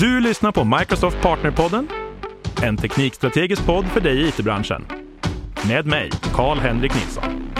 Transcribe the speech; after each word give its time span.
Du 0.00 0.20
lyssnar 0.20 0.52
på 0.52 0.64
Microsoft 0.64 1.22
Partnerpodden, 1.22 1.88
en 2.62 2.76
teknikstrategisk 2.76 3.66
podd 3.66 3.84
för 3.84 4.00
dig 4.00 4.22
i 4.22 4.28
it-branschen. 4.28 4.86
Med 5.68 5.86
mig, 5.86 6.10
Karl-Henrik 6.34 6.94
Nilsson. 6.94 7.52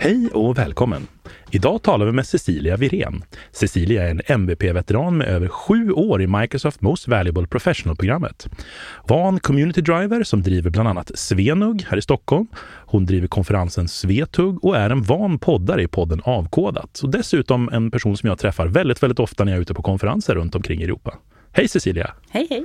Hej 0.00 0.30
och 0.34 0.58
välkommen! 0.58 1.17
Idag 1.50 1.82
talar 1.82 2.06
vi 2.06 2.12
med 2.12 2.26
Cecilia 2.26 2.76
Virén. 2.76 3.24
Cecilia 3.52 4.08
är 4.08 4.10
en 4.10 4.20
MVP-veteran 4.26 5.16
med 5.16 5.28
över 5.28 5.48
sju 5.48 5.92
år 5.92 6.22
i 6.22 6.26
Microsoft 6.26 6.80
Most 6.80 7.08
Valuable 7.08 7.46
Professional-programmet. 7.46 8.48
Van 9.08 9.40
community 9.40 9.80
driver 9.80 10.22
som 10.22 10.42
driver 10.42 10.70
bland 10.70 10.88
annat 10.88 11.10
Svenug 11.14 11.84
här 11.88 11.96
i 11.96 12.02
Stockholm. 12.02 12.46
Hon 12.86 13.06
driver 13.06 13.28
konferensen 13.28 13.88
Svetug 13.88 14.64
och 14.64 14.76
är 14.76 14.90
en 14.90 15.02
van 15.02 15.38
poddare 15.38 15.82
i 15.82 15.88
podden 15.88 16.20
Avkodat. 16.24 17.00
Och 17.02 17.10
dessutom 17.10 17.68
en 17.72 17.90
person 17.90 18.16
som 18.16 18.28
jag 18.28 18.38
träffar 18.38 18.66
väldigt, 18.66 19.02
väldigt 19.02 19.20
ofta 19.20 19.44
när 19.44 19.52
jag 19.52 19.56
är 19.56 19.62
ute 19.62 19.74
på 19.74 19.82
konferenser 19.82 20.34
runt 20.34 20.54
omkring 20.54 20.80
i 20.80 20.84
Europa. 20.84 21.14
Hej 21.52 21.68
Cecilia! 21.68 22.10
Hej 22.30 22.46
hej! 22.50 22.64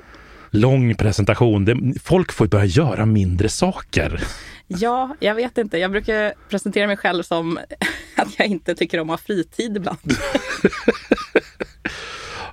Lång 0.55 0.95
presentation. 0.95 1.93
Folk 2.04 2.31
får 2.31 2.48
börja 2.48 2.65
göra 2.65 3.05
mindre 3.05 3.49
saker. 3.49 4.23
Ja, 4.67 5.16
jag 5.20 5.35
vet 5.35 5.58
inte. 5.58 5.77
Jag 5.77 5.91
brukar 5.91 6.34
presentera 6.49 6.88
mig 6.88 6.98
själv 6.98 7.23
som 7.23 7.59
att 8.16 8.40
jag 8.40 8.48
inte 8.48 8.76
tycker 8.76 8.99
om 8.99 9.09
att 9.09 9.20
ha 9.20 9.26
fritid 9.26 9.77
ibland. 9.77 9.98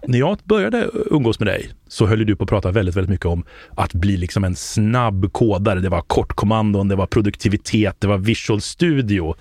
När 0.06 0.18
jag 0.18 0.38
började 0.45 0.91
umgås 0.92 1.38
med 1.38 1.48
dig 1.48 1.70
så 1.88 2.06
höll 2.06 2.27
du 2.27 2.37
på 2.37 2.45
att 2.45 2.51
prata 2.51 2.70
väldigt, 2.70 2.96
väldigt 2.96 3.10
mycket 3.10 3.27
om 3.27 3.45
att 3.77 3.95
bli 3.95 4.16
liksom 4.16 4.45
en 4.45 4.56
snabb 4.56 5.32
kodare. 5.32 5.80
Det 5.80 5.88
var 5.88 6.01
kortkommandon, 6.01 6.88
det 6.88 6.96
var 6.96 7.06
produktivitet, 7.06 7.96
det 7.98 8.06
var 8.06 8.18
Visual 8.18 8.60
Studio. 8.60 9.34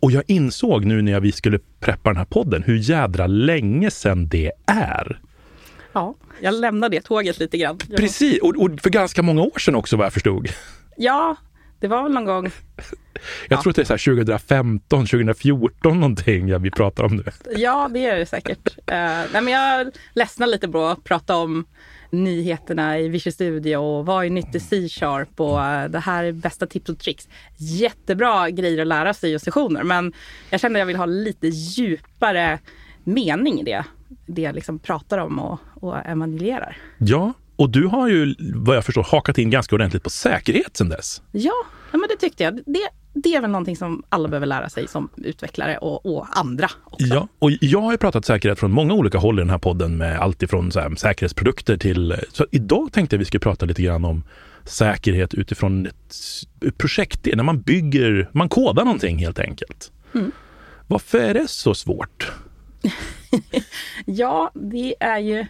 Och 0.00 0.12
jag 0.12 0.22
insåg 0.26 0.84
nu 0.84 1.02
när 1.02 1.20
vi 1.20 1.32
skulle 1.32 1.58
preppa 1.80 2.10
den 2.10 2.16
här 2.16 2.24
podden 2.24 2.62
hur 2.62 2.76
jädra 2.76 3.26
länge 3.26 3.90
sedan 3.90 4.28
det 4.28 4.52
är. 4.66 5.20
Ja, 5.92 6.14
jag 6.40 6.54
lämnade 6.54 6.96
det 6.96 7.02
tåget 7.02 7.38
lite 7.38 7.58
grann. 7.58 7.78
Precis, 7.96 8.42
och, 8.42 8.56
och 8.56 8.80
för 8.80 8.90
ganska 8.90 9.22
många 9.22 9.42
år 9.42 9.58
sedan 9.58 9.74
också 9.74 9.96
vad 9.96 10.06
jag 10.06 10.12
förstod. 10.12 10.48
Ja, 10.96 11.36
det 11.80 11.88
var 11.88 12.02
väl 12.02 12.12
någon 12.12 12.24
gång. 12.24 12.44
Jag 13.48 13.58
ja. 13.58 13.62
tror 13.62 13.70
att 13.70 13.76
det 13.76 13.82
är 13.82 13.98
så 13.98 14.14
2015, 14.14 15.06
2014 15.06 16.00
någonting 16.00 16.48
ja, 16.48 16.58
vi 16.58 16.70
pratar 16.70 17.04
om 17.04 17.16
nu. 17.16 17.24
Ja, 17.56 17.90
det 17.92 18.06
är 18.06 18.16
det 18.16 18.26
säkert. 18.26 18.68
Uh, 18.78 18.84
nej, 19.32 19.42
men 19.42 19.48
jag 19.48 19.90
ledsnar 20.12 20.46
lite 20.46 20.68
på 20.68 20.84
att 20.84 21.04
prata 21.04 21.36
om 21.36 21.64
nyheterna 22.10 22.98
i 22.98 23.08
Visual 23.08 23.32
Studio 23.32 23.76
och 23.76 24.06
vad 24.06 24.24
är 24.24 24.30
nytt 24.30 24.54
i 24.54 24.60
C-sharp 24.60 25.40
och 25.40 25.58
uh, 25.58 25.84
det 25.84 25.98
här 25.98 26.24
är 26.24 26.32
bästa 26.32 26.66
tips 26.66 26.90
och 26.90 26.98
tricks. 26.98 27.28
Jättebra 27.56 28.50
grejer 28.50 28.80
att 28.80 28.86
lära 28.86 29.14
sig 29.14 29.32
i 29.32 29.38
sessioner 29.38 29.82
men 29.82 30.12
jag 30.50 30.60
känner 30.60 30.74
att 30.74 30.80
jag 30.80 30.86
vill 30.86 30.96
ha 30.96 31.06
lite 31.06 31.48
djupare 31.48 32.58
mening 33.04 33.60
i 33.60 33.64
det. 33.64 33.84
Det 34.26 34.42
jag 34.42 34.54
liksom 34.54 34.78
pratar 34.78 35.18
om 35.18 35.38
och, 35.38 35.58
och 35.74 35.96
evangelierar. 36.06 36.76
Ja, 36.98 37.32
och 37.56 37.70
du 37.70 37.86
har 37.86 38.08
ju 38.08 38.34
vad 38.54 38.76
jag 38.76 38.84
förstår 38.84 39.02
hakat 39.02 39.38
in 39.38 39.50
ganska 39.50 39.74
ordentligt 39.74 40.02
på 40.02 40.10
säkerhet 40.10 40.76
sedan 40.76 40.88
dess. 40.88 41.22
Ja, 41.32 41.52
ja 41.92 41.98
men 41.98 42.08
det 42.08 42.16
tyckte 42.16 42.44
jag. 42.44 42.54
Det, 42.66 42.88
det 43.14 43.34
är 43.34 43.40
väl 43.40 43.50
någonting 43.50 43.76
som 43.76 44.02
alla 44.08 44.28
behöver 44.28 44.46
lära 44.46 44.68
sig 44.68 44.88
som 44.88 45.08
utvecklare 45.16 45.78
och, 45.78 46.06
och 46.06 46.26
andra 46.38 46.70
också. 46.84 47.06
Ja, 47.06 47.28
och 47.38 47.50
jag 47.60 47.80
har 47.80 47.92
ju 47.92 47.98
pratat 47.98 48.24
säkerhet 48.24 48.58
från 48.58 48.72
många 48.72 48.94
olika 48.94 49.18
håll 49.18 49.38
i 49.38 49.42
den 49.42 49.50
här 49.50 49.58
podden 49.58 49.96
med 49.96 50.20
allt 50.20 50.42
ifrån 50.42 50.72
så 50.72 50.80
här, 50.80 50.94
säkerhetsprodukter 50.96 51.76
till... 51.76 52.16
Så 52.32 52.46
idag 52.50 52.92
tänkte 52.92 53.16
jag 53.16 53.18
vi 53.18 53.24
skulle 53.24 53.40
prata 53.40 53.66
lite 53.66 53.82
grann 53.82 54.04
om 54.04 54.22
säkerhet 54.64 55.34
utifrån 55.34 55.86
ett 55.86 56.78
projekt, 56.78 57.26
när 57.34 57.44
man 57.44 57.60
bygger, 57.60 58.28
man 58.32 58.48
kodar 58.48 58.84
någonting 58.84 59.18
helt 59.18 59.38
enkelt. 59.38 59.92
Mm. 60.14 60.32
Varför 60.86 61.18
är 61.18 61.34
det 61.34 61.48
så 61.48 61.74
svårt? 61.74 62.32
ja, 64.04 64.50
det 64.54 64.94
är 65.00 65.18
ju 65.18 65.46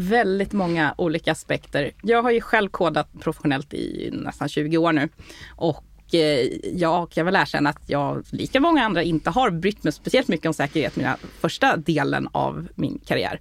väldigt 0.00 0.52
många 0.52 0.94
olika 0.98 1.32
aspekter. 1.32 1.90
Jag 2.02 2.22
har 2.22 2.30
ju 2.30 2.40
själv 2.40 2.68
kodat 2.68 3.08
professionellt 3.20 3.74
i 3.74 4.10
nästan 4.12 4.48
20 4.48 4.78
år 4.78 4.92
nu 4.92 5.08
och 5.56 6.14
eh, 6.14 6.46
jag 6.74 7.10
kan 7.10 7.26
väl 7.26 7.36
erkänna 7.36 7.70
att 7.70 7.82
jag, 7.86 8.24
lika 8.30 8.60
många 8.60 8.84
andra, 8.84 9.02
inte 9.02 9.30
har 9.30 9.50
brytt 9.50 9.84
mig 9.84 9.92
speciellt 9.92 10.28
mycket 10.28 10.46
om 10.46 10.54
säkerhet 10.54 10.96
mina 10.96 11.16
första 11.40 11.76
delen 11.76 12.28
av 12.32 12.68
min 12.74 12.98
karriär. 13.06 13.40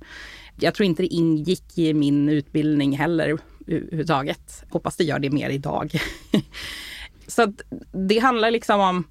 Jag 0.59 0.74
tror 0.74 0.86
inte 0.86 1.03
det 1.03 1.08
ingick 1.08 1.78
i 1.78 1.94
min 1.94 2.30
utbildning 2.30 2.97
heller 2.97 3.30
eh, 3.30 3.38
överhuvudtaget. 3.68 4.64
Hoppas 4.70 4.97
det 4.97 5.03
gör 5.03 5.20
det 5.20 5.30
mer 5.30 5.50
idag. 5.50 5.91
Så 7.28 7.53
det 7.91 8.20
handlar 8.20 8.52
liksom 8.52 8.81
om 8.81 9.03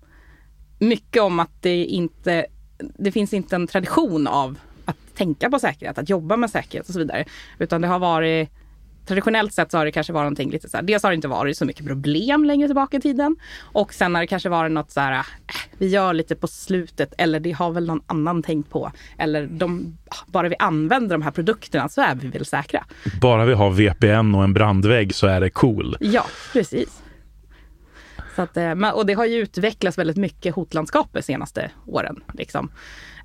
mycket 0.79 1.23
om 1.23 1.41
att 1.41 1.63
det 1.63 1.85
inte, 1.85 2.47
det 2.99 3.13
finns 3.13 3.35
inte 3.35 3.57
en 3.57 3.67
tradition 3.67 4.27
av 4.27 4.59
tänka 5.19 5.51
på 5.51 5.59
säkerhet, 5.59 5.99
att 5.99 6.09
jobba 6.09 6.37
med 6.37 6.51
säkerhet 6.51 6.89
och 6.89 6.93
så 6.93 6.99
vidare. 6.99 7.25
Utan 7.59 7.81
det 7.81 7.89
har 7.89 7.99
varit 7.99 8.51
Traditionellt 9.09 9.53
sett 9.53 9.71
så 9.71 9.79
har 9.79 9.85
det 9.85 9.93
kanske 9.93 10.13
varit 10.13 10.25
någonting 10.25 10.51
lite 10.51 10.69
så 10.69 10.77
här, 10.77 10.85
dels 10.85 11.03
har 11.03 11.11
det 11.11 11.15
inte 11.15 11.29
varit 11.29 11.59
så 11.59 11.65
mycket 11.65 11.87
problem 11.87 12.45
längre 12.45 12.69
tillbaka 12.69 12.97
i 12.97 13.01
tiden. 13.01 13.37
Och 13.61 13.95
sen 13.95 14.15
har 14.15 14.23
det 14.23 14.27
kanske 14.27 14.49
varit 14.49 14.73
något 14.73 14.91
så 14.91 15.01
här, 15.01 15.13
äh, 15.13 15.25
vi 15.79 15.87
gör 15.87 16.15
lite 16.15 16.37
på 16.37 16.47
slutet 16.47 17.15
eller 17.19 17.41
det 17.41 17.53
har 17.53 17.71
väl 17.71 17.87
någon 17.87 18.01
annan 18.07 18.43
tänkt 18.43 18.71
på. 18.71 18.93
Eller 19.19 19.47
de, 19.47 19.99
bara 20.27 20.49
vi 20.49 20.57
använder 20.59 21.15
de 21.15 21.23
här 21.23 21.31
produkterna 21.31 21.89
så 21.89 22.01
är 22.01 22.15
vi 22.15 22.29
väl 22.29 22.45
säkra. 22.45 22.85
Bara 23.21 23.45
vi 23.45 23.55
har 23.55 23.71
VPN 23.71 24.35
och 24.35 24.45
en 24.45 24.53
brandvägg 24.55 25.15
så 25.15 25.27
är 25.27 25.41
det 25.41 25.51
cool. 25.51 25.97
Ja, 26.01 26.27
precis. 26.53 27.03
Så 28.37 28.43
att, 28.43 28.57
eh, 28.57 28.91
och 28.95 29.07
det 29.07 29.13
har 29.13 29.27
ju 29.27 29.37
utvecklats 29.37 29.99
väldigt 29.99 30.17
mycket 30.17 30.55
hotlandskapet 30.55 31.25
senaste 31.25 31.71
åren. 31.87 32.21
Liksom 32.35 32.71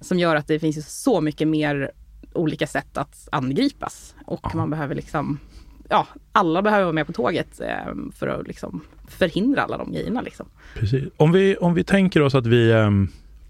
som 0.03 0.19
gör 0.19 0.35
att 0.35 0.47
det 0.47 0.59
finns 0.59 1.01
så 1.01 1.21
mycket 1.21 1.47
mer 1.47 1.91
olika 2.33 2.67
sätt 2.67 2.97
att 2.97 3.27
angripas. 3.31 4.15
Och 4.25 4.39
ja. 4.43 4.51
man 4.53 4.69
behöver 4.69 4.95
liksom, 4.95 5.39
ja, 5.89 6.07
alla 6.31 6.61
behöver 6.61 6.83
vara 6.83 6.93
med 6.93 7.07
på 7.07 7.13
tåget 7.13 7.59
eh, 7.59 7.93
för 8.15 8.27
att 8.27 8.47
liksom 8.47 8.81
förhindra 9.07 9.61
alla 9.61 9.77
de 9.77 9.91
grejerna. 9.91 10.21
Liksom. 10.21 10.45
Precis. 10.75 11.03
Om 11.17 11.31
vi, 11.31 11.55
om 11.55 11.73
vi 11.73 11.83
tänker 11.83 12.21
oss 12.21 12.35
att 12.35 12.47
vi, 12.47 12.71
eh, 12.71 12.87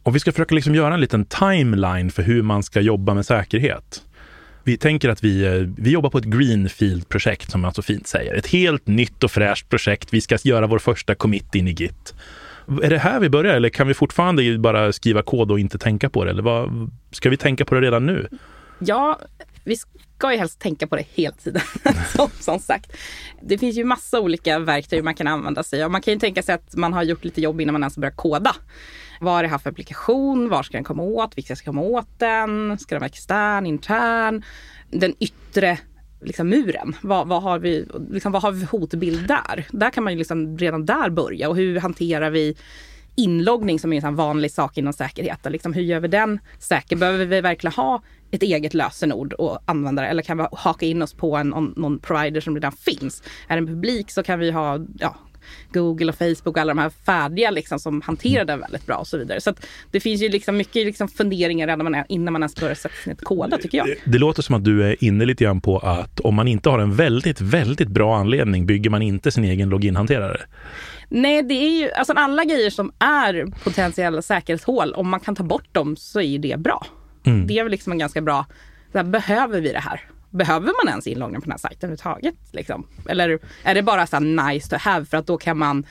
om 0.04 0.14
vi 0.14 0.20
ska 0.20 0.32
försöka 0.32 0.56
liksom 0.56 0.76
göra 0.76 0.94
en 0.94 1.02
liten 1.02 1.26
timeline 1.26 2.12
för 2.12 2.24
hur 2.24 2.42
man 2.42 2.64
ska 2.64 2.82
jobba 2.82 3.14
med 3.14 3.26
säkerhet. 3.26 4.04
Vi 4.64 4.78
tänker 4.78 5.10
att 5.10 5.24
vi, 5.24 5.46
eh, 5.46 5.54
vi 5.78 5.92
jobbar 5.92 6.10
på 6.10 6.18
ett 6.18 6.26
greenfield-projekt 6.26 7.52
som 7.52 7.62
man 7.62 7.74
så 7.74 7.82
fint 7.82 8.08
säger. 8.08 8.36
Ett 8.36 8.48
helt 8.48 8.88
nytt 8.88 9.24
och 9.24 9.32
fräscht 9.32 9.70
projekt. 9.70 10.14
Vi 10.14 10.22
ska 10.22 10.38
göra 10.44 10.68
vår 10.68 10.80
första 10.80 11.16
commit 11.16 11.56
in 11.56 11.68
i 11.68 11.72
Git. 11.72 12.14
Är 12.84 12.90
det 12.90 12.98
här 12.98 13.20
vi 13.20 13.30
börjar 13.30 13.56
eller 13.56 13.70
kan 13.70 13.88
vi 13.88 13.94
fortfarande 13.94 14.58
bara 14.58 14.94
skriva 14.94 15.22
kod 15.22 15.52
och 15.52 15.60
inte 15.60 15.78
tänka 15.78 16.10
på 16.10 16.24
det? 16.24 16.32
Eller 16.32 16.44
vad, 16.44 16.92
ska 17.12 17.30
vi 17.30 17.38
tänka 17.38 17.66
på 17.66 17.76
det 17.76 17.82
redan 17.82 18.06
nu? 18.06 18.28
Ja, 18.80 19.20
vi 19.64 19.78
ska 19.78 20.32
ju 20.32 20.38
helst 20.38 20.60
tänka 20.60 20.88
på 20.88 20.96
det 20.96 21.06
hela 21.14 21.36
tiden. 21.36 21.62
som, 22.16 22.30
som 22.40 22.60
sagt. 22.60 22.98
Det 23.42 23.58
finns 23.58 23.76
ju 23.76 23.84
massa 23.84 24.20
olika 24.20 24.60
verktyg 24.60 25.04
man 25.04 25.16
kan 25.16 25.28
använda 25.28 25.64
sig 25.64 25.84
av. 25.84 25.92
Man 25.92 26.02
kan 26.02 26.14
ju 26.14 26.20
tänka 26.20 26.44
sig 26.44 26.56
att 26.56 26.76
man 26.76 26.94
har 26.94 27.04
gjort 27.04 27.24
lite 27.24 27.42
jobb 27.42 27.62
innan 27.62 27.74
man 27.74 27.84
ens 27.84 27.98
börjar 27.98 28.16
koda. 28.16 28.56
Vad 29.22 29.40
är 29.40 29.44
det 29.44 29.50
här 29.50 29.58
för 29.58 29.70
applikation? 29.70 30.50
Var 30.50 30.64
ska 30.64 30.78
den 30.78 30.84
komma 30.84 31.04
åt? 31.04 31.38
Vilka 31.38 31.56
ska 31.56 31.66
komma 31.66 31.82
åt 31.82 32.20
den? 32.20 32.78
Ska 32.80 32.96
den 32.96 33.00
vara 33.00 33.10
extern, 33.10 33.66
intern? 33.66 34.44
Den 34.90 35.16
yttre 35.20 35.78
liksom 36.24 36.50
muren. 36.50 36.96
Vad, 37.02 37.28
vad, 37.28 37.44
har 37.44 37.60
vi, 37.60 37.86
liksom, 38.10 38.32
vad 38.32 38.42
har 38.42 38.52
vi 38.52 38.66
för 38.66 38.78
hotbild 38.78 39.28
där? 39.28 39.68
Där 39.72 39.90
kan 39.90 40.04
man 40.04 40.14
ju 40.14 40.20
liksom 40.20 40.58
redan 40.58 40.86
där 40.86 41.10
börja. 41.10 41.50
Och 41.50 41.56
hur 41.56 41.80
hanterar 41.80 42.30
vi 42.30 42.56
inloggning 43.16 43.80
som 43.80 43.94
är 43.94 44.06
en 44.06 44.16
vanlig 44.16 44.52
sak 44.52 44.78
inom 44.78 44.94
säkerheten. 44.94 45.52
Liksom, 45.52 45.74
hur 45.74 45.82
gör 45.82 46.00
vi 46.00 46.08
den 46.08 46.40
säker? 46.60 46.96
Behöver 46.96 47.26
vi 47.26 47.42
verkligen 47.42 47.74
ha 47.74 48.02
ett 48.32 48.44
eget 48.44 48.74
lösenord 48.74 49.34
och 49.34 49.60
använda 49.66 50.02
det? 50.02 50.08
Eller 50.08 50.22
kan 50.22 50.38
vi 50.38 50.46
haka 50.52 50.86
in 50.86 51.02
oss 51.02 51.14
på 51.14 51.38
en, 51.38 51.50
någon 51.50 52.00
provider 52.00 52.42
som 52.42 52.56
redan 52.56 52.72
finns? 52.72 53.24
Är 53.48 53.56
det 53.56 53.62
en 53.62 53.68
publik 53.68 54.12
så 54.12 54.24
kan 54.24 54.40
vi 54.40 54.52
ha 54.52 54.80
ja, 55.00 55.16
Google 55.74 56.10
och 56.10 56.16
Facebook 56.16 56.48
och 56.48 56.58
alla 56.58 56.74
de 56.74 56.82
här 56.82 56.90
färdiga 56.90 57.52
liksom, 57.52 57.80
som 57.80 58.02
hanterar 58.02 58.46
det 58.46 58.56
väldigt 58.56 58.86
bra 58.86 58.96
och 58.96 59.08
så 59.08 59.18
vidare. 59.18 59.42
Så 59.42 59.54
det 59.92 60.00
finns 60.00 60.22
ju 60.22 60.30
liksom 60.30 60.58
mycket 60.58 60.86
liksom 60.86 61.08
funderingar 61.08 61.68
redan 61.68 61.84
man 61.84 61.96
är, 61.96 62.06
innan 62.10 62.34
man 62.34 62.42
ens 62.42 62.56
börjar 62.56 62.76
sätta 62.76 62.96
sig 62.96 63.14
ner 63.14 63.18
och 63.22 63.28
koda 63.28 63.58
tycker 63.58 63.78
jag. 63.78 63.88
Det 64.06 64.18
låter 64.18 64.42
som 64.42 64.56
att 64.56 64.64
du 64.64 64.84
är 64.84 65.04
inne 65.04 65.26
lite 65.26 65.44
grann 65.44 65.62
på 65.62 65.80
att 65.80 66.20
om 66.20 66.36
man 66.36 66.48
inte 66.48 66.70
har 66.70 66.80
en 66.80 66.96
väldigt, 66.96 67.42
väldigt 67.42 67.88
bra 67.88 68.18
anledning 68.18 68.66
bygger 68.66 68.90
man 68.90 69.02
inte 69.02 69.32
sin 69.32 69.44
egen 69.44 69.70
loginhanterare. 69.70 70.42
Nej, 71.10 71.44
det 71.44 71.54
är 71.54 71.82
ju 71.82 71.92
alltså 71.92 72.14
alla 72.14 72.44
grejer 72.44 72.70
som 72.70 72.92
är 73.00 73.46
potentiella 73.64 74.22
säkerhetshål, 74.22 74.94
om 74.94 75.10
man 75.10 75.20
kan 75.20 75.36
ta 75.36 75.44
bort 75.44 75.74
dem 75.74 75.96
så 75.96 76.22
är 76.22 76.40
det 76.40 76.60
bra. 76.60 76.86
Mm. 77.26 77.48
Det 77.48 77.60
är 77.60 77.64
väl 77.64 77.72
liksom 77.72 77.92
en 77.92 77.98
ganska 77.98 78.22
bra, 78.22 78.46
här, 78.94 79.04
behöver 79.04 79.62
vi 79.62 79.72
det 79.72 79.80
här? 79.80 80.02
Behöver 80.34 80.86
man 80.86 80.92
ens 80.92 81.08
inloggning 81.08 81.42
på 81.42 81.46
den 81.46 81.52
här 81.52 81.58
sajten 81.58 81.78
överhuvudtaget? 81.90 82.36
Liksom? 82.52 82.88
Eller 83.06 83.40
är 83.64 83.76
det 83.76 83.82
bara 83.82 84.08
så 84.08 84.20
nice 84.20 84.70
to 84.70 84.76
have 84.80 85.06
för 85.06 85.18
att 85.18 85.28
då 85.28 85.38
kan 85.38 85.58
man 85.58 85.86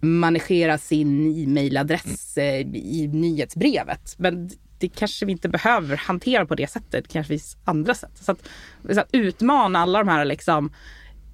managera 0.00 0.78
sin 0.78 1.36
e-mailadress 1.38 2.36
eh, 2.36 2.60
i 2.74 3.10
nyhetsbrevet. 3.12 4.14
Men 4.18 4.50
det 4.78 4.88
kanske 4.88 5.26
vi 5.26 5.32
inte 5.32 5.48
behöver 5.48 5.96
hantera 5.96 6.46
på 6.46 6.54
det 6.54 6.70
sättet. 6.70 7.04
Det 7.04 7.12
kanske 7.12 7.28
finns 7.28 7.56
andra 7.64 7.94
sätt. 7.94 8.10
Så 8.14 8.32
att, 8.32 8.48
så 8.92 9.00
att 9.00 9.08
utmana 9.12 9.78
alla 9.78 9.98
de 9.98 10.08
här 10.08 10.24
liksom, 10.24 10.72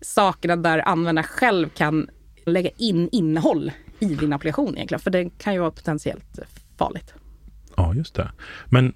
sakerna 0.01 0.57
där 0.57 0.89
användaren 0.89 1.29
själv 1.29 1.69
kan 1.69 2.11
lägga 2.47 2.71
in 2.77 3.09
innehåll 3.13 3.73
i 3.99 4.07
din 4.07 4.33
applikation 4.33 4.77
egentligen. 4.77 5.01
För 5.01 5.11
det 5.11 5.31
kan 5.39 5.55
ju 5.55 5.61
vara 5.61 5.71
potentiellt 5.71 6.39
farligt. 6.79 7.15
Ja, 7.77 7.95
just 7.95 8.15
det. 8.15 8.31
Men 8.67 8.95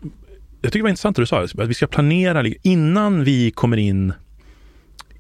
jag 0.64 0.72
tycker 0.72 0.78
det 0.78 0.82
var 0.82 0.90
intressant 0.90 1.16
det 1.16 1.22
du 1.22 1.26
sa, 1.26 1.43
att 1.43 1.69
vi 1.69 1.75
ska 1.75 1.87
planera 1.87 2.44
innan 2.62 3.25
vi 3.25 3.50
kommer 3.50 3.76
in, 3.76 4.12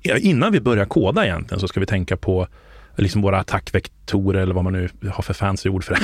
innan 0.02 0.52
vi 0.52 0.60
börjar 0.60 0.84
koda 0.84 1.24
egentligen 1.24 1.60
så 1.60 1.68
ska 1.68 1.80
vi 1.80 1.86
tänka 1.86 2.16
på 2.16 2.48
liksom 2.96 3.22
våra 3.22 3.38
attackvektorer 3.38 4.40
eller 4.40 4.54
vad 4.54 4.64
man 4.64 4.72
nu 4.72 4.88
har 5.08 5.22
för 5.22 5.34
fancy 5.34 5.68
ord 5.68 5.84
för 5.84 5.94
det. 5.94 6.00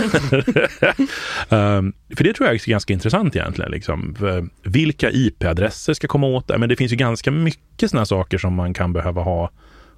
um, 1.57 1.93
för 2.17 2.25
det 2.25 2.33
tror 2.33 2.49
jag 2.49 2.55
är 2.55 2.71
ganska 2.71 2.93
intressant 2.93 3.37
egentligen. 3.37 3.71
Liksom. 3.71 4.17
Vilka 4.63 5.11
IP-adresser 5.11 5.95
ska 5.95 6.09
komma 6.09 6.27
åt? 6.27 6.49
Men 6.59 6.69
det 6.69 6.77
finns 6.77 6.93
ju 6.93 6.97
ganska 6.97 7.31
mycket 7.31 7.91
sådana 7.91 8.07
saker 8.07 8.39
som 8.39 8.55
man 8.55 8.75
kan 8.75 8.93
behöva 8.93 9.23
ha 9.23 9.51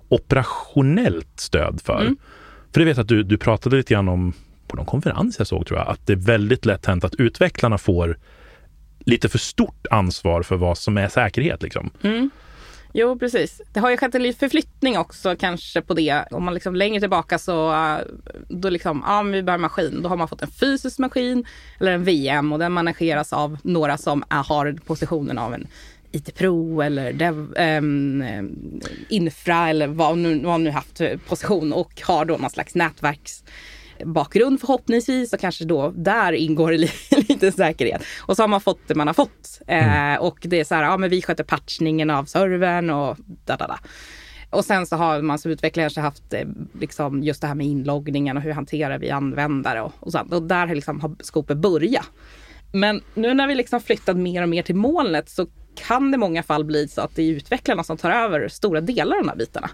operationellt 0.09 1.41
stöd 1.41 1.81
för. 1.85 2.01
Mm. 2.01 2.17
För 2.73 2.81
det 2.81 2.85
vet 2.87 2.99
att 2.99 3.09
du, 3.09 3.23
du 3.23 3.39
pratade 3.39 3.77
lite 3.77 3.95
grann 3.95 4.09
om 4.09 4.33
på 4.67 4.77
någon 4.77 4.87
konferens 4.87 5.39
jag 5.39 5.47
såg 5.47 5.67
tror 5.67 5.79
jag, 5.79 5.89
att 5.89 6.07
det 6.07 6.13
är 6.13 6.17
väldigt 6.17 6.65
lätt 6.65 6.87
hänt 6.87 7.05
att 7.05 7.15
utvecklarna 7.15 7.79
får 7.79 8.19
lite 9.07 9.29
för 9.29 9.39
stort 9.39 9.87
ansvar 9.91 10.43
för 10.43 10.57
vad 10.57 10.79
som 10.79 10.99
är 10.99 11.09
säkerhet. 11.09 11.63
Liksom. 11.63 11.91
Mm. 12.03 12.31
Jo, 12.95 13.19
precis. 13.19 13.61
Det 13.73 13.81
har 13.81 13.91
ju 13.91 13.97
skett 13.97 14.15
en 14.15 14.35
förflyttning 14.35 14.99
också 14.99 15.37
kanske 15.37 15.83
på 15.83 15.95
det. 15.95 16.25
Om 16.31 16.45
man 16.45 16.55
liksom 16.55 16.77
längre 16.77 17.01
tillbaka 17.01 17.39
så 17.39 17.73
eh, 17.73 17.99
då 18.49 18.71
liksom, 18.71 19.05
ja, 19.07 19.23
men 19.23 19.33
vi 19.33 19.43
behöver 19.43 19.63
maskin. 19.63 20.03
Då 20.03 20.09
har 20.09 20.17
man 20.17 20.29
fått 20.29 20.43
en 20.43 20.51
fysisk 20.51 20.99
maskin 20.99 21.45
eller 21.81 21.93
en 21.93 22.05
VM 22.05 22.53
och 22.53 22.59
den 22.59 22.73
manageras 22.73 23.33
av 23.33 23.59
några 23.63 23.99
som 23.99 24.25
har 24.29 24.79
positionen 24.87 25.39
av 25.39 25.55
en 25.55 25.67
IT-pro 26.13 26.83
eller 26.83 27.13
dev, 27.13 27.55
ähm, 27.57 28.25
infra 29.09 29.69
eller 29.69 29.87
vad 29.87 30.19
nu, 30.19 30.41
vad 30.45 30.61
nu 30.61 30.71
haft 30.71 31.01
position 31.29 31.73
och 31.73 32.03
har 32.03 32.25
då 32.25 32.37
någon 32.37 32.51
slags 32.51 32.75
nätverks 32.75 33.45
bakgrund 34.05 34.61
förhoppningsvis 34.61 35.33
och 35.33 35.41
kanske 35.41 35.65
då 35.65 35.91
där 35.97 36.33
ingår 36.33 36.73
lite 37.29 37.53
säkerhet. 37.53 38.03
Och 38.21 38.37
så 38.37 38.43
har 38.43 38.49
man 38.49 38.61
fått 38.61 38.89
det 38.89 38.95
man 38.95 39.07
har 39.07 39.15
fått. 39.15 39.61
Mm. 39.67 40.15
Eh, 40.15 40.21
och 40.21 40.39
det 40.43 40.61
är 40.61 40.65
så 40.65 40.75
här, 40.75 40.83
ja 40.83 40.97
men 40.97 41.11
vi 41.11 41.23
sköter 41.23 41.45
patchningen 41.45 42.11
av 42.11 42.25
servern 42.25 42.91
och 42.91 43.17
da 43.45 43.57
da 43.57 43.67
da. 43.67 43.79
Och 44.51 44.65
sen 44.65 44.87
så 44.87 44.97
har 44.97 45.23
man 45.23 45.39
som 45.39 45.51
utvecklare 45.51 45.85
kanske 45.85 46.01
haft 46.01 46.35
eh, 46.35 46.49
liksom 46.81 47.23
just 47.23 47.41
det 47.41 47.47
här 47.47 47.55
med 47.55 47.67
inloggningen 47.67 48.37
och 48.37 48.43
hur 48.43 48.53
hanterar 48.53 48.99
vi 48.99 49.11
användare 49.11 49.81
och, 49.81 49.93
och 50.01 50.13
sånt. 50.13 50.33
Och 50.33 50.43
där 50.43 50.75
liksom 50.75 51.01
har 51.01 51.17
skopet 51.21 51.57
börjat. 51.57 52.11
Men 52.73 53.01
nu 53.15 53.35
när 53.35 53.47
vi 53.47 53.55
liksom 53.55 53.81
flyttat 53.81 54.17
mer 54.17 54.43
och 54.43 54.49
mer 54.49 54.63
till 54.63 54.75
molnet 54.75 55.29
så 55.29 55.47
kan 55.75 56.11
det 56.11 56.15
i 56.15 56.19
många 56.19 56.43
fall 56.43 56.65
bli 56.65 56.89
så 56.89 57.01
att 57.01 57.17
det 57.17 57.23
är 57.23 57.31
utvecklarna 57.31 57.85
som 57.85 57.97
tar 57.97 58.11
över 58.11 58.49
stora 58.49 58.81
delar 58.81 59.17
av 59.17 59.23
de 59.23 59.29
här 59.29 59.37
bitarna. 59.37 59.71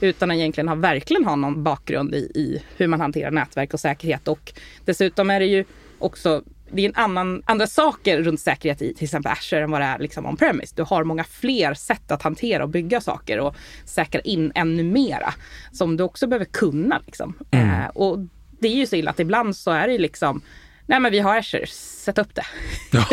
Utan 0.00 0.30
att 0.30 0.34
egentligen 0.34 0.68
ha, 0.68 0.74
verkligen 0.74 1.24
ha 1.24 1.36
någon 1.36 1.62
bakgrund 1.62 2.14
i, 2.14 2.18
i 2.18 2.62
hur 2.76 2.86
man 2.86 3.00
hanterar 3.00 3.30
nätverk 3.30 3.74
och 3.74 3.80
säkerhet. 3.80 4.28
Och 4.28 4.52
dessutom 4.84 5.30
är 5.30 5.40
det 5.40 5.46
ju 5.46 5.64
också 5.98 6.42
det 6.74 6.82
är 6.82 6.88
en 6.88 6.94
annan, 6.94 7.42
andra 7.46 7.66
saker 7.66 8.22
runt 8.22 8.40
säkerhet 8.40 8.82
i 8.82 8.94
till 8.94 9.04
exempel 9.04 9.32
Azure 9.32 9.62
än 9.62 9.70
vad 9.70 9.80
det 9.80 9.84
är 9.84 9.98
liksom 9.98 10.26
on-premise. 10.26 10.72
Du 10.76 10.82
har 10.82 11.04
många 11.04 11.24
fler 11.24 11.74
sätt 11.74 12.10
att 12.10 12.22
hantera 12.22 12.62
och 12.62 12.68
bygga 12.68 13.00
saker 13.00 13.40
och 13.40 13.56
säkra 13.84 14.20
in 14.20 14.52
ännu 14.54 14.82
mera 14.82 15.34
som 15.72 15.96
du 15.96 16.04
också 16.04 16.26
behöver 16.26 16.44
kunna. 16.44 17.02
Liksom. 17.06 17.34
Mm. 17.50 17.70
Eh, 17.70 17.86
och 17.86 18.18
det 18.60 18.68
är 18.68 18.74
ju 18.74 18.86
så 18.86 18.96
illa 18.96 19.10
att 19.10 19.20
ibland 19.20 19.56
så 19.56 19.70
är 19.70 19.88
det 19.88 19.98
liksom 19.98 20.42
Nej 20.92 21.00
men 21.00 21.12
vi 21.12 21.18
har 21.18 21.38
Azure, 21.38 21.66
sätt 21.66 22.18
upp 22.18 22.34
det. 22.34 22.44
ja. 22.90 23.04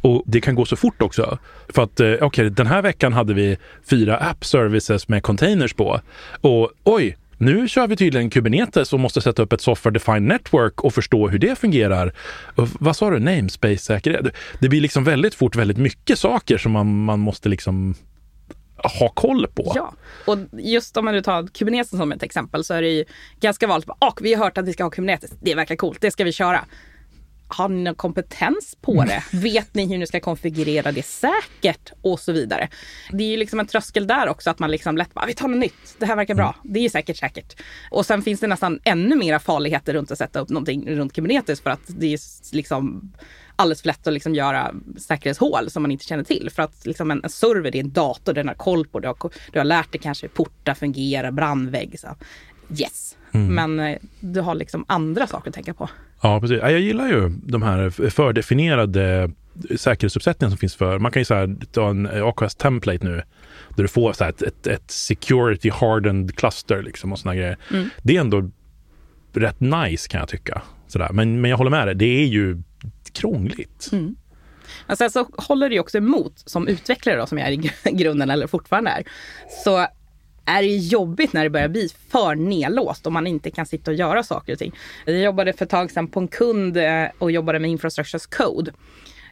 Och 0.00 0.22
det 0.26 0.40
kan 0.40 0.54
gå 0.54 0.64
så 0.64 0.76
fort 0.76 1.02
också. 1.02 1.38
För 1.68 1.82
att 1.82 2.00
eh, 2.00 2.06
okej, 2.06 2.26
okay, 2.26 2.48
den 2.48 2.66
här 2.66 2.82
veckan 2.82 3.12
hade 3.12 3.34
vi 3.34 3.56
fyra 3.90 4.16
app 4.16 4.44
services 4.44 5.08
med 5.08 5.22
containers 5.22 5.72
på. 5.72 6.00
Och 6.40 6.70
oj, 6.84 7.16
nu 7.38 7.68
kör 7.68 7.86
vi 7.86 7.96
tydligen 7.96 8.30
Kubernetes 8.30 8.92
och 8.92 9.00
måste 9.00 9.20
sätta 9.20 9.42
upp 9.42 9.52
ett 9.52 9.60
software 9.60 9.92
defined 9.92 10.22
network 10.22 10.84
och 10.84 10.94
förstå 10.94 11.28
hur 11.28 11.38
det 11.38 11.58
fungerar. 11.58 12.12
Och 12.54 12.68
vad 12.80 12.96
sa 12.96 13.10
du? 13.10 13.18
Namespace-säkerhet? 13.18 14.26
Det 14.60 14.68
blir 14.68 14.80
liksom 14.80 15.04
väldigt 15.04 15.34
fort 15.34 15.56
väldigt 15.56 15.78
mycket 15.78 16.18
saker 16.18 16.58
som 16.58 16.72
man, 16.72 17.04
man 17.04 17.20
måste 17.20 17.48
liksom 17.48 17.94
ha 18.84 19.08
koll 19.08 19.46
på. 19.46 19.72
Ja, 19.74 19.94
och 20.26 20.38
just 20.52 20.96
om 20.96 21.04
man 21.04 21.14
nu 21.14 21.22
tar 21.22 21.46
Kubernetes 21.46 21.90
som 21.90 22.12
ett 22.12 22.22
exempel 22.22 22.64
så 22.64 22.74
är 22.74 22.82
det 22.82 22.88
ju 22.88 23.04
ganska 23.40 23.66
vanligt. 23.66 23.90
Och 23.98 24.20
vi 24.22 24.34
har 24.34 24.44
hört 24.44 24.58
att 24.58 24.68
vi 24.68 24.72
ska 24.72 24.82
ha 24.84 24.90
Kubernetes. 24.90 25.30
Det 25.40 25.54
verkar 25.54 25.76
coolt, 25.76 26.00
det 26.00 26.10
ska 26.10 26.24
vi 26.24 26.32
köra. 26.32 26.64
Har 27.48 27.68
ni 27.68 27.82
någon 27.82 27.94
kompetens 27.94 28.76
på 28.80 28.92
mm. 28.92 29.06
det? 29.08 29.36
Vet 29.36 29.74
ni 29.74 29.86
hur 29.86 29.98
ni 29.98 30.06
ska 30.06 30.20
konfigurera 30.20 30.92
det 30.92 31.02
säkert? 31.02 31.92
Och 32.02 32.20
så 32.20 32.32
vidare. 32.32 32.68
Det 33.12 33.24
är 33.24 33.28
ju 33.28 33.36
liksom 33.36 33.60
en 33.60 33.66
tröskel 33.66 34.06
där 34.06 34.28
också 34.28 34.50
att 34.50 34.58
man 34.58 34.70
liksom 34.70 34.96
lätt 34.96 35.14
bara, 35.14 35.26
vi 35.26 35.34
tar 35.34 35.48
något 35.48 35.58
nytt. 35.58 35.96
Det 35.98 36.06
här 36.06 36.16
verkar 36.16 36.34
bra. 36.34 36.56
Mm. 36.62 36.72
Det 36.72 36.84
är 36.84 36.90
säkert 36.90 37.16
säkert. 37.16 37.62
Och 37.90 38.06
sen 38.06 38.22
finns 38.22 38.40
det 38.40 38.46
nästan 38.46 38.80
ännu 38.84 39.16
mera 39.16 39.38
farligheter 39.38 39.92
runt 39.92 40.10
att 40.10 40.18
sätta 40.18 40.40
upp 40.40 40.48
någonting 40.48 40.90
runt 40.90 41.12
Kubernetes 41.12 41.60
för 41.60 41.70
att 41.70 41.82
det 41.86 42.06
är 42.06 42.18
liksom 42.52 43.12
alldeles 43.56 43.80
för 43.80 43.88
lätt 43.88 44.06
att 44.06 44.12
liksom 44.12 44.34
göra 44.34 44.74
säkerhetshål 44.98 45.70
som 45.70 45.82
man 45.82 45.90
inte 45.90 46.04
känner 46.04 46.24
till. 46.24 46.50
För 46.54 46.62
att 46.62 46.86
liksom 46.86 47.10
en, 47.10 47.24
en 47.24 47.30
server 47.30 47.76
är 47.76 47.80
en 47.80 47.92
dator, 47.92 48.32
den 48.32 48.48
har 48.48 48.54
koll 48.54 48.86
på, 48.86 49.00
du 49.00 49.08
har, 49.08 49.16
du 49.52 49.58
har 49.58 49.64
lärt 49.64 49.92
dig 49.92 50.00
kanske 50.00 50.26
hur 50.26 50.34
portar 50.34 50.74
fungerar, 50.74 51.30
brandvägg. 51.30 52.00
Så. 52.00 52.08
Yes, 52.80 53.16
mm. 53.32 53.54
men 53.54 53.80
eh, 53.80 53.98
du 54.20 54.40
har 54.40 54.54
liksom 54.54 54.84
andra 54.88 55.26
saker 55.26 55.50
att 55.50 55.54
tänka 55.54 55.74
på. 55.74 55.88
Ja, 56.22 56.40
precis. 56.40 56.58
Jag 56.60 56.80
gillar 56.80 57.08
ju 57.08 57.28
de 57.28 57.62
här 57.62 58.10
fördefinierade 58.10 59.30
säkerhetsuppsättningar 59.76 60.50
som 60.50 60.58
finns 60.58 60.76
för, 60.76 60.98
man 60.98 61.12
kan 61.12 61.20
ju 61.20 61.24
så 61.24 61.34
här, 61.34 61.56
ta 61.72 61.90
en 61.90 62.06
AKS 62.06 62.54
template 62.54 63.04
nu, 63.04 63.22
där 63.76 63.82
du 63.82 63.88
får 63.88 64.12
så 64.12 64.24
ett, 64.24 64.42
ett, 64.42 64.66
ett, 64.66 64.90
security 64.90 65.70
hardened 65.70 66.36
cluster 66.36 66.82
liksom 66.82 67.12
och 67.12 67.18
såna 67.18 67.34
grejer. 67.34 67.56
Mm. 67.70 67.90
Det 68.02 68.16
är 68.16 68.20
ändå 68.20 68.50
rätt 69.32 69.60
nice 69.60 70.08
kan 70.08 70.20
jag 70.20 70.28
tycka. 70.28 70.62
Sådär. 70.86 71.08
Men, 71.12 71.40
men 71.40 71.50
jag 71.50 71.58
håller 71.58 71.70
med 71.70 71.86
dig, 71.86 71.94
det 71.94 72.22
är 72.22 72.26
ju 72.26 72.62
krångligt. 73.12 73.88
Mm. 73.92 74.16
Men 74.86 74.96
sen 74.96 75.10
så 75.10 75.28
håller 75.36 75.70
det 75.70 75.80
också 75.80 75.98
emot 75.98 76.42
som 76.46 76.68
utvecklare 76.68 77.16
då, 77.16 77.26
som 77.26 77.38
jag 77.38 77.48
är 77.48 77.52
i 77.52 77.70
grunden 77.92 78.30
eller 78.30 78.46
fortfarande 78.46 78.90
är. 78.90 79.04
Så 79.64 79.86
är 80.48 80.62
det 80.62 80.76
jobbigt 80.76 81.32
när 81.32 81.44
det 81.44 81.50
börjar 81.50 81.68
bli 81.68 81.88
för 82.08 82.34
nedlåst 82.34 83.06
och 83.06 83.12
man 83.12 83.26
inte 83.26 83.50
kan 83.50 83.66
sitta 83.66 83.90
och 83.90 83.96
göra 83.96 84.22
saker 84.22 84.52
och 84.52 84.58
ting. 84.58 84.72
Jag 85.04 85.18
jobbade 85.18 85.52
för 85.52 85.64
ett 85.64 85.70
tag 85.70 85.90
sedan 85.90 86.08
på 86.08 86.20
en 86.20 86.28
kund 86.28 86.76
eh, 86.76 87.04
och 87.18 87.30
jobbade 87.30 87.58
med 87.58 87.70
infrastructures 87.70 88.26
code. 88.26 88.72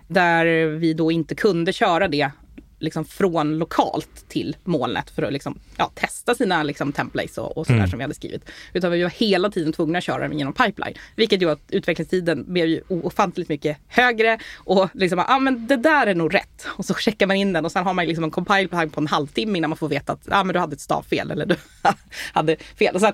Där 0.08 0.66
vi 0.66 0.94
då 0.94 1.12
inte 1.12 1.34
kunde 1.34 1.72
köra 1.72 2.08
det 2.08 2.30
liksom 2.78 3.04
från 3.04 3.58
lokalt 3.58 4.28
till 4.28 4.56
molnet 4.64 5.10
för 5.10 5.22
att 5.22 5.32
liksom, 5.32 5.58
ja, 5.76 5.90
testa 5.94 6.34
sina 6.34 6.62
liksom, 6.62 6.92
templates 6.92 7.38
och, 7.38 7.58
och 7.58 7.66
sådär 7.66 7.78
mm. 7.78 7.90
som 7.90 7.98
vi 7.98 8.02
hade 8.02 8.14
skrivit. 8.14 8.50
Utan 8.72 8.92
vi 8.92 9.02
var 9.02 9.10
hela 9.10 9.50
tiden 9.50 9.72
tvungna 9.72 9.98
att 9.98 10.04
köra 10.04 10.28
dem 10.28 10.38
genom 10.38 10.52
pipeline. 10.52 10.94
Vilket 11.16 11.42
gjorde 11.42 11.52
att 11.52 11.70
utvecklingstiden 11.70 12.52
blev 12.52 12.66
ju 12.66 12.82
ofantligt 12.88 13.48
mycket 13.48 13.76
högre. 13.88 14.38
Och 14.56 14.88
liksom, 14.92 15.18
ja 15.18 15.24
ah, 15.28 15.38
men 15.38 15.66
det 15.66 15.76
där 15.76 16.06
är 16.06 16.14
nog 16.14 16.34
rätt. 16.34 16.66
Och 16.66 16.84
så 16.84 16.94
checkar 16.94 17.26
man 17.26 17.36
in 17.36 17.52
den 17.52 17.64
och 17.64 17.72
sen 17.72 17.84
har 17.84 17.94
man 17.94 18.06
liksom 18.06 18.24
en 18.24 18.30
compile 18.30 18.68
time 18.68 18.88
på 18.88 19.00
en 19.00 19.06
halvtimme 19.06 19.58
innan 19.58 19.70
man 19.70 19.76
får 19.76 19.88
veta 19.88 20.12
att 20.12 20.28
ah, 20.30 20.44
men 20.44 20.54
du 20.54 20.60
hade 20.60 20.74
ett 20.74 20.80
stavfel 20.80 21.30
eller 21.30 21.46
du 21.46 21.56
hade 22.32 22.56
fel. 22.56 22.94
Och, 22.94 23.00
sen, 23.00 23.12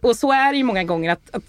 och 0.00 0.16
så 0.16 0.32
är 0.32 0.52
det 0.52 0.58
ju 0.58 0.64
många 0.64 0.84
gånger 0.84 1.10
att, 1.10 1.30
att 1.32 1.44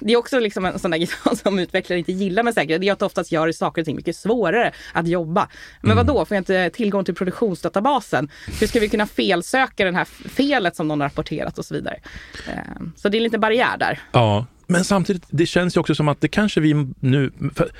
det 0.00 0.12
är 0.12 0.16
också 0.16 0.38
liksom 0.38 0.64
en 0.64 0.78
sån 0.78 0.90
där 0.90 0.98
grej 1.24 1.36
som 1.42 1.58
utvecklare 1.58 1.98
inte 1.98 2.12
gillar 2.12 2.42
med 2.42 2.54
säkerhet. 2.54 2.80
Det 2.80 2.88
är 2.88 2.92
att 2.92 2.98
det 2.98 3.06
oftast 3.06 3.32
gör 3.32 3.52
saker 3.52 3.82
och 3.82 3.86
ting 3.86 3.96
mycket 3.96 4.16
svårare 4.16 4.72
att 4.92 5.08
jobba. 5.08 5.48
Men 5.80 5.90
mm. 5.90 6.06
vad 6.06 6.16
då? 6.16 6.24
får 6.24 6.34
jag 6.34 6.40
inte 6.40 6.70
tillgång 6.70 7.04
till 7.04 7.14
produktionsdatabasen? 7.14 8.28
Hur 8.60 8.66
ska 8.66 8.80
vi 8.80 8.88
kunna 8.88 9.06
felsöka 9.06 9.84
det 9.84 9.92
här 9.92 10.04
felet 10.28 10.76
som 10.76 10.88
någon 10.88 11.00
har 11.00 11.08
rapporterat 11.08 11.58
och 11.58 11.64
så 11.64 11.74
vidare? 11.74 12.00
Ehm, 12.48 12.92
så 12.96 13.08
det 13.08 13.16
är 13.16 13.18
en 13.18 13.24
liten 13.24 13.40
barriär 13.40 13.78
där. 13.78 14.00
Ja, 14.12 14.46
men 14.66 14.84
samtidigt, 14.84 15.22
det 15.30 15.46
känns 15.46 15.76
ju 15.76 15.80
också 15.80 15.94
som 15.94 16.08
att 16.08 16.20
det 16.20 16.28
kanske 16.28 16.60
vi 16.60 16.74
nu, 17.00 17.32
för, 17.54 17.70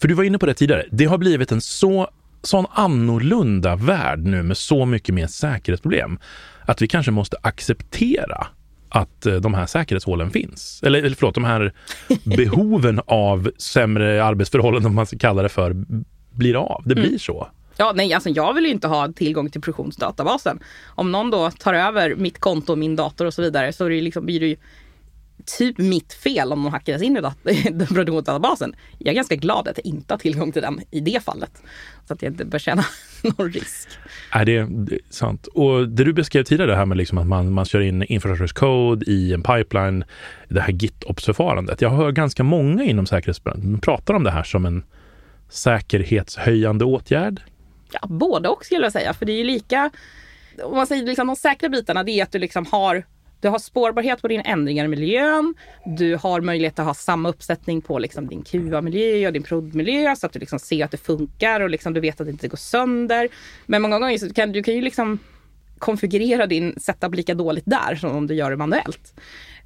för 0.00 0.08
du 0.08 0.14
var 0.14 0.24
inne 0.24 0.38
på 0.38 0.46
det 0.46 0.54
tidigare, 0.54 0.84
det 0.90 1.04
har 1.04 1.18
blivit 1.18 1.52
en 1.52 1.60
så 1.60 2.10
sån 2.42 2.66
annorlunda 2.70 3.76
värld 3.76 4.18
nu 4.18 4.42
med 4.42 4.56
så 4.56 4.86
mycket 4.86 5.14
mer 5.14 5.26
säkerhetsproblem 5.26 6.18
att 6.62 6.82
vi 6.82 6.88
kanske 6.88 7.10
måste 7.10 7.36
acceptera 7.42 8.46
att 8.88 9.26
eh, 9.26 9.34
de 9.34 9.54
här 9.54 9.66
säkerhetshålen 9.66 10.30
finns. 10.30 10.80
Eller, 10.82 11.02
eller 11.02 11.16
förlåt, 11.16 11.34
de 11.34 11.44
här 11.44 11.72
behoven 12.24 13.00
av 13.06 13.50
sämre 13.58 14.24
arbetsförhållanden, 14.24 14.88
om 14.90 14.94
man 14.94 15.06
ska 15.06 15.18
kalla 15.18 15.42
det 15.42 15.48
för, 15.48 15.84
blir 16.30 16.54
av. 16.54 16.82
Det 16.84 16.94
blir 16.94 17.06
mm. 17.06 17.18
så. 17.18 17.48
Ja, 17.76 17.92
nej, 17.94 18.14
alltså 18.14 18.28
jag 18.28 18.54
vill 18.54 18.64
ju 18.64 18.70
inte 18.70 18.88
ha 18.88 19.12
tillgång 19.12 19.50
till 19.50 19.60
produktionsdatabasen. 19.60 20.58
Om 20.86 21.12
någon 21.12 21.30
då 21.30 21.50
tar 21.50 21.74
över 21.74 22.14
mitt 22.14 22.38
konto, 22.38 22.76
min 22.76 22.96
dator 22.96 23.26
och 23.26 23.34
så 23.34 23.42
vidare 23.42 23.72
så 23.72 23.84
är 23.84 23.90
det 23.90 24.00
liksom, 24.00 24.26
blir 24.26 24.40
det 24.40 24.46
ju 24.46 24.56
typ 25.46 25.78
mitt 25.78 26.12
fel 26.12 26.52
om 26.52 26.62
de 26.62 26.72
hackas 26.72 27.02
in 27.02 27.16
i 27.16 27.62
produktionsdatabasen. 27.86 28.74
Jag 28.98 29.12
är 29.12 29.14
ganska 29.14 29.36
glad 29.36 29.68
att 29.68 29.78
jag 29.78 29.86
inte 29.86 30.14
har 30.14 30.18
tillgång 30.18 30.52
till 30.52 30.62
den 30.62 30.80
i 30.90 31.00
det 31.00 31.24
fallet. 31.24 31.62
Så 32.06 32.14
att 32.14 32.22
jag 32.22 32.32
inte 32.32 32.44
bör 32.44 32.58
känna 32.58 32.84
någon 33.22 33.52
risk. 33.52 33.88
Är 34.30 34.44
det, 34.44 34.56
är 34.56 34.98
sant. 35.10 35.46
Och 35.46 35.88
det 35.88 36.04
du 36.04 36.12
beskrev 36.12 36.44
tidigare, 36.44 36.70
det 36.70 36.76
här 36.76 36.86
med 36.86 36.96
liksom 36.96 37.18
att 37.18 37.26
man, 37.26 37.52
man 37.52 37.64
kör 37.64 37.80
in 37.80 38.02
infrastructure 38.02 38.60
code 38.60 39.10
i 39.10 39.32
en 39.32 39.42
pipeline, 39.42 40.04
det 40.48 40.60
här 40.60 40.72
GitOps-förfarandet. 40.72 41.80
Jag 41.80 41.90
hör 41.90 42.12
ganska 42.12 42.42
många 42.42 42.84
inom 42.84 43.06
säkerhetsbranschen 43.06 43.80
prata 43.80 44.16
om 44.16 44.24
det 44.24 44.30
här 44.30 44.42
som 44.42 44.66
en 44.66 44.84
säkerhetshöjande 45.48 46.84
åtgärd. 46.84 47.40
Ja, 47.92 48.00
både 48.08 48.48
och 48.48 48.64
skulle 48.64 48.82
jag 48.82 48.92
säga, 48.92 49.14
för 49.14 49.26
det 49.26 49.32
är 49.32 49.38
ju 49.38 49.44
lika 49.44 49.90
om 50.62 50.76
man 50.76 50.86
säger 50.86 51.06
liksom 51.06 51.26
de 51.26 51.36
säkra 51.36 51.68
bitarna, 51.68 52.04
det 52.04 52.10
är 52.10 52.22
att 52.22 52.32
du 52.32 52.38
liksom 52.38 52.66
har 52.66 53.04
du 53.40 53.48
har 53.48 53.58
spårbarhet 53.58 54.22
på 54.22 54.28
dina 54.28 54.42
ändringar 54.42 54.84
i 54.84 54.88
miljön. 54.88 55.54
Du 55.84 56.16
har 56.16 56.40
möjlighet 56.40 56.78
att 56.78 56.86
ha 56.86 56.94
samma 56.94 57.28
uppsättning 57.28 57.80
på 57.80 57.98
liksom 57.98 58.26
din 58.26 58.42
QA-miljö 58.42 59.26
och 59.26 59.32
din 59.32 59.42
prodmiljö 59.42 60.16
så 60.16 60.26
att 60.26 60.32
du 60.32 60.38
liksom 60.38 60.58
ser 60.58 60.84
att 60.84 60.90
det 60.90 60.96
funkar 60.96 61.60
och 61.60 61.70
liksom 61.70 61.94
du 61.94 62.00
vet 62.00 62.20
att 62.20 62.26
det 62.26 62.30
inte 62.30 62.48
går 62.48 62.56
sönder. 62.56 63.28
Men 63.66 63.82
många 63.82 63.98
gånger 63.98 64.18
så 64.18 64.34
kan 64.34 64.52
du 64.52 64.62
kan 64.62 64.74
ju 64.74 64.80
liksom 64.80 65.18
konfigurera 65.78 66.46
din 66.46 66.74
setup 66.80 67.14
lika 67.14 67.34
dåligt 67.34 67.64
där 67.66 67.94
som 67.94 68.16
om 68.16 68.26
du 68.26 68.34
gör 68.34 68.50
det 68.50 68.56
manuellt. 68.56 69.14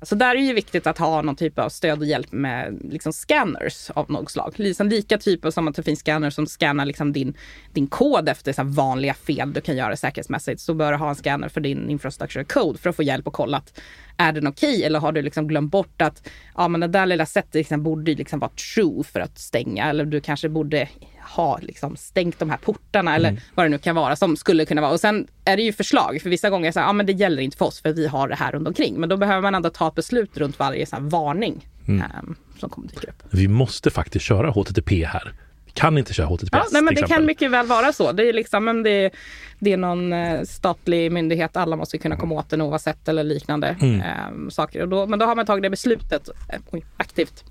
Så 0.02 0.14
där 0.14 0.30
är 0.30 0.34
det 0.34 0.40
ju 0.40 0.52
viktigt 0.52 0.86
att 0.86 0.98
ha 0.98 1.22
någon 1.22 1.36
typ 1.36 1.58
av 1.58 1.68
stöd 1.68 1.98
och 1.98 2.06
hjälp 2.06 2.32
med 2.32 2.78
liksom 2.90 3.12
scanners 3.12 3.90
av 3.90 4.10
något 4.10 4.30
slag. 4.30 4.54
Liksom 4.56 4.88
lika 4.88 5.18
typ 5.18 5.52
som 5.52 5.68
att 5.68 5.74
det 5.74 5.82
finns 5.82 6.00
scanners 6.00 6.34
som 6.34 6.46
scannar 6.46 6.86
liksom 6.86 7.12
din, 7.12 7.34
din 7.72 7.86
kod 7.86 8.28
efter 8.28 8.52
så 8.52 8.62
vanliga 8.64 9.14
fel 9.14 9.52
du 9.52 9.60
kan 9.60 9.76
göra 9.76 9.96
säkerhetsmässigt. 9.96 10.60
Så 10.60 10.74
bör 10.74 10.92
du 10.92 10.98
ha 10.98 11.08
en 11.08 11.14
scanner 11.14 11.48
för 11.48 11.60
din 11.60 11.90
infrastructure 11.90 12.44
code 12.44 12.78
för 12.78 12.90
att 12.90 12.96
få 12.96 13.02
hjälp 13.02 13.26
och 13.26 13.32
kolla 13.32 13.56
att 13.56 13.80
är 14.16 14.32
den 14.32 14.46
okej 14.46 14.74
okay, 14.74 14.82
eller 14.82 15.00
har 15.00 15.12
du 15.12 15.22
liksom 15.22 15.48
glömt 15.48 15.72
bort 15.72 16.02
att 16.02 16.28
ja, 16.56 16.68
men 16.68 16.80
det 16.80 16.88
där 16.88 17.06
lilla 17.06 17.26
sättet 17.26 17.54
liksom 17.54 17.82
borde 17.82 18.14
liksom 18.14 18.38
vara 18.38 18.50
true 18.74 19.04
för 19.04 19.20
att 19.20 19.38
stänga 19.38 19.90
eller 19.90 20.04
du 20.04 20.20
kanske 20.20 20.48
borde 20.48 20.88
ha 21.22 21.58
liksom 21.62 21.96
stängt 21.96 22.38
de 22.38 22.50
här 22.50 22.56
portarna 22.56 23.16
eller 23.16 23.28
mm. 23.28 23.40
vad 23.54 23.66
det 23.66 23.70
nu 23.70 23.78
kan 23.78 23.94
vara 23.94 24.16
som 24.16 24.36
skulle 24.36 24.64
kunna 24.64 24.80
vara. 24.80 24.92
Och 24.92 25.00
sen 25.00 25.26
är 25.44 25.56
det 25.56 25.62
ju 25.62 25.72
förslag, 25.72 26.22
för 26.22 26.30
vissa 26.30 26.50
gånger 26.50 26.72
så 26.72 26.80
här, 26.80 26.86
ja 26.86 26.92
men 26.92 27.06
det 27.06 27.12
gäller 27.12 27.42
inte 27.42 27.56
för 27.56 27.64
oss 27.64 27.82
för 27.82 27.92
vi 27.92 28.06
har 28.06 28.28
det 28.28 28.34
här 28.34 28.52
runt 28.52 28.68
omkring. 28.68 29.00
Men 29.00 29.08
då 29.08 29.16
behöver 29.16 29.42
man 29.42 29.54
ändå 29.54 29.70
ta 29.70 29.88
ett 29.88 29.94
beslut 29.94 30.36
runt 30.36 30.58
varje 30.58 30.86
så 30.86 30.96
varning 31.00 31.66
mm. 31.88 32.02
um, 32.22 32.36
som 32.58 32.70
kommer 32.70 32.88
dyka 32.88 33.06
upp. 33.06 33.22
Vi 33.30 33.48
måste 33.48 33.90
faktiskt 33.90 34.24
köra 34.24 34.50
HTTP 34.50 35.04
här. 35.04 35.32
Kan 35.74 35.98
inte 35.98 36.14
köra 36.14 36.26
HTTPS 36.26 36.48
ja, 36.52 36.64
nej, 36.72 36.82
men 36.82 36.94
Det 36.94 37.02
kan 37.02 37.26
mycket 37.26 37.50
väl 37.50 37.66
vara 37.66 37.92
så. 37.92 38.12
Det 38.12 38.28
är, 38.28 38.32
liksom, 38.32 38.82
det, 38.82 39.10
det 39.58 39.72
är 39.72 39.76
någon 39.76 40.12
eh, 40.12 40.42
statlig 40.42 41.12
myndighet, 41.12 41.56
alla 41.56 41.76
måste 41.76 41.98
kunna 41.98 42.16
komma 42.16 42.34
åt 42.34 42.50
den 42.50 42.60
oavsett 42.60 43.08
eller 43.08 43.24
liknande 43.24 43.76
mm. 43.80 44.02
um, 44.32 44.50
saker. 44.50 44.82
Och 44.82 44.88
då, 44.88 45.06
men 45.06 45.18
då 45.18 45.26
har 45.26 45.36
man 45.36 45.46
tagit 45.46 45.62
det 45.62 45.70
beslutet 45.70 46.28
eh, 46.48 46.80
aktivt. 46.96 47.44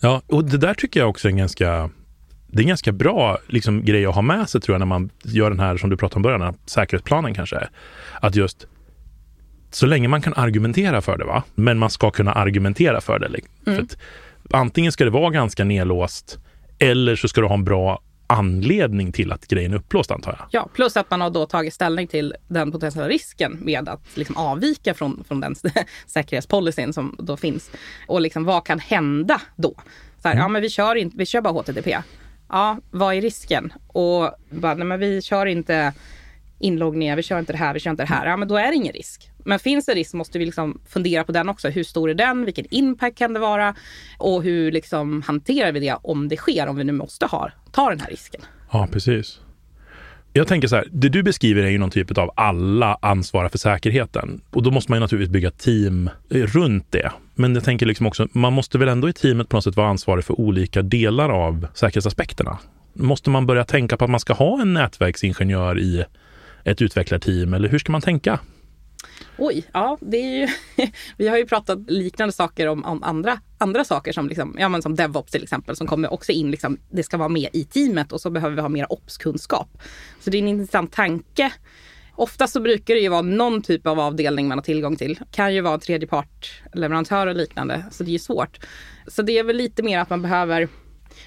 Ja, 0.00 0.22
och 0.26 0.44
det 0.44 0.58
där 0.58 0.74
tycker 0.74 1.00
jag 1.00 1.08
också 1.08 1.28
är 1.28 1.30
en 1.30 1.36
ganska 1.36 1.90
det 2.46 2.58
är 2.58 2.62
en 2.62 2.68
ganska 2.68 2.92
bra 2.92 3.38
liksom, 3.46 3.84
grej 3.84 4.06
att 4.06 4.14
ha 4.14 4.22
med 4.22 4.48
sig 4.48 4.60
tror 4.60 4.74
jag 4.74 4.78
när 4.78 4.86
man 4.86 5.10
gör 5.24 5.50
den 5.50 5.60
här 5.60 5.76
som 5.76 5.90
du 5.90 5.96
pratade 5.96 6.16
om 6.16 6.22
början, 6.22 6.54
säkerhetsplanen 6.66 7.34
kanske. 7.34 7.68
Att 8.20 8.34
just 8.34 8.66
så 9.70 9.86
länge 9.86 10.08
man 10.08 10.22
kan 10.22 10.34
argumentera 10.34 11.00
för 11.00 11.18
det, 11.18 11.24
va? 11.24 11.42
men 11.54 11.78
man 11.78 11.90
ska 11.90 12.10
kunna 12.10 12.32
argumentera 12.32 13.00
för 13.00 13.18
det. 13.18 13.28
Liksom. 13.28 13.52
Mm. 13.66 13.88
För 13.88 13.98
antingen 14.58 14.92
ska 14.92 15.04
det 15.04 15.10
vara 15.10 15.30
ganska 15.30 15.64
nedlåst 15.64 16.38
eller 16.78 17.16
så 17.16 17.28
ska 17.28 17.40
du 17.40 17.46
ha 17.46 17.54
en 17.54 17.64
bra 17.64 18.00
anledning 18.26 19.12
till 19.12 19.32
att 19.32 19.46
grejen 19.46 19.72
är 19.72 19.76
upplåst 19.76 20.10
antar 20.10 20.36
jag. 20.38 20.48
Ja, 20.50 20.68
plus 20.74 20.96
att 20.96 21.10
man 21.10 21.20
har 21.20 21.30
då 21.30 21.46
tagit 21.46 21.74
ställning 21.74 22.06
till 22.06 22.34
den 22.48 22.72
potentiella 22.72 23.08
risken 23.08 23.58
med 23.62 23.88
att 23.88 24.16
liksom 24.16 24.36
avvika 24.36 24.94
från, 24.94 25.24
från 25.28 25.40
den 25.40 25.54
säkerhetspolicyn 26.06 26.92
som 26.92 27.16
då 27.18 27.36
finns. 27.36 27.70
Och 28.06 28.20
liksom 28.20 28.44
vad 28.44 28.66
kan 28.66 28.78
hända 28.78 29.40
då? 29.56 29.74
Så 30.22 30.28
här, 30.28 30.34
mm. 30.34 30.42
Ja, 30.42 30.48
men 30.48 30.62
vi 30.62 30.70
kör, 30.70 30.94
inte, 30.94 31.16
vi 31.16 31.26
kör 31.26 31.40
bara 31.40 31.52
HTTP 31.52 31.98
ja, 32.48 32.78
vad 32.90 33.14
är 33.14 33.20
risken? 33.20 33.72
Och 33.86 34.30
bara, 34.50 34.74
nej 34.74 34.86
men 34.86 35.00
vi 35.00 35.22
kör 35.22 35.46
inte 35.46 35.92
inloggningar, 36.58 37.16
vi 37.16 37.22
kör 37.22 37.38
inte 37.38 37.52
det 37.52 37.58
här, 37.58 37.74
vi 37.74 37.80
kör 37.80 37.90
inte 37.90 38.02
det 38.02 38.08
här. 38.08 38.26
Ja, 38.26 38.36
men 38.36 38.48
då 38.48 38.56
är 38.56 38.68
det 38.68 38.74
ingen 38.74 38.92
risk. 38.92 39.30
Men 39.38 39.58
finns 39.58 39.86
det 39.86 39.94
risk 39.94 40.14
måste 40.14 40.38
vi 40.38 40.44
liksom 40.44 40.80
fundera 40.88 41.24
på 41.24 41.32
den 41.32 41.48
också. 41.48 41.68
Hur 41.68 41.84
stor 41.84 42.10
är 42.10 42.14
den? 42.14 42.44
Vilken 42.44 42.66
impact 42.70 43.18
kan 43.18 43.32
det 43.32 43.40
vara? 43.40 43.74
Och 44.18 44.42
hur 44.42 44.72
liksom 44.72 45.22
hanterar 45.22 45.72
vi 45.72 45.80
det 45.80 45.96
om 46.02 46.28
det 46.28 46.36
sker, 46.36 46.66
om 46.66 46.76
vi 46.76 46.84
nu 46.84 46.92
måste 46.92 47.26
ha, 47.26 47.50
ta 47.72 47.90
den 47.90 48.00
här 48.00 48.08
risken? 48.10 48.40
Ja, 48.72 48.88
precis. 48.92 49.40
Jag 50.32 50.48
tänker 50.48 50.68
så 50.68 50.76
här, 50.76 50.88
det 50.90 51.08
du 51.08 51.22
beskriver 51.22 51.62
är 51.62 51.70
ju 51.70 51.78
någon 51.78 51.90
typ 51.90 52.18
av 52.18 52.30
alla 52.36 52.98
ansvarar 53.02 53.48
för 53.48 53.58
säkerheten. 53.58 54.40
Och 54.50 54.62
då 54.62 54.70
måste 54.70 54.92
man 54.92 54.96
ju 54.96 55.00
naturligtvis 55.00 55.32
bygga 55.32 55.50
team 55.50 56.10
eh, 56.30 56.42
runt 56.42 56.92
det. 56.92 57.12
Men 57.38 57.54
jag 57.54 57.64
tänker 57.64 57.86
liksom 57.86 58.06
också, 58.06 58.28
man 58.32 58.52
måste 58.52 58.78
väl 58.78 58.88
ändå 58.88 59.08
i 59.08 59.12
teamet 59.12 59.48
på 59.48 59.56
något 59.56 59.64
sätt 59.64 59.76
vara 59.76 59.88
ansvarig 59.88 60.24
för 60.24 60.40
olika 60.40 60.82
delar 60.82 61.30
av 61.30 61.66
säkerhetsaspekterna. 61.74 62.58
Måste 62.92 63.30
man 63.30 63.46
börja 63.46 63.64
tänka 63.64 63.96
på 63.96 64.04
att 64.04 64.10
man 64.10 64.20
ska 64.20 64.32
ha 64.32 64.60
en 64.60 64.74
nätverksingenjör 64.74 65.78
i 65.78 66.04
ett 66.64 66.82
utvecklarteam 66.82 67.54
eller 67.54 67.68
hur 67.68 67.78
ska 67.78 67.92
man 67.92 68.00
tänka? 68.00 68.38
Oj, 69.38 69.64
ja, 69.72 69.98
det 70.00 70.16
är 70.16 70.40
ju, 70.40 70.48
vi 71.16 71.28
har 71.28 71.36
ju 71.36 71.46
pratat 71.46 71.90
liknande 71.90 72.32
saker 72.32 72.66
om, 72.66 72.84
om, 72.84 73.02
andra, 73.02 73.40
andra 73.58 73.84
saker 73.84 74.12
som, 74.12 74.28
liksom, 74.28 74.56
ja, 74.58 74.68
men 74.68 74.82
som 74.82 74.94
DevOps 74.94 75.32
till 75.32 75.42
exempel 75.42 75.76
som 75.76 75.86
kommer 75.86 76.12
också 76.12 76.32
in, 76.32 76.50
liksom, 76.50 76.78
det 76.90 77.02
ska 77.02 77.16
vara 77.16 77.28
med 77.28 77.50
i 77.52 77.64
teamet 77.64 78.12
och 78.12 78.20
så 78.20 78.30
behöver 78.30 78.56
vi 78.56 78.62
ha 78.62 78.68
mer 78.68 78.92
ops-kunskap. 78.92 79.78
Så 80.20 80.30
det 80.30 80.38
är 80.38 80.42
en 80.42 80.48
intressant 80.48 80.92
tanke. 80.92 81.52
Ofta 82.16 82.46
så 82.46 82.60
brukar 82.60 82.94
det 82.94 83.00
ju 83.00 83.08
vara 83.08 83.22
någon 83.22 83.62
typ 83.62 83.86
av 83.86 84.00
avdelning 84.00 84.48
man 84.48 84.58
har 84.58 84.62
tillgång 84.62 84.96
till. 84.96 85.14
Det 85.14 85.36
kan 85.36 85.54
ju 85.54 85.60
vara 85.60 85.78
tredjepartleverantör 85.78 87.26
och 87.26 87.36
liknande, 87.36 87.84
så 87.90 88.04
det 88.04 88.10
är 88.10 88.12
ju 88.12 88.18
svårt. 88.18 88.58
Så 89.06 89.22
det 89.22 89.38
är 89.38 89.44
väl 89.44 89.56
lite 89.56 89.82
mer 89.82 89.98
att 89.98 90.10
man 90.10 90.22
behöver, 90.22 90.68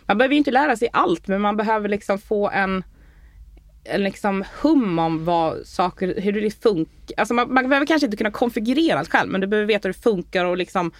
man 0.05 0.17
behöver 0.17 0.34
ju 0.34 0.38
inte 0.38 0.51
lära 0.51 0.75
sig 0.75 0.89
allt, 0.93 1.27
men 1.27 1.41
man 1.41 1.58
behöver 1.58 1.89
liksom 1.89 2.19
få 2.19 2.50
en 2.50 2.84
en 3.84 4.03
liksom 4.03 4.43
hum 4.62 5.00
om 5.00 5.25
vad 5.25 5.67
saker, 5.67 6.22
hur 6.22 6.41
det 6.41 6.63
funkar. 6.63 7.15
Alltså 7.17 7.34
man, 7.34 7.53
man 7.53 7.69
behöver 7.69 7.86
kanske 7.86 8.05
inte 8.05 8.17
kunna 8.17 8.31
konfigurera 8.31 9.00
allt 9.00 9.12
själv, 9.12 9.31
men 9.31 9.41
du 9.41 9.48
behöver 9.48 9.67
veta 9.67 9.88
hur 9.88 9.93
det 9.93 10.00
funkar 10.00 10.46
och, 10.46 10.58
liksom, 10.58 10.91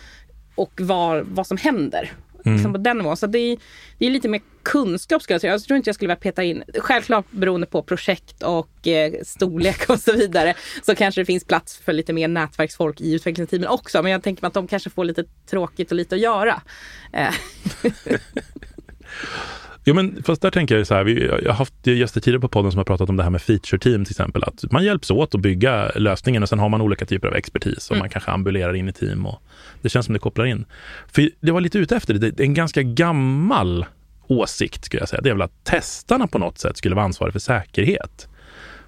och 0.56 0.82
var, 0.82 1.26
vad 1.32 1.48
som 1.48 1.58
händer. 1.58 2.12
Mm. 2.46 2.56
Liksom 2.56 2.74
på 2.74 2.78
den 2.78 2.98
nivån. 2.98 3.18
Så 3.18 3.28
det 3.28 3.40
är, 3.40 3.58
det 3.98 4.06
är 4.06 4.10
lite 4.10 4.28
mer 4.28 4.42
kunskap 4.64 5.22
skulle 5.22 5.34
jag 5.34 5.42
säga. 5.42 5.54
Jag 5.54 5.64
tror 5.64 5.78
inte 5.78 5.88
jag 5.88 5.96
skulle 5.96 6.08
vilja 6.08 6.22
peta 6.22 6.44
in, 6.44 6.64
självklart 6.78 7.26
beroende 7.32 7.68
på 7.68 7.84
projekt 7.84 8.44
och 8.44 8.88
eh, 8.88 9.14
storlek 9.24 9.90
och 9.90 10.00
så 10.00 10.14
vidare, 10.14 10.54
så 10.84 10.96
kanske 10.96 11.22
det 11.22 11.26
finns 11.26 11.46
plats 11.46 11.78
för 11.78 11.94
lite 11.94 12.14
mer 12.14 12.28
nätverksfolk 12.28 13.02
i 13.02 13.14
utvecklingsteamen 13.14 13.68
också. 13.68 14.04
Men 14.04 14.12
jag 14.12 14.24
tänker 14.24 14.44
mig 14.44 14.48
att 14.48 14.54
de 14.54 14.68
kanske 14.68 14.90
får 14.90 15.06
lite 15.06 15.24
tråkigt 15.50 15.92
och 15.92 15.98
lite 15.98 16.16
att 16.16 16.22
göra. 16.22 16.62
Eh. 17.14 17.34
Jo, 19.90 19.96
men 19.96 20.24
fast 20.24 20.42
där 20.42 20.52
tänker 20.52 20.78
jag 20.78 20.88
så 20.88 20.94
här, 20.94 21.04
vi, 21.04 21.26
jag 21.26 21.52
har 21.52 21.54
haft 21.54 21.88
gäster 21.88 22.22
tidigare 22.22 22.42
på 22.42 22.48
podden 22.48 22.72
som 22.72 22.78
har 22.78 22.86
pratat 22.86 23.10
om 23.10 23.18
det 23.18 23.24
här 23.24 23.30
med 23.30 23.42
feature 23.42 23.80
team 23.80 24.06
till 24.06 24.12
exempel, 24.12 24.44
att 24.44 24.72
man 24.72 24.84
hjälps 24.84 25.12
åt 25.12 25.36
att 25.36 25.42
bygga 25.42 25.92
lösningen 25.96 26.44
och 26.44 26.50
sen 26.50 26.60
har 26.60 26.70
man 26.70 26.82
olika 26.82 27.06
typer 27.06 27.28
av 27.28 27.36
expertis 27.36 27.90
och 27.90 27.96
mm. 27.96 28.00
man 28.00 28.10
kanske 28.10 28.32
ambulerar 28.32 28.74
in 28.74 28.90
i 28.90 28.94
team 28.94 29.26
och 29.26 29.42
det 29.82 29.90
känns 29.90 30.06
som 30.06 30.14
det 30.14 30.20
kopplar 30.20 30.46
in. 30.46 30.66
För 31.08 31.30
det 31.40 31.52
var 31.52 31.62
lite 31.62 31.78
ute 31.78 31.96
efter 31.96 32.14
det, 32.14 32.32
det 32.32 32.44
är 32.44 32.46
en 32.46 32.54
ganska 32.54 32.82
gammal 32.82 33.86
åsikt 34.28 34.86
skulle 34.86 35.02
jag 35.02 35.10
säga, 35.10 35.22
det 35.22 35.30
är 35.30 35.34
väl 35.34 35.42
att 35.42 35.64
testarna 35.64 36.28
på 36.28 36.40
något 36.40 36.58
sätt 36.58 36.78
skulle 36.78 36.96
vara 36.96 37.06
ansvariga 37.06 37.32
för 37.32 37.40
säkerhet. 37.40 38.28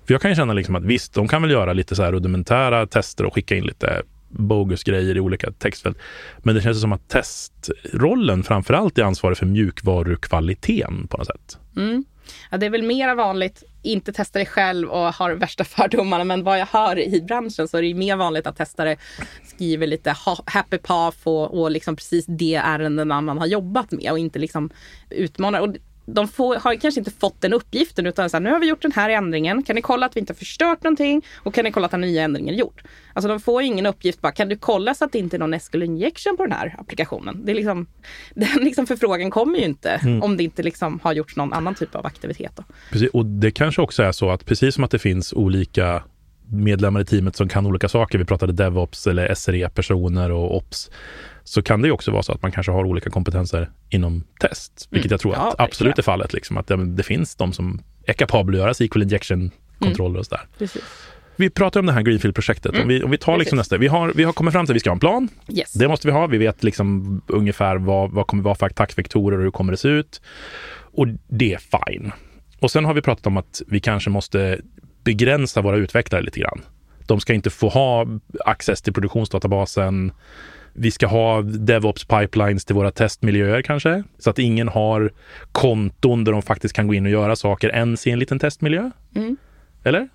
För 0.06 0.14
jag 0.14 0.22
kan 0.22 0.32
ju 0.32 0.36
känna 0.36 0.54
liksom 0.54 0.76
att 0.76 0.84
visst, 0.84 1.14
de 1.14 1.28
kan 1.28 1.42
väl 1.42 1.52
göra 1.52 1.74
lite 1.74 1.96
så 1.96 2.04
här 2.04 2.12
rudimentära 2.12 2.88
tester 2.88 3.26
och 3.26 3.36
skicka 3.36 3.56
in 3.56 3.64
lite 3.64 4.02
bogus-grejer 4.32 5.18
i 5.18 5.20
olika 5.20 5.52
textfält. 5.52 5.98
Men 6.38 6.56
det 6.56 6.62
känns 6.62 6.82
som 6.82 6.92
att 6.92 7.10
testrollen 7.10 8.44
framförallt 8.44 8.98
är 8.98 9.04
ansvarig 9.04 9.38
för 9.38 9.46
mjukvarukvaliteten 9.46 11.08
på 11.08 11.18
något 11.18 11.28
sätt. 11.28 11.58
Mm. 11.78 12.06
Ja, 12.50 12.58
det 12.58 12.66
är 12.66 12.70
väl 12.70 12.84
mera 12.84 13.16
vanligt, 13.16 13.64
inte 13.82 14.14
testa 14.14 14.40
dig 14.40 14.46
själv 14.46 14.90
och 14.90 15.14
har 15.14 15.32
värsta 15.32 15.64
fördomarna, 15.64 16.24
men 16.24 16.44
vad 16.44 16.60
jag 16.60 16.66
hör 16.66 17.00
i 17.00 17.22
branschen 17.22 17.68
så 17.68 17.78
är 17.78 17.82
det 17.82 17.94
mer 17.94 18.16
vanligt 18.16 18.48
att 18.48 18.58
testare 18.58 18.98
skriver 19.44 19.88
lite 19.88 20.16
happy 20.46 20.78
path 20.78 21.18
och, 21.24 21.62
och 21.62 21.72
liksom 21.72 21.96
precis 21.96 22.26
det 22.26 22.56
ärendena 22.56 23.22
man 23.22 23.38
har 23.38 23.46
jobbat 23.46 23.92
med 23.92 24.12
och 24.12 24.20
inte 24.20 24.40
liksom 24.40 24.70
utmanar. 25.10 25.60
Och 25.60 25.76
de 26.14 26.28
får, 26.28 26.56
har 26.56 26.76
kanske 26.76 27.00
inte 27.00 27.12
fått 27.12 27.42
den 27.42 27.54
uppgiften 27.54 28.06
utan 28.06 28.30
så 28.30 28.38
här, 28.38 28.42
nu 28.42 28.52
har 28.52 28.60
vi 28.60 28.68
gjort 28.68 28.82
den 28.82 28.92
här 28.92 29.10
ändringen. 29.10 29.64
Kan 29.64 29.76
ni 29.76 29.82
kolla 29.82 30.06
att 30.06 30.16
vi 30.16 30.20
inte 30.20 30.34
har 30.34 30.38
förstört 30.38 30.84
någonting? 30.84 31.26
Och 31.36 31.54
kan 31.54 31.66
ni 31.66 31.72
kolla 31.72 31.86
att 31.86 31.92
den 31.92 32.02
nya 32.02 32.24
ändringen 32.24 32.54
är 32.54 32.60
gjord? 32.60 32.82
Alltså 33.14 33.30
de 33.30 33.40
får 33.40 33.62
ingen 33.62 33.86
uppgift 33.86 34.22
bara, 34.22 34.32
kan 34.32 34.50
du 34.50 34.58
kolla 34.58 34.94
så 34.94 35.06
att 35.06 35.12
det 35.12 35.20
inte 35.20 35.38
är 35.38 35.40
någon 35.40 35.60
SQL 35.60 35.84
injection 35.84 36.38
på 36.38 36.44
den 36.44 36.52
här 36.52 36.76
applikationen? 36.80 37.46
Det 37.46 37.52
är 37.52 37.56
liksom, 37.56 37.88
den 38.36 38.64
liksom 38.64 38.88
förfrågan 38.88 39.32
kommer 39.32 39.60
ju 39.60 39.66
inte 39.66 39.90
mm. 39.90 40.24
om 40.24 40.38
det 40.38 40.44
inte 40.44 40.64
liksom 40.64 41.00
har 41.04 41.14
gjorts 41.14 41.36
någon 41.36 41.54
annan 41.54 41.76
typ 41.76 41.96
av 41.96 42.06
aktivitet. 42.06 42.52
Då. 42.56 42.64
Precis, 42.92 43.10
och 43.10 43.26
det 43.26 43.52
kanske 43.52 43.82
också 43.82 44.04
är 44.04 44.12
så 44.12 44.30
att 44.30 44.46
precis 44.46 44.76
som 44.76 44.84
att 44.84 44.92
det 44.92 45.00
finns 45.00 45.34
olika 45.34 46.04
medlemmar 46.52 47.02
i 47.02 47.06
teamet 47.06 47.36
som 47.36 47.48
kan 47.48 47.66
olika 47.66 47.90
saker. 47.90 48.18
Vi 48.18 48.26
pratade 48.26 48.54
DevOps 48.54 49.08
eller 49.08 49.34
SRE-personer 49.34 50.32
och 50.32 50.56
Ops 50.56 50.90
så 51.44 51.62
kan 51.62 51.82
det 51.82 51.88
ju 51.88 51.92
också 51.92 52.12
vara 52.12 52.24
så 52.24 52.32
att 52.32 52.42
man 52.42 52.52
kanske 52.52 52.72
har 52.72 52.84
olika 52.84 53.10
kompetenser 53.10 53.70
inom 53.90 54.24
test, 54.40 54.88
vilket 54.90 55.06
mm. 55.06 55.14
jag 55.14 55.20
tror 55.20 55.34
att 55.34 55.56
ja, 55.58 55.66
absolut 55.66 55.98
är 55.98 56.04
fallet. 56.04 56.34
Liksom, 56.34 56.58
att 56.58 56.68
det, 56.68 56.86
det, 56.86 57.04
finns 57.04 57.36
de 57.36 57.54
som 57.54 57.82
är 58.06 58.14
kapabla 58.14 58.58
att 58.58 58.60
göra 58.60 58.74
SQL 58.74 59.02
injection-kontroller 59.02 60.10
mm. 60.10 60.20
och 60.20 60.26
sådär. 60.26 60.48
Precis. 60.58 60.84
Vi 61.36 61.50
pratar 61.50 61.80
om 61.80 61.86
det 61.86 61.92
här 61.92 62.02
Greenfield-projektet. 62.02 62.72
Mm. 62.72 62.82
Om, 62.82 62.88
vi, 62.88 63.04
om 63.04 63.12
vi 63.12 63.18
tar 63.18 63.38
liksom 63.38 63.58
nästa. 63.58 63.78
Vi 63.78 63.88
har, 63.88 64.12
vi 64.16 64.24
har 64.24 64.34
kommit 64.34 64.54
fram 64.54 64.66
till 64.66 64.74
att 64.74 64.76
vi 64.76 64.80
ska 64.80 64.90
ha 64.90 64.96
en 64.96 65.00
plan. 65.00 65.30
Yes. 65.48 65.74
Det 65.74 65.88
måste 65.88 66.08
vi 66.08 66.14
ha. 66.14 66.28
Vi 66.28 66.38
vet 66.38 66.64
liksom 66.64 67.22
ungefär 67.28 67.76
vad, 67.76 68.12
vad 68.12 68.28
kommer 68.28 68.44
vara 68.44 68.56
för 68.56 68.66
attackvektorer 68.66 69.38
och 69.38 69.44
hur 69.44 69.52
kommer 69.52 69.72
det 69.72 69.78
se 69.78 69.88
ut. 69.88 70.22
Och 70.94 71.08
det 71.28 71.54
är 71.54 71.58
fine. 71.58 72.12
Och 72.60 72.72
sen 72.72 72.86
har 72.86 72.94
vi 72.94 73.02
pratat 73.02 73.28
om 73.28 73.38
att 73.38 73.62
vi 73.68 73.80
kanske 73.80 74.10
måste 74.10 74.60
begränsa 75.04 75.62
våra 75.62 75.76
utvecklare 75.76 76.22
lite 76.22 76.40
grann. 76.40 76.62
De 77.06 77.20
ska 77.20 77.34
inte 77.34 77.50
få 77.50 77.70
ha 77.70 78.08
access 78.46 78.82
till 78.82 78.94
produktionsdatabasen 78.94 80.12
vi 80.74 80.92
ska 80.92 81.08
ha 81.08 81.42
DevOps 81.42 82.06
pipelines 82.06 82.66
till 82.66 82.76
våra 82.76 82.92
testmiljöer 82.92 83.62
kanske, 83.62 84.04
så 84.20 84.30
att 84.30 84.40
ingen 84.40 84.68
har 84.68 85.12
konton 85.52 86.24
där 86.24 86.32
de 86.32 86.42
faktiskt 86.42 86.76
kan 86.76 86.88
gå 86.88 86.94
in 86.94 87.06
och 87.06 87.12
göra 87.12 87.36
saker 87.36 87.70
ens 87.70 88.08
i 88.08 88.12
en 88.12 88.20
liten 88.20 88.40
testmiljö. 88.40 88.92
Mm. 89.16 89.38
Eller? 89.84 90.10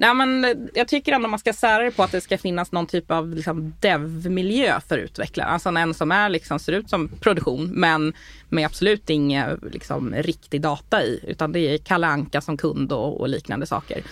Nej, 0.00 0.14
men 0.14 0.44
eh, 0.44 0.50
jag 0.74 0.88
tycker 0.88 1.12
ändå 1.12 1.28
man 1.28 1.38
ska 1.38 1.52
sära 1.52 1.82
det 1.84 1.90
på 1.90 2.02
att 2.02 2.12
det 2.12 2.20
ska 2.20 2.38
finnas 2.38 2.72
någon 2.72 2.86
typ 2.86 3.10
av 3.10 3.34
liksom, 3.34 3.74
dev-miljö 3.80 4.80
för 4.88 4.98
utvecklare. 4.98 5.48
Alltså 5.48 5.68
en 5.68 5.94
som 5.94 6.12
är, 6.12 6.28
liksom, 6.28 6.58
ser 6.58 6.72
ut 6.72 6.90
som 6.90 7.08
produktion 7.08 7.70
men 7.72 8.12
med 8.48 8.66
absolut 8.66 9.10
ingen 9.10 9.60
liksom, 9.72 10.14
riktig 10.14 10.60
data 10.60 11.02
i. 11.02 11.20
Utan 11.26 11.52
det 11.52 11.60
är 11.60 11.78
Kalle 11.78 12.06
Anka 12.06 12.40
som 12.40 12.56
kund 12.56 12.92
och, 12.92 13.20
och 13.20 13.28
liknande 13.28 13.66
saker 13.66 14.02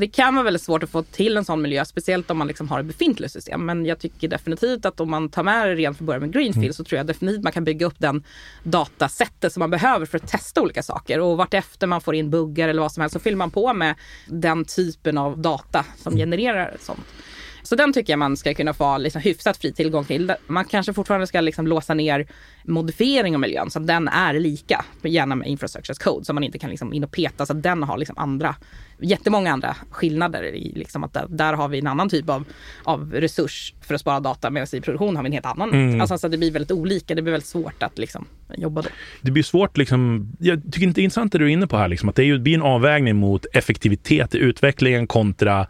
det 0.00 0.08
kan 0.08 0.34
vara 0.34 0.44
väldigt 0.44 0.62
svårt 0.62 0.82
att 0.82 0.90
få 0.90 1.02
till 1.02 1.36
en 1.36 1.44
sån 1.44 1.62
miljö, 1.62 1.84
speciellt 1.84 2.30
om 2.30 2.38
man 2.38 2.46
liksom 2.46 2.68
har 2.68 2.80
ett 2.80 2.86
befintligt 2.86 3.32
system. 3.32 3.66
Men 3.66 3.86
jag 3.86 3.98
tycker 3.98 4.28
definitivt 4.28 4.84
att 4.84 5.00
om 5.00 5.10
man 5.10 5.28
tar 5.28 5.42
med 5.42 5.68
det 5.68 5.74
rent 5.74 5.96
från 5.96 6.06
början 6.06 6.20
med 6.20 6.32
Greenfield 6.32 6.64
mm. 6.64 6.72
så 6.72 6.84
tror 6.84 6.96
jag 6.96 7.06
definitivt 7.06 7.42
man 7.42 7.52
kan 7.52 7.64
bygga 7.64 7.86
upp 7.86 7.98
den 7.98 8.24
datasättet 8.62 9.52
som 9.52 9.60
man 9.60 9.70
behöver 9.70 10.06
för 10.06 10.18
att 10.18 10.28
testa 10.28 10.62
olika 10.62 10.82
saker. 10.82 11.20
Och 11.20 11.36
vartefter 11.36 11.86
man 11.86 12.00
får 12.00 12.14
in 12.14 12.30
buggar 12.30 12.68
eller 12.68 12.82
vad 12.82 12.92
som 12.92 13.00
helst 13.00 13.12
så 13.12 13.18
fyller 13.18 13.36
man 13.36 13.50
på 13.50 13.72
med 13.72 13.94
den 14.26 14.64
typen 14.64 15.18
av 15.18 15.38
data 15.38 15.84
som 15.96 16.12
mm. 16.12 16.18
genererar 16.18 16.76
sånt. 16.80 17.06
Så 17.62 17.76
den 17.76 17.92
tycker 17.92 18.12
jag 18.12 18.18
man 18.18 18.36
ska 18.36 18.54
kunna 18.54 18.74
få 18.74 18.98
liksom 18.98 19.22
hyfsat 19.22 19.56
fri 19.56 19.72
tillgång 19.72 20.04
till. 20.04 20.32
Man 20.46 20.64
kanske 20.64 20.92
fortfarande 20.92 21.26
ska 21.26 21.40
liksom 21.40 21.66
låsa 21.66 21.94
ner 21.94 22.26
modifiering 22.64 23.34
av 23.34 23.40
miljön 23.40 23.70
så 23.70 23.80
att 23.80 23.86
den 23.86 24.08
är 24.08 24.34
lika, 24.34 24.84
gärna 25.02 25.34
med 25.34 25.48
infrastructures 25.48 25.98
code, 25.98 26.24
så 26.24 26.32
man 26.32 26.44
inte 26.44 26.58
kan 26.58 26.70
liksom 26.70 26.92
in 26.92 27.04
och 27.04 27.12
peta 27.12 27.46
så 27.46 27.52
att 27.52 27.62
den 27.62 27.82
har 27.82 27.98
liksom 27.98 28.18
andra, 28.18 28.56
jättemånga 28.98 29.52
andra 29.52 29.76
skillnader 29.90 30.42
i 30.42 30.72
liksom 30.76 31.04
att 31.04 31.12
där, 31.12 31.26
där 31.28 31.52
har 31.52 31.68
vi 31.68 31.78
en 31.78 31.86
annan 31.86 32.08
typ 32.08 32.28
av, 32.30 32.44
av 32.84 33.12
resurs 33.12 33.74
för 33.80 33.94
att 33.94 34.00
spara 34.00 34.20
data 34.20 34.50
medan 34.50 34.68
i 34.72 34.80
produktion 34.80 35.16
har 35.16 35.22
vi 35.22 35.26
en 35.26 35.32
helt 35.32 35.46
annan. 35.46 35.72
Mm. 35.72 36.00
Alltså, 36.00 36.18
så 36.18 36.28
det 36.28 36.38
blir 36.38 36.50
väldigt 36.50 36.72
olika, 36.72 37.14
det 37.14 37.22
blir 37.22 37.32
väldigt 37.32 37.48
svårt 37.48 37.82
att 37.82 37.98
liksom 37.98 38.26
jobba 38.56 38.82
då. 38.82 38.88
Det 39.20 39.30
blir 39.30 39.42
svårt 39.42 39.76
liksom, 39.76 40.32
jag 40.38 40.62
tycker 40.72 40.86
inte 40.86 41.00
det 41.00 41.02
är 41.02 41.04
intressant 41.04 41.32
det 41.32 41.38
du 41.38 41.44
är 41.44 41.48
inne 41.48 41.66
på 41.66 41.76
här, 41.76 41.88
liksom, 41.88 42.08
att 42.08 42.16
det 42.16 42.38
blir 42.38 42.54
en 42.54 42.62
avvägning 42.62 43.16
mot 43.16 43.46
effektivitet 43.52 44.34
i 44.34 44.38
utvecklingen 44.38 45.06
kontra 45.06 45.66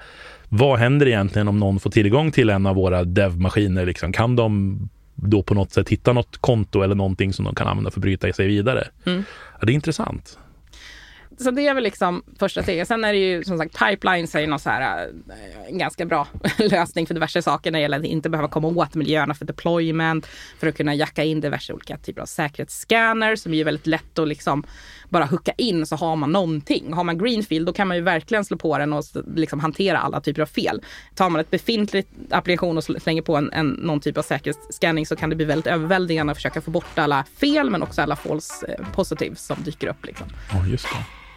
vad 0.48 0.78
händer 0.78 1.06
egentligen 1.06 1.48
om 1.48 1.58
någon 1.58 1.80
får 1.80 1.90
tillgång 1.90 2.32
till 2.32 2.50
en 2.50 2.66
av 2.66 2.76
våra 2.76 3.04
dev-maskiner? 3.04 3.86
Liksom? 3.86 4.12
Kan 4.12 4.36
de 4.36 4.78
då 5.14 5.42
på 5.42 5.54
något 5.54 5.72
sätt 5.72 5.88
hitta 5.88 6.12
något 6.12 6.38
konto 6.38 6.82
eller 6.82 6.94
någonting 6.94 7.32
som 7.32 7.44
de 7.44 7.54
kan 7.54 7.66
använda 7.66 7.90
för 7.90 7.98
att 7.98 8.02
bryta 8.02 8.32
sig 8.32 8.48
vidare? 8.48 8.88
Mm. 9.06 9.24
Ja, 9.60 9.66
det 9.66 9.72
är 9.72 9.74
intressant 9.74 10.38
så 11.40 11.50
det 11.50 11.66
är 11.66 11.74
väl 11.74 11.84
liksom 11.84 12.22
första 12.38 12.62
steget. 12.62 12.88
Sen 12.88 13.04
är 13.04 13.12
det 13.12 13.18
ju 13.18 13.44
som 13.44 13.58
sagt 13.58 13.78
pipelines 13.78 14.34
är 14.34 14.40
ju 14.40 14.46
någon 14.46 14.58
så 14.58 14.70
här, 14.70 15.06
eh, 15.28 15.68
en 15.68 15.78
ganska 15.78 16.06
bra 16.06 16.26
lösning 16.58 17.06
för 17.06 17.14
diverse 17.14 17.42
saker 17.42 17.70
när 17.70 17.78
det 17.78 17.82
gäller 17.82 17.98
att 17.98 18.04
inte 18.04 18.30
behöva 18.30 18.48
komma 18.48 18.68
åt 18.68 18.94
miljöerna 18.94 19.34
för 19.34 19.44
deployment, 19.44 20.26
för 20.58 20.66
att 20.66 20.76
kunna 20.76 20.94
jacka 20.94 21.24
in 21.24 21.40
diverse 21.40 21.72
olika 21.72 21.96
typer 21.96 22.22
av 22.22 22.26
säkerhetsscanner 22.26 23.36
som 23.36 23.54
är 23.54 23.64
väldigt 23.64 23.86
lätt 23.86 24.18
att 24.18 24.28
liksom 24.28 24.64
bara 25.08 25.24
hooka 25.24 25.52
in 25.56 25.86
så 25.86 25.96
har 25.96 26.16
man 26.16 26.32
någonting. 26.32 26.92
Har 26.92 27.04
man 27.04 27.18
greenfield 27.18 27.66
då 27.66 27.72
kan 27.72 27.88
man 27.88 27.96
ju 27.96 28.02
verkligen 28.02 28.44
slå 28.44 28.56
på 28.56 28.78
den 28.78 28.92
och 28.92 29.04
liksom 29.36 29.60
hantera 29.60 29.98
alla 29.98 30.20
typer 30.20 30.42
av 30.42 30.46
fel. 30.46 30.82
Tar 31.14 31.30
man 31.30 31.40
ett 31.40 31.50
befintligt 31.50 32.08
applikation 32.30 32.76
och 32.76 32.84
slänger 32.84 33.22
på 33.22 33.36
en, 33.36 33.52
en, 33.52 33.68
någon 33.68 34.00
typ 34.00 34.18
av 34.18 34.22
säkerhetsscanning 34.22 35.06
så 35.06 35.16
kan 35.16 35.30
det 35.30 35.36
bli 35.36 35.44
väldigt 35.44 35.66
överväldigande 35.66 36.30
att 36.30 36.36
försöka 36.36 36.60
få 36.60 36.70
bort 36.70 36.98
alla 36.98 37.24
fel 37.40 37.70
men 37.70 37.82
också 37.82 38.02
alla 38.02 38.16
false 38.16 38.66
eh, 38.66 38.86
positives 38.94 39.46
som 39.46 39.62
dyker 39.62 39.86
upp. 39.86 40.06
Liksom. 40.06 40.26
Ja, 40.52 40.66
just 40.66 40.84
det. 40.84 41.27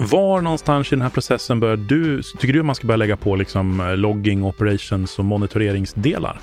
Var 0.00 0.40
någonstans 0.40 0.92
i 0.92 0.96
den 0.96 1.02
här 1.02 1.08
processen 1.08 1.60
bör 1.60 1.76
du, 1.76 2.22
tycker 2.22 2.52
du 2.52 2.60
att 2.60 2.66
man 2.66 2.74
ska 2.74 2.86
börja 2.86 2.96
lägga 2.96 3.16
på 3.16 3.36
liksom 3.36 3.80
eh, 3.80 3.96
logging, 3.96 4.44
operations 4.44 5.18
och 5.18 5.24
monitoreringsdelar? 5.24 6.40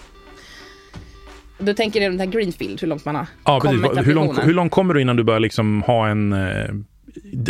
Du 1.60 1.74
tänker 1.74 2.02
i 2.02 2.04
den 2.04 2.20
här 2.20 2.28
Greenfield, 2.28 2.82
hur 2.82 2.88
långt 2.88 3.06
man 3.06 3.16
har 3.16 3.28
ja, 3.46 3.60
kommit 3.60 3.82
precis. 3.82 4.08
Hur 4.08 4.14
långt, 4.14 4.40
hur 4.44 4.54
långt 4.54 4.72
kommer 4.72 4.94
du 4.94 5.02
innan 5.02 5.16
du 5.16 5.24
börjar 5.24 5.40
liksom 5.40 5.82
ha 5.82 6.08
en, 6.08 6.34
eh, 6.34 6.70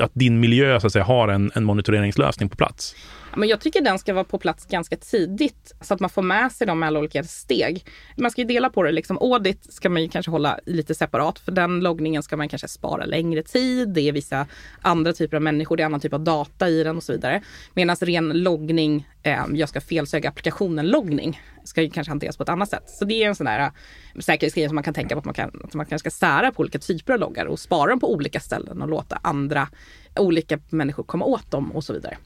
att 0.01 0.11
din 0.13 0.39
miljö 0.39 0.79
så 0.79 0.87
att 0.87 0.93
säga 0.93 1.05
har 1.05 1.27
en, 1.27 1.51
en 1.55 1.63
monitoreringslösning 1.63 2.49
på 2.49 2.55
plats? 2.55 2.95
Men 3.35 3.49
jag 3.49 3.61
tycker 3.61 3.81
den 3.81 3.99
ska 3.99 4.13
vara 4.13 4.23
på 4.23 4.37
plats 4.37 4.65
ganska 4.65 4.97
tidigt 4.97 5.73
så 5.81 5.93
att 5.93 5.99
man 5.99 6.09
får 6.09 6.21
med 6.21 6.51
sig 6.51 6.67
dem 6.67 6.79
med 6.79 6.87
alla 6.87 6.99
olika 6.99 7.23
steg. 7.23 7.85
Man 8.17 8.31
ska 8.31 8.41
ju 8.41 8.47
dela 8.47 8.69
på 8.69 8.83
det. 8.83 8.91
Liksom. 8.91 9.17
Audit 9.17 9.73
ska 9.73 9.89
man 9.89 10.01
ju 10.01 10.09
kanske 10.09 10.31
hålla 10.31 10.59
lite 10.65 10.95
separat 10.95 11.39
för 11.39 11.51
den 11.51 11.79
loggningen 11.79 12.23
ska 12.23 12.37
man 12.37 12.49
kanske 12.49 12.67
spara 12.67 13.05
längre 13.05 13.43
tid. 13.43 13.89
Det 13.89 14.01
är 14.01 14.11
vissa 14.11 14.47
andra 14.81 15.13
typer 15.13 15.37
av 15.37 15.43
människor, 15.43 15.77
det 15.77 15.83
är 15.83 15.85
annan 15.85 15.99
typ 15.99 16.13
av 16.13 16.23
data 16.23 16.69
i 16.69 16.83
den 16.83 16.97
och 16.97 17.03
så 17.03 17.11
vidare. 17.11 17.41
Medan 17.73 17.95
ren 17.95 18.29
loggning, 18.29 19.07
eh, 19.23 19.45
jag 19.53 19.69
ska 19.69 19.81
felsöka 19.81 20.29
applikationen 20.29 20.87
loggning, 20.87 21.41
ska 21.63 21.81
ju 21.81 21.89
kanske 21.89 22.11
hanteras 22.11 22.37
på 22.37 22.43
ett 22.43 22.49
annat 22.49 22.69
sätt. 22.69 22.89
Så 22.89 23.05
det 23.05 23.23
är 23.23 23.27
en 23.27 23.35
sån 23.35 23.45
där 23.45 23.59
eh, 23.59 23.71
säkerhetsgrej 24.19 24.67
som 24.67 24.75
man 24.75 24.83
kan 24.83 24.93
tänka 24.93 25.15
på 25.15 25.19
att 25.19 25.25
man, 25.25 25.33
kan, 25.33 25.61
att 25.63 25.73
man 25.73 25.85
kanske 25.85 26.11
ska 26.11 26.25
sära 26.25 26.51
på 26.51 26.61
olika 26.61 26.79
typer 26.79 27.13
av 27.13 27.19
loggar 27.19 27.45
och 27.45 27.59
spara 27.59 27.89
dem 27.89 27.99
på 27.99 28.13
olika 28.13 28.39
ställen 28.39 28.81
och 28.81 28.89
låta 28.89 29.19
andra 29.21 29.67
olika 30.15 30.59
människor 30.69 31.03
komma 31.03 31.25
åt 31.25 31.51
dem 31.51 31.71
och 31.71 31.83
så 31.83 31.93
vidare. 31.93 32.17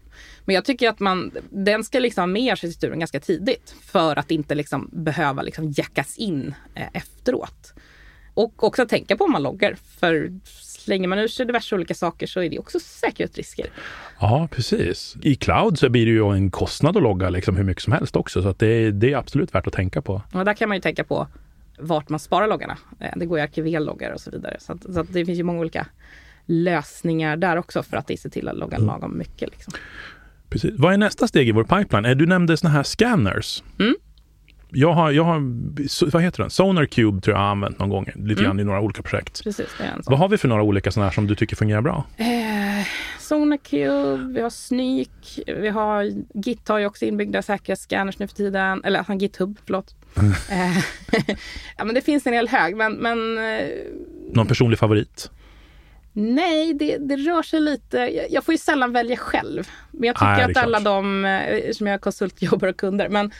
Men 0.45 0.55
jag 0.55 0.65
tycker 0.65 0.89
att 0.89 0.99
man, 0.99 1.32
den 1.49 1.84
ska 1.84 1.99
liksom 1.99 2.21
ha 2.21 2.27
med 2.27 2.58
sig 2.58 2.71
strukturen 2.71 2.99
ganska 2.99 3.19
tidigt 3.19 3.75
för 3.82 4.19
att 4.19 4.32
inte 4.32 4.55
liksom 4.55 4.89
behöva 4.91 5.41
liksom 5.41 5.73
jackas 5.77 6.17
in 6.17 6.53
eh, 6.75 6.88
efteråt. 6.93 7.73
Och 8.34 8.63
också 8.63 8.86
tänka 8.86 9.17
på 9.17 9.23
om 9.23 9.32
man 9.32 9.43
loggar. 9.43 9.75
För 9.99 10.32
slänger 10.89 11.08
man 11.08 11.19
ur 11.19 11.27
sig 11.27 11.45
diverse 11.45 11.75
olika 11.75 11.93
saker 11.93 12.27
så 12.27 12.39
är 12.39 12.49
det 12.49 12.60
också 12.60 12.79
säkerhetsrisker. 12.79 13.65
Ja, 14.19 14.47
precis. 14.51 15.15
I 15.21 15.36
cloud 15.36 15.79
så 15.79 15.89
blir 15.89 16.05
det 16.05 16.12
ju 16.12 16.34
en 16.34 16.51
kostnad 16.51 16.97
att 16.97 17.03
logga 17.03 17.29
liksom 17.29 17.58
hur 17.58 17.63
mycket 17.63 17.84
som 17.84 17.93
helst 17.93 18.15
också. 18.15 18.41
Så 18.41 18.49
att 18.49 18.60
det, 18.60 18.91
det 18.91 19.13
är 19.13 19.17
absolut 19.17 19.55
värt 19.55 19.67
att 19.67 19.73
tänka 19.73 20.01
på. 20.01 20.21
Och 20.34 20.45
där 20.45 20.53
kan 20.53 20.69
man 20.69 20.77
ju 20.77 20.82
tänka 20.82 21.03
på 21.03 21.27
vart 21.79 22.10
man 22.10 22.19
sparar 22.19 22.47
loggarna. 22.47 22.77
Eh, 22.99 23.12
det 23.15 23.25
går 23.25 23.38
ju 23.38 23.43
arkivera-loggar 23.43 24.12
och 24.12 24.21
så 24.21 24.32
vidare. 24.32 24.58
Så, 24.60 24.73
att, 24.73 24.93
så 24.93 24.99
att 24.99 25.13
det 25.13 25.25
finns 25.25 25.39
ju 25.39 25.43
många 25.43 25.60
olika 25.60 25.88
lösningar 26.50 27.38
där 27.38 27.58
också 27.58 27.84
för 27.84 27.98
att 27.98 28.20
se 28.20 28.30
till 28.30 28.48
att 28.48 28.58
logga 28.58 28.78
mm. 28.78 28.88
lagom 28.88 29.18
mycket. 29.18 29.50
Liksom. 29.52 29.74
Precis. 30.50 30.72
Vad 30.78 30.94
är 30.94 30.98
nästa 30.98 31.28
steg 31.28 31.50
i 31.50 31.52
vår 31.52 31.64
pipeline? 31.64 32.18
Du 32.18 32.26
nämnde 32.26 32.58
såna 32.58 32.74
här 32.74 32.84
scanners. 32.84 33.64
Mm. 33.80 33.96
Jag 34.72 34.94
har, 34.94 35.12
jag 35.12 35.24
har, 35.24 35.40
vad 36.12 36.24
heter 36.24 36.44
den? 36.44 36.50
Sonar 36.50 36.86
Cube 36.86 37.22
tror 37.22 37.38
jag 37.38 37.42
har 37.42 37.50
använt 37.50 37.80
någon 37.80 37.90
gång, 37.90 38.06
lite 38.06 38.20
mm. 38.20 38.44
grann 38.44 38.60
i 38.60 38.64
några 38.64 38.82
olika 38.82 39.02
projekt. 39.02 39.44
Precis. 39.44 39.68
Vad 40.06 40.20
har 40.20 40.30
vi 40.30 40.38
för 40.38 40.48
några 40.48 40.64
olika 40.64 40.92
sådana 40.92 41.10
här 41.10 41.16
som 41.16 41.28
du 41.28 41.36
tycker 41.36 41.56
fungerar 41.56 41.82
bra? 41.82 42.06
Eh, 42.18 42.26
Sonar 43.20 43.58
Cube, 43.58 44.34
vi 44.34 44.42
har 44.42 44.50
Snyk, 44.50 45.40
vi 45.48 45.70
har 45.70 46.12
Git 46.34 46.68
har 46.68 46.80
ju 46.80 46.86
också 46.86 47.06
inbyggda 47.06 47.42
säkerhetsscanners 47.42 48.20
nu 48.20 48.28
för 48.28 48.36
tiden, 48.36 48.84
eller 48.84 49.00
alltså 49.00 49.14
GitHub, 49.14 49.58
förlåt. 49.66 49.96
Eh, 50.52 50.78
ja 51.78 51.86
men 51.86 51.96
det 51.96 52.02
finns 52.02 52.28
en 52.28 52.34
hel 52.34 52.48
hög, 52.48 52.76
men... 52.76 52.94
men 52.94 53.38
eh, 53.38 53.68
någon 54.34 54.48
personlig 54.48 54.80
favorit? 54.80 55.32
Nej, 56.19 56.73
det, 56.73 56.97
det 56.97 57.15
rör 57.15 57.43
sig 57.43 57.60
lite. 57.60 58.27
Jag 58.29 58.43
får 58.43 58.53
ju 58.53 58.58
sällan 58.58 58.93
välja 58.93 59.17
själv. 59.17 59.69
Men 59.91 60.08
jag 60.08 60.15
tycker 60.15 60.25
Nej, 60.25 60.43
att 60.43 60.58
alla 60.58 60.79
de, 60.79 61.25
eh, 61.25 61.71
som 61.71 61.88
jag 61.88 62.01
konsultjobbar 62.01 62.67
och 62.67 62.77
kunder, 62.77 63.10
men 63.10 63.32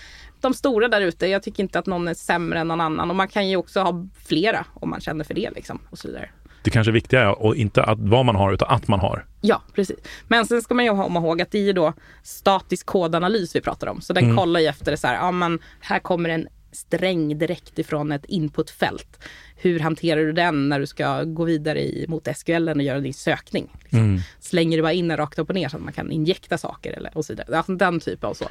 de 0.42 0.54
stora 0.54 0.88
där 0.88 1.02
ute, 1.02 1.28
jag 1.28 1.44
tycker 1.44 1.64
inte 1.64 1.80
att 1.80 1.86
någon 1.86 2.08
är 2.08 2.14
sämre 2.14 2.60
än 2.60 2.68
någon 2.68 2.82
annan. 2.82 3.10
Och 3.10 3.16
man 3.16 3.28
kan 3.28 3.50
ju 3.50 3.56
också 3.56 3.80
ha 3.80 4.08
flera 4.28 4.66
om 4.74 4.90
man 4.90 5.02
känner 5.02 5.24
för 5.24 5.34
det. 5.34 5.50
Liksom, 5.56 5.80
och 5.90 5.98
så 5.98 6.08
vidare. 6.08 6.30
Det 6.64 6.70
kanske 6.70 6.92
är 6.92 6.94
viktiga 6.94 7.34
och 7.34 7.56
inte 7.56 7.84
att 7.84 8.00
vad 8.00 8.26
man 8.26 8.36
har, 8.36 8.54
utan 8.54 8.70
att 8.70 8.88
man 8.88 9.00
har. 9.00 9.26
Ja, 9.42 9.62
precis. 9.74 9.98
Men 10.28 10.46
sen 10.46 10.62
ska 10.62 10.74
man 10.74 10.86
ju 10.86 10.92
komma 10.92 11.20
ihåg 11.20 11.42
att 11.42 11.52
det 11.52 11.70
är 11.70 11.74
då 11.74 11.94
statisk 12.24 12.86
kodanalys 12.86 13.56
vi 13.56 13.62
pratar 13.62 13.88
om. 13.88 14.02
Så 14.02 14.14
den 14.14 14.24
mm. 14.24 14.38
kollar 14.38 14.60
ju 14.60 14.68
efter 14.68 14.92
det 14.92 14.98
så 14.98 15.08
här, 15.08 15.16
ja 15.16 15.32
men 15.32 15.60
här 15.80 16.00
kommer 16.00 16.30
en 16.30 16.48
sträng 16.72 17.38
direkt 17.38 17.80
ifrån 17.80 18.12
ett 18.12 18.26
inputfält 18.26 19.20
hur 19.62 19.80
hanterar 19.80 20.22
du 20.22 20.32
den 20.32 20.70
när 20.70 20.80
du 20.80 20.88
ska 20.88 21.24
gå 21.24 21.44
vidare 21.44 21.82
i, 21.82 22.06
mot 22.08 22.28
SQL 22.36 22.70
och 22.70 22.82
göra 22.82 23.00
din 23.00 23.14
sökning? 23.14 23.70
Liksom. 23.80 24.00
Mm. 24.00 24.20
Slänger 24.40 24.78
du 24.78 24.84
bara 24.84 24.94
in 24.94 25.08
den 25.08 25.18
rakt 25.18 25.40
upp 25.40 25.50
och 25.50 25.56
ner 25.56 25.70
så 25.70 25.78
att 25.78 25.84
man 25.84 25.94
kan 25.94 26.12
injekta 26.12 26.58
saker 26.58 26.94
eller 26.94 27.18
och 27.18 27.26
så 27.26 27.34
vidare. 27.34 27.58
Alltså 27.58 27.76
den 27.76 28.00
typen 28.00 28.30
av 28.30 28.34
så. 28.34 28.46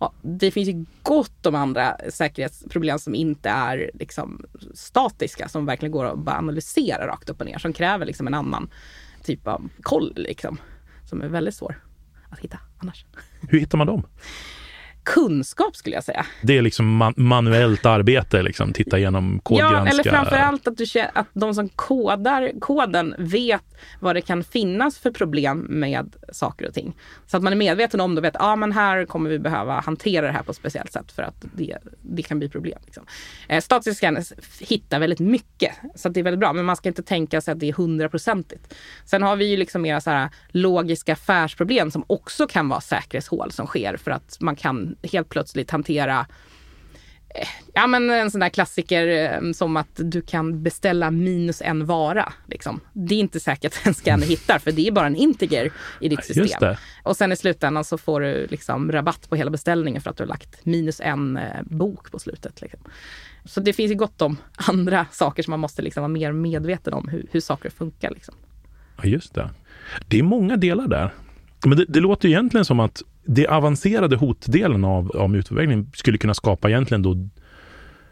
Ja, 0.00 0.12
det 0.22 0.50
finns 0.50 0.68
ju 0.68 0.84
gott 1.02 1.46
om 1.46 1.54
andra 1.54 1.96
säkerhetsproblem 2.10 2.98
som 2.98 3.14
inte 3.14 3.48
är 3.48 3.90
liksom, 3.94 4.44
statiska, 4.74 5.48
som 5.48 5.66
verkligen 5.66 5.92
går 5.92 6.04
att 6.04 6.18
bara 6.18 6.36
analysera 6.36 7.06
rakt 7.06 7.30
upp 7.30 7.40
och 7.40 7.46
ner, 7.46 7.58
som 7.58 7.72
kräver 7.72 8.06
liksom 8.06 8.26
en 8.26 8.34
annan 8.34 8.70
typ 9.24 9.46
av 9.46 9.68
koll, 9.82 10.12
liksom, 10.16 10.58
som 11.08 11.22
är 11.22 11.28
väldigt 11.28 11.54
svår 11.54 11.82
att 12.30 12.38
hitta 12.38 12.58
annars. 12.78 13.04
Hur 13.48 13.60
hittar 13.60 13.78
man 13.78 13.86
dem? 13.86 14.06
Kunskap 15.04 15.76
skulle 15.76 15.96
jag 15.96 16.04
säga. 16.04 16.26
Det 16.42 16.58
är 16.58 16.62
liksom 16.62 16.96
man 16.96 17.14
manuellt 17.16 17.86
arbete, 17.86 18.42
liksom, 18.42 18.72
titta 18.72 18.98
igenom 18.98 19.40
kodgranska. 19.42 19.78
Ja, 19.78 19.86
eller 19.86 20.10
framförallt 20.10 20.68
att, 20.68 20.76
du, 20.76 20.84
att 21.14 21.26
de 21.32 21.54
som 21.54 21.68
kodar 21.68 22.60
koden 22.60 23.14
vet 23.18 23.64
vad 24.00 24.16
det 24.16 24.20
kan 24.20 24.44
finnas 24.44 24.98
för 24.98 25.10
problem 25.10 25.58
med 25.58 26.16
saker 26.32 26.68
och 26.68 26.74
ting. 26.74 26.96
Så 27.26 27.36
att 27.36 27.42
man 27.42 27.52
är 27.52 27.56
medveten 27.56 28.00
om 28.00 28.14
det 28.14 28.18
och 28.18 28.24
vet, 28.24 28.34
ja 28.38 28.52
ah, 28.52 28.56
men 28.56 28.72
här 28.72 29.04
kommer 29.04 29.30
vi 29.30 29.38
behöva 29.38 29.80
hantera 29.80 30.26
det 30.26 30.32
här 30.32 30.42
på 30.42 30.50
ett 30.50 30.56
speciellt 30.56 30.92
sätt 30.92 31.12
för 31.12 31.22
att 31.22 31.44
det, 31.54 31.78
det 32.02 32.22
kan 32.22 32.38
bli 32.38 32.48
problem. 32.48 32.78
Liksom. 32.84 33.06
Eh, 33.48 33.60
statiska 33.60 33.94
scanners 33.94 34.32
hittar 34.60 35.00
väldigt 35.00 35.20
mycket, 35.20 35.72
så 35.94 36.08
det 36.08 36.20
är 36.20 36.24
väldigt 36.24 36.40
bra. 36.40 36.52
Men 36.52 36.64
man 36.64 36.76
ska 36.76 36.88
inte 36.88 37.02
tänka 37.02 37.40
sig 37.40 37.52
att 37.52 37.60
det 37.60 37.68
är 37.68 37.72
hundraprocentigt. 37.72 38.74
Sen 39.04 39.22
har 39.22 39.36
vi 39.36 39.44
ju 39.44 39.56
liksom 39.56 39.82
mera 39.82 40.00
så 40.00 40.10
här 40.10 40.30
logiska 40.48 41.12
affärsproblem 41.12 41.90
som 41.90 42.04
också 42.06 42.46
kan 42.46 42.68
vara 42.68 42.80
säkerhetshål 42.80 43.50
som 43.52 43.66
sker 43.66 43.96
för 43.96 44.10
att 44.10 44.36
man 44.40 44.56
kan 44.56 44.93
helt 45.02 45.28
plötsligt 45.28 45.70
hantera 45.70 46.26
Ja, 47.72 47.86
men 47.86 48.10
en 48.10 48.30
sån 48.30 48.40
där 48.40 48.48
klassiker 48.48 49.06
eh, 49.06 49.52
som 49.52 49.76
att 49.76 49.88
du 49.94 50.22
kan 50.22 50.62
beställa 50.62 51.10
minus 51.10 51.62
en 51.62 51.86
vara. 51.86 52.32
Liksom. 52.46 52.80
Det 52.92 53.14
är 53.14 53.18
inte 53.18 53.40
säkert 53.40 53.76
att 53.80 53.86
en 53.86 53.94
scanner 53.94 54.26
hittar, 54.26 54.58
för 54.58 54.72
det 54.72 54.88
är 54.88 54.92
bara 54.92 55.06
en 55.06 55.16
integer 55.16 55.72
i 56.00 56.08
ditt 56.08 56.24
system. 56.24 56.74
Och 57.02 57.16
sen 57.16 57.32
i 57.32 57.36
slutändan 57.36 57.84
så 57.84 57.98
får 57.98 58.20
du 58.20 58.46
liksom 58.46 58.92
rabatt 58.92 59.28
på 59.28 59.36
hela 59.36 59.50
beställningen 59.50 60.02
för 60.02 60.10
att 60.10 60.16
du 60.16 60.22
har 60.22 60.28
lagt 60.28 60.66
minus 60.66 61.00
en 61.00 61.36
eh, 61.36 61.62
bok 61.62 62.10
på 62.10 62.18
slutet. 62.18 62.60
Liksom. 62.60 62.80
Så 63.44 63.60
det 63.60 63.72
finns 63.72 63.90
ju 63.90 63.96
gott 63.96 64.22
om 64.22 64.36
andra 64.56 65.06
saker 65.12 65.42
som 65.42 65.50
man 65.50 65.60
måste 65.60 65.82
liksom 65.82 66.00
vara 66.00 66.08
mer 66.08 66.32
medveten 66.32 66.94
om 66.94 67.08
hur, 67.08 67.26
hur 67.30 67.40
saker 67.40 67.70
funkar. 67.70 68.10
Liksom. 68.10 68.34
Ja, 68.96 69.04
just 69.04 69.34
det. 69.34 69.50
Det 70.08 70.18
är 70.18 70.22
många 70.22 70.56
delar 70.56 70.88
där. 70.88 71.12
Men 71.64 71.78
det, 71.78 71.84
det 71.88 72.00
låter 72.00 72.28
egentligen 72.28 72.64
som 72.64 72.80
att 72.80 73.02
det 73.26 73.46
avancerade 73.46 74.16
hotdelen 74.16 74.84
av, 74.84 75.16
av 75.16 75.36
utveckling 75.36 75.90
skulle 75.94 76.18
kunna 76.18 76.34
skapa 76.34 76.68
egentligen 76.68 77.02
då 77.02 77.28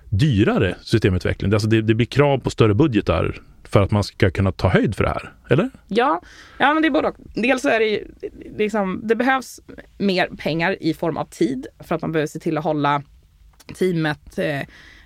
dyrare 0.09 0.75
systemutveckling. 0.83 1.53
Alltså 1.53 1.69
det, 1.69 1.83
det 1.83 1.95
blir 1.95 2.07
krav 2.07 2.39
på 2.39 2.51
större 2.51 2.75
budgetar 2.75 3.41
för 3.65 3.83
att 3.83 3.91
man 3.91 4.05
ska 4.05 4.31
kunna 4.31 4.53
ta 4.53 4.69
höjd 4.69 4.95
för 4.95 5.05
det 5.05 5.11
här, 5.11 5.33
eller? 5.51 5.71
Ja, 5.89 6.21
ja 6.59 6.75
men 6.75 6.83
det 6.83 6.89
är 6.89 6.91
både 6.91 7.09
och. 7.09 7.17
Dels 7.35 7.65
är 7.65 7.81
det 7.81 8.03
liksom, 8.59 9.01
det 9.05 9.17
behövs 9.17 9.61
mer 9.99 10.27
pengar 10.27 10.77
i 10.81 10.95
form 10.95 11.17
av 11.17 11.25
tid 11.25 11.67
för 11.81 11.95
att 11.95 12.03
man 12.03 12.13
behöver 12.13 12.27
se 12.27 12.39
till 12.39 12.59
att 12.59 12.65
hålla 12.65 13.03
teamet 13.75 14.39
eh, 14.39 14.61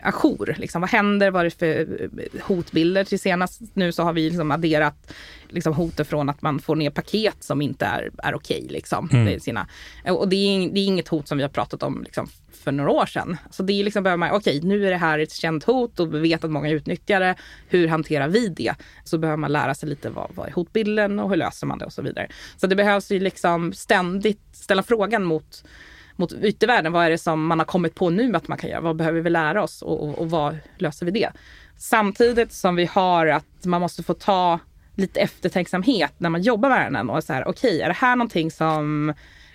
ajour. 0.07 0.55
Liksom, 0.59 0.81
vad 0.81 0.91
händer? 0.91 1.31
Vad 1.31 1.41
är 1.41 1.45
det 1.45 1.51
för 1.51 2.09
eh, 2.19 2.43
hotbilder? 2.43 3.05
Till 3.05 3.21
senast 3.21 3.61
nu 3.75 3.93
så 3.93 4.03
har 4.03 4.13
vi 4.13 4.31
liksom 4.31 4.51
adderat 4.51 5.13
liksom, 5.49 5.73
hotet 5.73 6.09
från 6.09 6.29
att 6.29 6.43
man 6.43 6.59
får 6.59 6.77
ner 6.77 6.91
paket 6.91 7.37
som 7.41 7.63
inte 7.63 7.85
är, 7.85 8.11
är 8.19 8.35
okej. 8.35 8.57
Okay, 8.57 8.69
liksom, 8.69 9.09
mm. 9.13 9.41
sina, 9.41 9.69
och 10.09 10.29
det 10.29 10.37
är, 10.37 10.71
det 10.71 10.81
är 10.81 10.87
inget 10.87 11.09
hot 11.09 11.29
som 11.29 11.39
vi 11.39 11.45
har 11.45 11.51
pratat 11.51 11.83
om 11.83 12.03
liksom, 12.03 12.29
för 12.67 12.73
några 12.73 12.91
år 12.91 13.07
sedan. 13.07 13.37
Så 13.51 13.63
det 13.63 13.73
är 13.73 13.85
liksom, 13.85 14.03
behöver 14.03 14.19
man, 14.19 14.31
okej 14.31 14.59
okay, 14.59 14.69
nu 14.69 14.87
är 14.87 14.91
det 14.91 14.97
här 14.97 15.19
ett 15.19 15.33
känt 15.33 15.65
hot 15.65 16.01
och 16.01 16.15
vi 16.15 16.19
vet 16.19 16.45
att 16.45 16.51
många 16.51 16.71
utnyttjar 16.71 17.21
det. 17.21 17.35
Hur 17.69 17.89
hanterar 17.89 18.29
vi 18.29 18.49
det? 18.49 18.75
Så 19.05 19.19
behöver 19.19 19.37
man 19.37 19.53
lära 19.53 19.75
sig 19.75 19.89
lite 19.89 20.11
vad, 20.11 20.31
vad 20.35 20.49
är 20.49 20.53
hotbilden 20.53 21.19
och 21.19 21.31
hur 21.31 21.37
löser 21.37 21.67
man 21.67 21.79
det 21.79 21.85
och 21.85 21.93
så 21.93 22.03
vidare. 22.03 22.29
Så 22.57 22.67
det 22.67 22.77
behövs 22.77 23.11
ju 23.11 23.21
liksom 23.21 23.73
ständigt 23.73 24.41
ställa 24.53 24.83
frågan 24.83 25.25
mot 25.25 25.65
mot 26.17 26.33
yttervärlden. 26.33 26.93
Vad 26.93 27.07
är 27.07 27.11
det 27.11 27.19
som 27.19 27.47
man 27.47 27.59
har 27.59 27.67
kommit 27.67 27.95
på 27.95 28.11
nu 28.11 28.37
att 28.37 28.49
man 28.49 28.59
kan 28.59 28.71
göra? 28.71 28.81
Vad 28.81 28.97
behöver 28.97 29.21
vi 29.21 29.31
lära 29.31 29.63
oss 29.63 29.83
och, 29.83 30.03
och, 30.03 30.19
och 30.19 30.31
vad 30.31 30.59
löser 30.79 31.07
vi 31.07 31.13
det? 31.13 31.31
Samtidigt 31.77 32.53
som 32.53 32.77
vi 32.77 32.85
har 32.85 33.27
att 33.27 33.65
man 33.65 33.81
måste 33.81 34.03
få 34.03 34.15
ta 34.15 34.59
lite 34.95 35.21
eftertänksamhet 35.21 36.13
när 36.19 36.31
man 36.31 36.43
jobbar 36.43 36.69
med 36.69 36.93
den 36.93 37.11
och 37.11 37.25
så 37.25 37.33
här, 37.33 37.49
okej, 37.49 37.69
okay, 37.69 37.81
är 37.81 37.89
det 37.89 37.95
här 37.95 38.17
någonting 38.17 38.51
som 38.51 39.15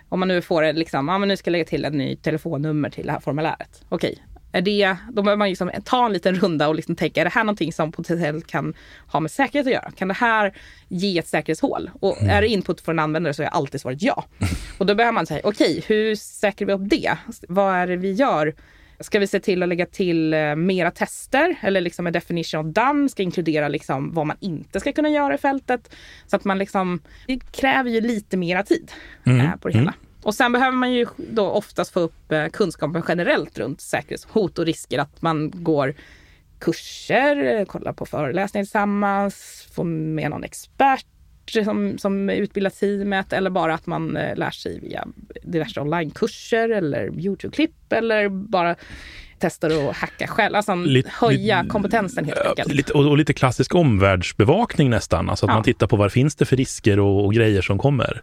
om 0.10 0.20
man 0.20 0.28
nu 0.28 0.42
får 0.42 0.62
det 0.62 0.74
liksom, 0.74 1.08
ja 1.08 1.18
men 1.18 1.28
nu 1.28 1.38
ska 1.38 1.48
jag 1.48 1.52
lägga 1.52 1.66
till 1.66 1.86
ett 1.86 1.94
nytt 1.94 2.24
telefonnummer 2.24 2.90
till 2.90 3.06
det 3.06 3.12
här 3.12 3.20
formuläret. 3.20 3.84
Okej, 3.90 4.24
är 4.52 4.62
det, 4.62 4.96
då 5.12 5.22
behöver 5.22 5.38
man 5.38 5.50
liksom 5.50 5.72
ta 5.86 6.06
en 6.06 6.14
liten 6.14 6.36
runda 6.36 6.68
och 6.68 6.76
liksom 6.76 6.96
tänka, 6.96 7.22
är 7.22 7.26
det 7.26 7.32
här 7.32 7.44
någonting 7.44 7.74
som 7.74 7.92
potentiellt 7.92 8.48
kan 8.48 8.74
ha 9.08 9.20
med 9.20 9.32
säkerhet 9.32 9.68
att 9.68 9.74
göra? 9.74 9.92
Kan 9.92 10.08
det 10.08 10.14
här 10.14 10.54
ge 10.88 11.20
ett 11.20 11.28
säkerhetshål? 11.28 11.90
Och 12.00 12.22
mm. 12.22 12.30
är 12.30 12.42
det 12.42 12.48
input 12.48 12.82
från 12.82 13.00
en 13.00 13.04
användare 13.04 13.34
så 13.34 13.44
är 13.44 13.48
alltid 13.48 13.82
svaret 13.82 14.02
ja. 14.02 14.26
Och 14.78 14.86
då 14.86 14.96
behöver 14.96 15.14
man 15.14 15.26
säga, 15.26 15.42
okej, 15.44 15.78
okay, 15.78 15.84
hur 15.88 16.16
säkrar 16.16 16.68
vi 16.68 16.74
upp 16.74 16.90
det? 16.90 17.18
Vad 17.48 17.76
är 17.76 17.88
det 17.88 17.96
vi 17.96 18.12
gör? 18.12 18.56
Ska 19.00 19.20
vi 19.20 19.28
se 19.28 19.40
till 19.40 19.64
att 19.64 19.70
lägga 19.70 19.86
till 19.86 20.34
eh, 20.34 20.56
mera 20.56 20.92
tester 20.92 21.56
eller 21.62 21.82
liksom 21.82 22.08
en 22.08 22.14
definition 22.14 22.68
of 22.68 22.74
done 22.74 23.10
ska 23.10 23.24
inkludera 23.24 23.68
liksom 23.68 24.14
vad 24.14 24.28
man 24.28 24.38
inte 24.40 24.80
ska 24.80 24.94
kunna 24.94 25.10
göra 25.10 25.36
i 25.36 25.38
fältet. 25.38 25.96
Så 26.28 26.36
att 26.36 26.44
man 26.44 26.58
liksom, 26.58 27.02
det 27.28 27.40
kräver 27.52 27.90
ju 27.90 28.02
lite 28.02 28.38
mera 28.38 28.64
tid 28.64 28.92
mm. 29.26 29.42
Eh, 29.42 29.56
på 29.56 29.68
det 29.68 29.74
hela. 29.74 29.94
Mm. 29.98 30.11
Och 30.24 30.36
sen 30.36 30.52
behöver 30.52 30.78
man 30.78 30.94
ju 30.94 31.06
då 31.18 31.50
oftast 31.50 31.94
få 31.94 32.00
upp 32.00 32.32
eh, 32.32 32.48
kunskapen 32.48 33.04
generellt 33.08 33.58
runt 33.58 33.82
säkerhetshot 33.82 34.60
och 34.60 34.66
risker. 34.66 35.00
Att 35.00 35.22
man 35.22 35.52
går 35.54 35.94
kurser, 36.60 37.66
kollar 37.66 37.94
på 37.94 38.06
föreläsningar 38.06 38.66
tillsammans, 38.66 39.68
får 39.74 39.84
med 39.84 40.30
någon 40.30 40.44
expert 40.44 41.06
som, 41.66 41.98
som 41.98 42.30
utbildar 42.30 42.70
teamet 42.70 43.34
eller 43.34 43.50
bara 43.50 43.74
att 43.74 43.86
man 43.88 44.18
eh, 44.18 44.36
lär 44.36 44.52
sig 44.52 44.80
via 44.80 45.08
diverse 45.44 45.82
onlinekurser 45.82 46.70
eller 46.70 47.08
Youtube-klipp 47.08 47.94
eller 47.94 48.30
bara 48.30 48.76
testar 49.40 49.90
att 49.90 49.96
hacka 49.98 50.28
själv. 50.28 50.56
Alltså 50.56 50.76
lite, 50.76 51.10
höja 51.20 51.66
kompetensen 51.70 52.26
helt 52.26 52.40
enkelt. 52.40 52.74
Lite, 52.74 52.94
och, 52.94 53.06
och, 53.10 53.18
lite 53.18 53.34
klassisk 53.34 53.76
omvärldsbevakning 53.76 54.90
nästan. 54.90 55.30
Alltså 55.30 55.46
att 55.46 55.50
ja. 55.50 55.54
man 55.54 55.64
tittar 55.64 55.88
på 55.88 55.96
vad 55.96 56.12
finns 56.12 56.36
det 56.36 56.46
för 56.46 56.56
risker 56.56 57.00
och, 57.00 57.26
och 57.26 57.34
grejer 57.34 57.62
som 57.62 57.78
kommer. 57.78 58.22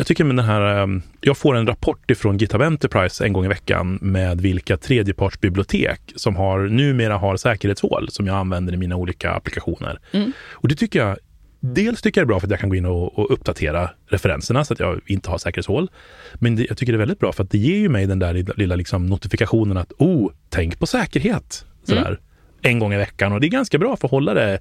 Jag 0.00 0.06
tycker 0.06 0.24
med 0.24 0.36
den 0.36 0.44
här, 0.44 0.82
ehm, 0.82 1.02
jag 1.20 1.36
får 1.36 1.56
en 1.56 1.66
rapport 1.66 2.10
ifrån 2.10 2.38
GitHub 2.38 2.62
Enterprise 2.62 3.24
en 3.24 3.32
gång 3.32 3.44
i 3.44 3.48
veckan 3.48 3.98
med 4.02 4.40
vilka 4.40 4.76
tredjepartsbibliotek 4.76 6.00
som 6.16 6.36
har, 6.36 6.60
numera 6.60 7.16
har 7.16 7.36
säkerhetshål 7.36 8.08
som 8.10 8.26
jag 8.26 8.36
använder 8.36 8.72
i 8.72 8.76
mina 8.76 8.96
olika 8.96 9.30
applikationer. 9.30 9.98
Mm. 10.12 10.32
Och 10.50 10.68
det 10.68 10.74
tycker 10.74 10.98
jag, 10.98 11.16
dels 11.60 12.02
tycker 12.02 12.20
jag 12.20 12.26
det 12.26 12.28
är 12.28 12.32
bra 12.32 12.40
för 12.40 12.46
att 12.46 12.50
jag 12.50 12.60
kan 12.60 12.68
gå 12.68 12.76
in 12.76 12.86
och, 12.86 13.18
och 13.18 13.32
uppdatera 13.32 13.90
referenserna 14.06 14.64
så 14.64 14.72
att 14.72 14.80
jag 14.80 15.00
inte 15.06 15.30
har 15.30 15.38
säkerhetshål. 15.38 15.90
Men 16.34 16.56
det, 16.56 16.66
jag 16.68 16.76
tycker 16.76 16.92
det 16.92 16.96
är 16.96 16.98
väldigt 16.98 17.20
bra 17.20 17.32
för 17.32 17.44
att 17.44 17.50
det 17.50 17.58
ger 17.58 17.78
ju 17.78 17.88
mig 17.88 18.06
den 18.06 18.18
där 18.18 18.34
lilla, 18.34 18.54
lilla 18.56 18.76
liksom 18.76 19.06
notifikationen 19.06 19.76
att, 19.76 19.92
oh, 19.98 20.30
tänk 20.48 20.78
på 20.78 20.86
säkerhet. 20.86 21.64
Sådär. 21.84 22.06
Mm. 22.06 22.18
En 22.62 22.78
gång 22.78 22.94
i 22.94 22.96
veckan 22.96 23.32
och 23.32 23.40
det 23.40 23.46
är 23.46 23.48
ganska 23.48 23.78
bra 23.78 23.96
för 23.96 24.08
att 24.08 24.12
hålla 24.12 24.34
det 24.34 24.58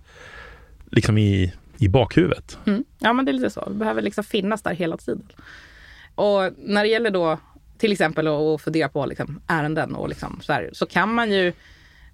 liksom 0.91 1.17
i 1.17 1.53
i 1.79 1.89
bakhuvudet. 1.89 2.57
Mm. 2.65 2.83
Ja, 2.99 3.13
men 3.13 3.25
det 3.25 3.31
är 3.31 3.33
lite 3.33 3.49
så. 3.49 3.69
Det 3.69 3.75
behöver 3.75 4.01
liksom 4.01 4.23
finnas 4.23 4.61
där 4.61 4.73
hela 4.73 4.97
tiden. 4.97 5.27
Och 6.15 6.51
när 6.57 6.83
det 6.83 6.89
gäller 6.89 7.11
då 7.11 7.37
till 7.77 7.91
exempel 7.91 8.27
att 8.27 8.61
fundera 8.61 8.89
på 8.89 9.05
liksom 9.05 9.41
ärenden 9.47 9.95
och 9.95 10.09
liksom 10.09 10.39
så, 10.41 10.53
här, 10.53 10.69
så 10.73 10.85
kan 10.85 11.13
man 11.13 11.31
ju 11.31 11.53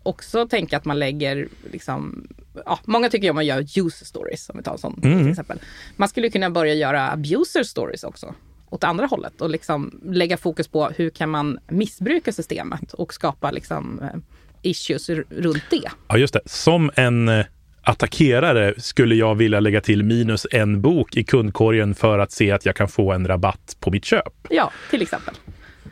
också 0.03 0.47
tänka 0.47 0.77
att 0.77 0.85
man 0.85 0.99
lägger, 0.99 1.47
liksom, 1.71 2.27
ja, 2.65 2.79
många 2.85 3.09
tycker 3.09 3.29
om 3.29 3.37
att 3.37 3.45
göra 3.45 3.59
user 3.61 4.05
stories, 4.05 4.49
om 4.49 4.57
vi 4.57 4.63
tar 4.63 4.71
en 4.71 4.77
sån 4.77 4.99
mm. 5.03 5.19
till 5.19 5.31
exempel. 5.31 5.59
Man 5.95 6.09
skulle 6.09 6.29
kunna 6.29 6.49
börja 6.49 6.73
göra 6.73 7.11
abuser 7.11 7.63
stories 7.63 8.03
också 8.03 8.33
åt 8.69 8.83
andra 8.83 9.05
hållet 9.05 9.41
och 9.41 9.49
liksom 9.49 10.01
lägga 10.03 10.37
fokus 10.37 10.67
på 10.67 10.89
hur 10.89 11.09
kan 11.09 11.29
man 11.29 11.59
missbruka 11.67 12.31
systemet 12.31 12.93
och 12.93 13.13
skapa 13.13 13.51
liksom, 13.51 13.99
eh, 13.99 14.19
issues 14.61 15.09
runt 15.29 15.63
det. 15.69 15.91
Ja, 16.07 16.17
just 16.17 16.33
det. 16.33 16.41
Som 16.45 16.91
en 16.95 17.29
eh, 17.29 17.45
attackerare 17.85 18.73
skulle 18.77 19.15
jag 19.15 19.35
vilja 19.35 19.59
lägga 19.59 19.81
till 19.81 20.03
minus 20.03 20.47
en 20.51 20.81
bok 20.81 21.17
i 21.17 21.23
kundkorgen 21.23 21.95
för 21.95 22.19
att 22.19 22.31
se 22.31 22.51
att 22.51 22.65
jag 22.65 22.75
kan 22.75 22.87
få 22.87 23.11
en 23.11 23.27
rabatt 23.27 23.77
på 23.79 23.91
mitt 23.91 24.05
köp. 24.05 24.33
Ja, 24.49 24.71
till 24.89 25.01
exempel. 25.01 25.35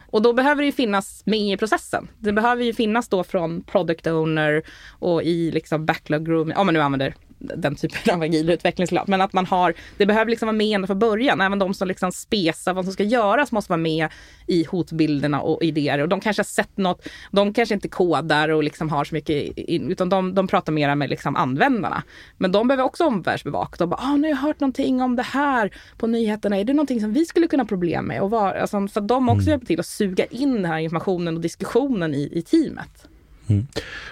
Och 0.08 0.22
då 0.22 0.34
behöver 0.34 0.62
det 0.62 0.66
ju 0.66 0.72
finnas 0.72 1.24
med 1.26 1.40
i 1.40 1.58
processen. 1.58 2.08
Det 2.20 2.34
behöver 2.34 2.64
ju 2.64 2.74
finnas 2.74 3.08
då 3.08 3.24
från 3.24 3.64
product 3.64 4.08
owner 4.08 4.64
och 4.90 5.24
i 5.24 5.52
liksom 5.52 5.86
backlog 5.86 6.30
room, 6.30 6.54
om 6.56 6.66
man 6.66 6.74
nu 6.74 6.82
använder 6.82 7.16
den 7.44 7.76
typen 7.76 8.16
av 8.16 8.22
agil 8.22 8.50
utvecklingslag. 8.50 9.10
Men 9.10 9.22
att 9.22 9.34
man 9.34 9.46
har, 9.46 9.74
det 9.98 10.06
behöver 10.06 10.30
liksom 10.30 10.46
vara 10.46 10.58
med 10.58 10.76
ända 10.76 10.88
från 10.88 11.00
början. 11.00 11.42
Även 11.42 11.60
de 11.60 11.74
som 11.74 11.88
liksom 11.88 12.12
spesar 12.12 12.74
vad 12.74 12.86
som 12.86 12.94
ska 12.94 13.04
göras 13.04 13.52
måste 13.52 13.72
vara 13.72 13.82
med 13.82 14.08
i 14.48 14.64
hotbilderna 14.64 15.42
och 15.42 15.64
idéer. 15.64 16.00
Och 16.00 16.10
de 16.10 16.20
kanske 16.20 16.40
har 16.40 16.46
sett 16.46 16.78
något, 16.78 17.08
de 17.32 17.54
kanske 17.54 17.76
inte 17.76 17.88
kodar 17.88 18.50
och 18.50 18.64
liksom 18.64 18.90
har 18.90 19.04
så 19.04 19.16
mycket, 19.16 19.54
utan 19.68 20.10
de, 20.10 20.34
de 20.34 20.48
pratar 20.48 20.74
mera 20.74 20.96
med 20.96 21.10
liksom 21.10 21.36
användarna. 21.36 22.04
Men 22.38 22.52
de 22.52 22.68
behöver 22.68 22.84
också 22.84 23.06
omvärldsbevaka. 23.06 23.76
De 23.78 23.90
bara, 23.90 24.02
ah, 24.02 24.16
nu 24.16 24.28
har 24.28 24.30
jag 24.30 24.38
hört 24.38 24.60
någonting 24.60 25.02
om 25.02 25.16
det 25.16 25.24
här 25.24 25.72
på 25.98 26.08
nyheterna. 26.08 26.58
Är 26.58 26.64
det 26.64 26.74
någonting 26.74 27.02
som 27.02 27.14
vi 27.14 27.26
skulle 27.26 27.48
kunna 27.48 27.64
ha 27.64 27.68
problem 27.68 28.06
med? 28.06 28.22
Och 28.22 28.32
var, 28.32 28.54
alltså, 28.54 28.88
så 28.88 29.00
att 29.00 29.08
de 29.08 29.30
också 29.30 29.42
mm. 29.42 29.50
hjälper 29.50 29.66
till 29.66 29.80
att 29.80 29.86
suga 29.86 30.26
in 30.26 30.54
den 30.54 30.66
här 30.66 30.80
informationen 30.80 31.36
och 31.36 31.42
diskussionen 31.42 32.14
i, 32.14 32.30
i 32.32 32.42
teamet. 32.42 33.08
Mm. 33.48 33.68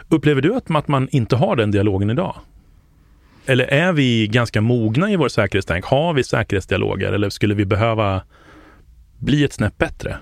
Upplever 0.10 0.41
du 0.41 0.56
att 0.56 0.70
man 0.88 1.08
inte 1.12 1.36
har 1.36 1.56
den 1.56 1.72
dialogen 1.72 2.10
idag? 2.10 2.36
Eller 3.52 3.66
är 3.66 3.94
vi 3.94 4.28
ganska 4.28 4.62
mogna 4.62 5.12
i 5.12 5.16
vår 5.16 5.30
säkerhetstänk? 5.30 5.86
Har 5.86 6.14
vi 6.14 6.24
säkerhetsdialoger 6.24 7.14
eller 7.14 7.30
skulle 7.30 7.56
vi 7.56 7.66
behöva 7.66 8.22
bli 9.18 9.44
ett 9.44 9.54
snäpp 9.54 9.78
bättre? 9.78 10.18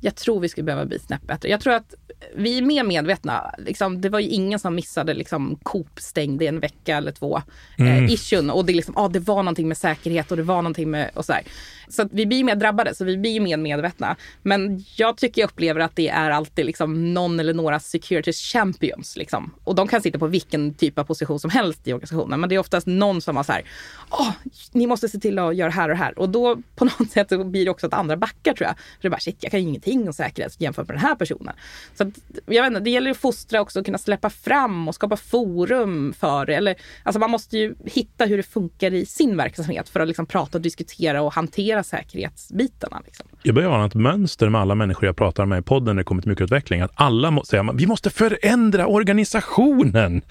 Jag 0.00 0.16
tror 0.16 0.40
vi 0.40 0.48
skulle 0.48 0.64
behöva 0.64 0.84
bli 0.84 0.98
snäpp 0.98 1.26
bättre. 1.26 1.48
Jag 1.48 1.60
tror 1.60 1.74
att 1.74 1.94
vi 2.36 2.58
är 2.58 2.62
mer 2.62 2.84
medvetna. 2.84 3.54
Liksom, 3.58 4.00
det 4.00 4.08
var 4.08 4.20
ju 4.20 4.28
ingen 4.28 4.58
som 4.58 4.74
missade 4.74 5.14
liksom, 5.14 5.58
Coop 5.62 6.00
stängde 6.00 6.46
en 6.46 6.60
vecka 6.60 6.96
eller 6.96 7.12
två 7.12 7.36
eh, 7.78 7.96
mm. 7.96 8.04
issuen. 8.04 8.50
Och 8.50 8.64
det, 8.64 8.72
liksom, 8.72 8.96
ah, 8.96 9.08
det 9.08 9.18
var 9.18 9.42
någonting 9.42 9.68
med 9.68 9.76
säkerhet 9.76 10.30
och 10.30 10.36
det 10.36 10.42
var 10.42 10.62
någonting 10.62 10.90
med 10.90 11.10
och 11.14 11.24
så 11.24 11.32
här. 11.32 11.42
Så 11.90 12.08
vi 12.12 12.26
blir 12.26 12.44
mer 12.44 12.54
drabbade, 12.54 12.94
så 12.94 13.04
vi 13.04 13.16
blir 13.16 13.40
mer 13.40 13.56
medvetna. 13.56 14.16
Men 14.42 14.84
jag 14.96 15.16
tycker 15.16 15.42
jag 15.42 15.48
upplever 15.48 15.80
att 15.80 15.96
det 15.96 16.08
är 16.08 16.30
alltid 16.30 16.66
liksom 16.66 17.14
någon 17.14 17.40
eller 17.40 17.54
några 17.54 17.80
security 17.80 18.32
champions. 18.32 19.16
Liksom. 19.16 19.54
Och 19.64 19.74
de 19.74 19.88
kan 19.88 20.02
sitta 20.02 20.18
på 20.18 20.26
vilken 20.26 20.74
typ 20.74 20.98
av 20.98 21.04
position 21.04 21.40
som 21.40 21.50
helst 21.50 21.88
i 21.88 21.92
organisationen. 21.92 22.40
Men 22.40 22.48
det 22.48 22.54
är 22.54 22.58
oftast 22.58 22.86
någon 22.86 23.20
som 23.20 23.36
har 23.36 23.44
så 23.44 23.52
här, 23.52 23.64
Åh, 24.10 24.30
ni 24.72 24.86
måste 24.86 25.08
se 25.08 25.18
till 25.18 25.38
att 25.38 25.56
göra 25.56 25.70
här 25.70 25.88
och 25.88 25.96
här. 25.96 26.18
Och 26.18 26.28
då 26.28 26.56
på 26.76 26.84
något 26.84 27.10
sätt 27.10 27.28
blir 27.28 27.64
det 27.64 27.70
också 27.70 27.86
att 27.86 27.94
andra 27.94 28.16
backar 28.16 28.54
tror 28.54 28.66
jag. 28.66 28.76
För 28.76 29.02
det 29.02 29.08
är 29.08 29.10
bara, 29.10 29.20
shit, 29.20 29.36
jag 29.40 29.50
kan 29.50 29.60
ju 29.60 29.68
ingenting 29.68 30.06
om 30.06 30.12
säkerhet 30.12 30.60
jämfört 30.60 30.88
med 30.88 30.96
den 30.96 31.02
här 31.02 31.14
personen. 31.14 31.54
Så 31.94 32.10
jag 32.46 32.62
vet 32.62 32.70
inte, 32.70 32.80
det 32.80 32.90
gäller 32.90 33.10
att 33.10 33.16
fostra 33.16 33.60
också, 33.60 33.78
att 33.78 33.84
kunna 33.84 33.98
släppa 33.98 34.30
fram 34.30 34.88
och 34.88 34.94
skapa 34.94 35.16
forum 35.16 36.14
för 36.18 36.46
det. 36.46 36.54
Eller, 36.54 36.76
alltså 37.02 37.18
man 37.18 37.30
måste 37.30 37.58
ju 37.58 37.74
hitta 37.84 38.24
hur 38.24 38.36
det 38.36 38.42
funkar 38.42 38.94
i 38.94 39.06
sin 39.06 39.36
verksamhet 39.36 39.88
för 39.88 40.00
att 40.00 40.08
liksom 40.08 40.26
prata 40.26 40.58
och 40.58 40.62
diskutera 40.62 41.22
och 41.22 41.32
hantera 41.32 41.79
säkerhetsbitarna. 41.82 43.02
Liksom. 43.04 43.26
Jag 43.42 43.54
börjar 43.54 43.70
ana 43.70 43.86
ett 43.86 43.94
mönster 43.94 44.48
med 44.48 44.60
alla 44.60 44.74
människor 44.74 45.06
jag 45.06 45.16
pratar 45.16 45.46
med 45.46 45.58
i 45.58 45.62
podden 45.62 45.96
när 45.96 46.00
det 46.00 46.04
kommer 46.04 46.22
till 46.22 46.30
mikroutveckling. 46.30 46.80
Att 46.80 46.92
alla 46.94 47.30
måste 47.30 47.50
säga 47.50 47.72
vi 47.74 47.86
måste 47.86 48.10
förändra 48.10 48.86
organisationen. 48.86 50.22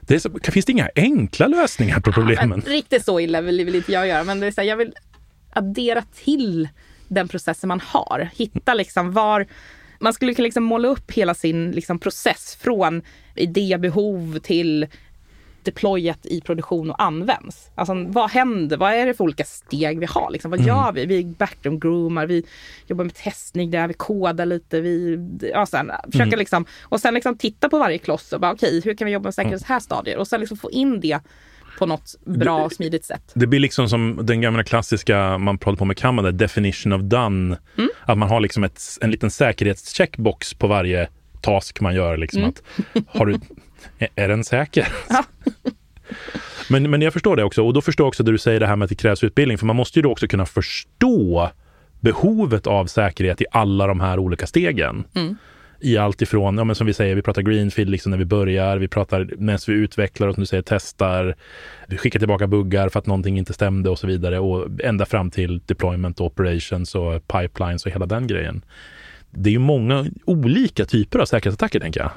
Det 0.00 0.20
så, 0.20 0.30
finns 0.42 0.66
det 0.66 0.72
inga 0.72 0.90
enkla 0.94 1.46
lösningar 1.46 2.00
på 2.00 2.12
problemen? 2.12 2.62
Ja, 2.66 2.72
riktigt 2.72 3.04
så 3.04 3.20
illa 3.20 3.40
vill, 3.40 3.64
vill 3.64 3.74
inte 3.74 3.92
jag 3.92 4.06
göra, 4.06 4.24
men 4.24 4.40
det 4.40 4.46
är 4.46 4.50
så 4.50 4.60
här, 4.60 4.68
jag 4.68 4.76
vill 4.76 4.92
addera 5.52 6.02
till 6.24 6.68
den 7.08 7.28
processen 7.28 7.68
man 7.68 7.80
har. 7.80 8.28
Hitta 8.36 8.74
liksom 8.74 9.12
var 9.12 9.46
man 10.02 10.12
skulle 10.12 10.34
kunna 10.34 10.44
liksom 10.44 10.64
måla 10.64 10.88
upp 10.88 11.10
hela 11.10 11.34
sin 11.34 11.70
liksom 11.70 11.98
process 11.98 12.58
från 12.60 13.02
idébehov 13.34 14.38
till 14.38 14.86
deployat 15.64 16.26
i 16.26 16.40
produktion 16.40 16.90
och 16.90 17.02
används. 17.02 17.70
Alltså 17.74 17.94
vad 18.08 18.30
händer? 18.30 18.76
Vad 18.76 18.92
är 18.92 19.06
det 19.06 19.14
för 19.14 19.24
olika 19.24 19.44
steg 19.44 19.98
vi 19.98 20.06
har? 20.06 20.30
Liksom, 20.30 20.50
vad 20.50 20.60
mm. 20.60 20.68
gör 20.68 20.92
vi? 20.92 21.06
Vi 21.06 21.24
backroom 21.24 21.80
groomar, 21.80 22.26
vi 22.26 22.44
jobbar 22.86 23.04
med 23.04 23.14
testning 23.14 23.70
där, 23.70 23.88
vi 23.88 23.94
kodar 23.94 24.46
lite, 24.46 24.80
vi 24.80 25.18
ja, 25.52 25.66
sen, 25.66 25.90
försöker 26.04 26.26
mm. 26.26 26.38
liksom, 26.38 26.64
och 26.82 27.00
sen 27.00 27.14
liksom 27.14 27.38
titta 27.38 27.68
på 27.68 27.78
varje 27.78 27.98
kloss 27.98 28.32
och 28.32 28.40
bara 28.40 28.52
okej, 28.52 28.78
okay, 28.78 28.90
hur 28.90 28.96
kan 28.96 29.06
vi 29.06 29.12
jobba 29.12 29.24
med 29.24 29.34
säkerhets 29.34 29.64
här 29.64 29.80
stadier? 29.80 30.18
Och 30.18 30.28
sen 30.28 30.40
liksom 30.40 30.56
få 30.56 30.70
in 30.70 31.00
det 31.00 31.20
på 31.78 31.86
något 31.86 32.14
bra 32.24 32.64
och 32.64 32.72
smidigt 32.72 33.04
sätt. 33.04 33.32
Det 33.34 33.46
blir 33.46 33.60
liksom 33.60 33.88
som 33.88 34.18
den 34.22 34.40
gamla 34.40 34.64
klassiska 34.64 35.38
man 35.38 35.58
pratar 35.58 35.76
på 35.76 35.84
med 35.84 35.96
Kanada, 35.96 36.30
definition 36.30 36.92
of 36.92 37.02
done. 37.02 37.58
Mm. 37.78 37.90
Att 38.00 38.18
man 38.18 38.28
har 38.28 38.40
liksom 38.40 38.64
ett, 38.64 38.82
en 39.00 39.10
liten 39.10 39.30
säkerhetscheckbox 39.30 40.54
på 40.54 40.66
varje 40.66 41.08
task 41.40 41.80
man 41.80 41.94
gör. 41.94 42.16
Liksom 42.16 42.40
mm. 42.40 42.50
att, 42.50 42.62
har 43.18 43.26
du, 43.26 43.40
är 44.14 44.28
den 44.28 44.44
säker? 44.44 44.88
Ja. 45.08 45.24
men, 46.68 46.90
men 46.90 47.02
jag 47.02 47.12
förstår 47.12 47.36
det 47.36 47.44
också 47.44 47.62
och 47.62 47.72
då 47.72 47.80
förstår 47.80 48.04
jag 48.04 48.08
också 48.08 48.22
det 48.22 48.32
du 48.32 48.38
säger 48.38 48.60
det 48.60 48.66
här 48.66 48.76
med 48.76 48.84
att 48.84 48.88
det 48.88 48.94
krävs 48.94 49.24
utbildning 49.24 49.58
för 49.58 49.66
man 49.66 49.76
måste 49.76 49.98
ju 49.98 50.02
då 50.02 50.12
också 50.12 50.28
kunna 50.28 50.46
förstå 50.46 51.50
behovet 52.00 52.66
av 52.66 52.86
säkerhet 52.86 53.40
i 53.40 53.44
alla 53.50 53.86
de 53.86 54.00
här 54.00 54.18
olika 54.18 54.46
stegen. 54.46 55.04
Mm 55.14 55.36
i 55.82 55.96
allt 55.96 56.22
ifrån, 56.22 56.58
ja, 56.58 56.64
men 56.64 56.76
som 56.76 56.86
vi 56.86 56.94
säger, 56.94 57.14
vi 57.14 57.22
pratar 57.22 57.42
greenfield 57.42 57.90
liksom 57.90 58.10
när 58.10 58.18
vi 58.18 58.24
börjar, 58.24 58.76
vi 58.76 58.88
pratar 58.88 59.30
medan 59.38 59.58
vi 59.66 59.72
utvecklar 59.72 60.28
och 60.28 60.34
som 60.34 60.42
du 60.42 60.46
säger 60.46 60.62
testar, 60.62 61.36
vi 61.88 61.96
skickar 61.96 62.18
tillbaka 62.18 62.46
buggar 62.46 62.88
för 62.88 62.98
att 62.98 63.06
någonting 63.06 63.38
inte 63.38 63.52
stämde 63.52 63.90
och 63.90 63.98
så 63.98 64.06
vidare 64.06 64.38
och 64.38 64.68
ända 64.80 65.06
fram 65.06 65.30
till 65.30 65.60
deployment 65.66 66.20
och 66.20 66.26
operations 66.26 66.94
och 66.94 67.28
pipelines 67.28 67.86
och 67.86 67.92
hela 67.92 68.06
den 68.06 68.26
grejen. 68.26 68.64
Det 69.30 69.50
är 69.50 69.52
ju 69.52 69.58
många 69.58 70.06
olika 70.24 70.84
typer 70.84 71.18
av 71.18 71.24
säkerhetsattacker 71.24 71.80
tänker 71.80 72.00
jag. 72.00 72.10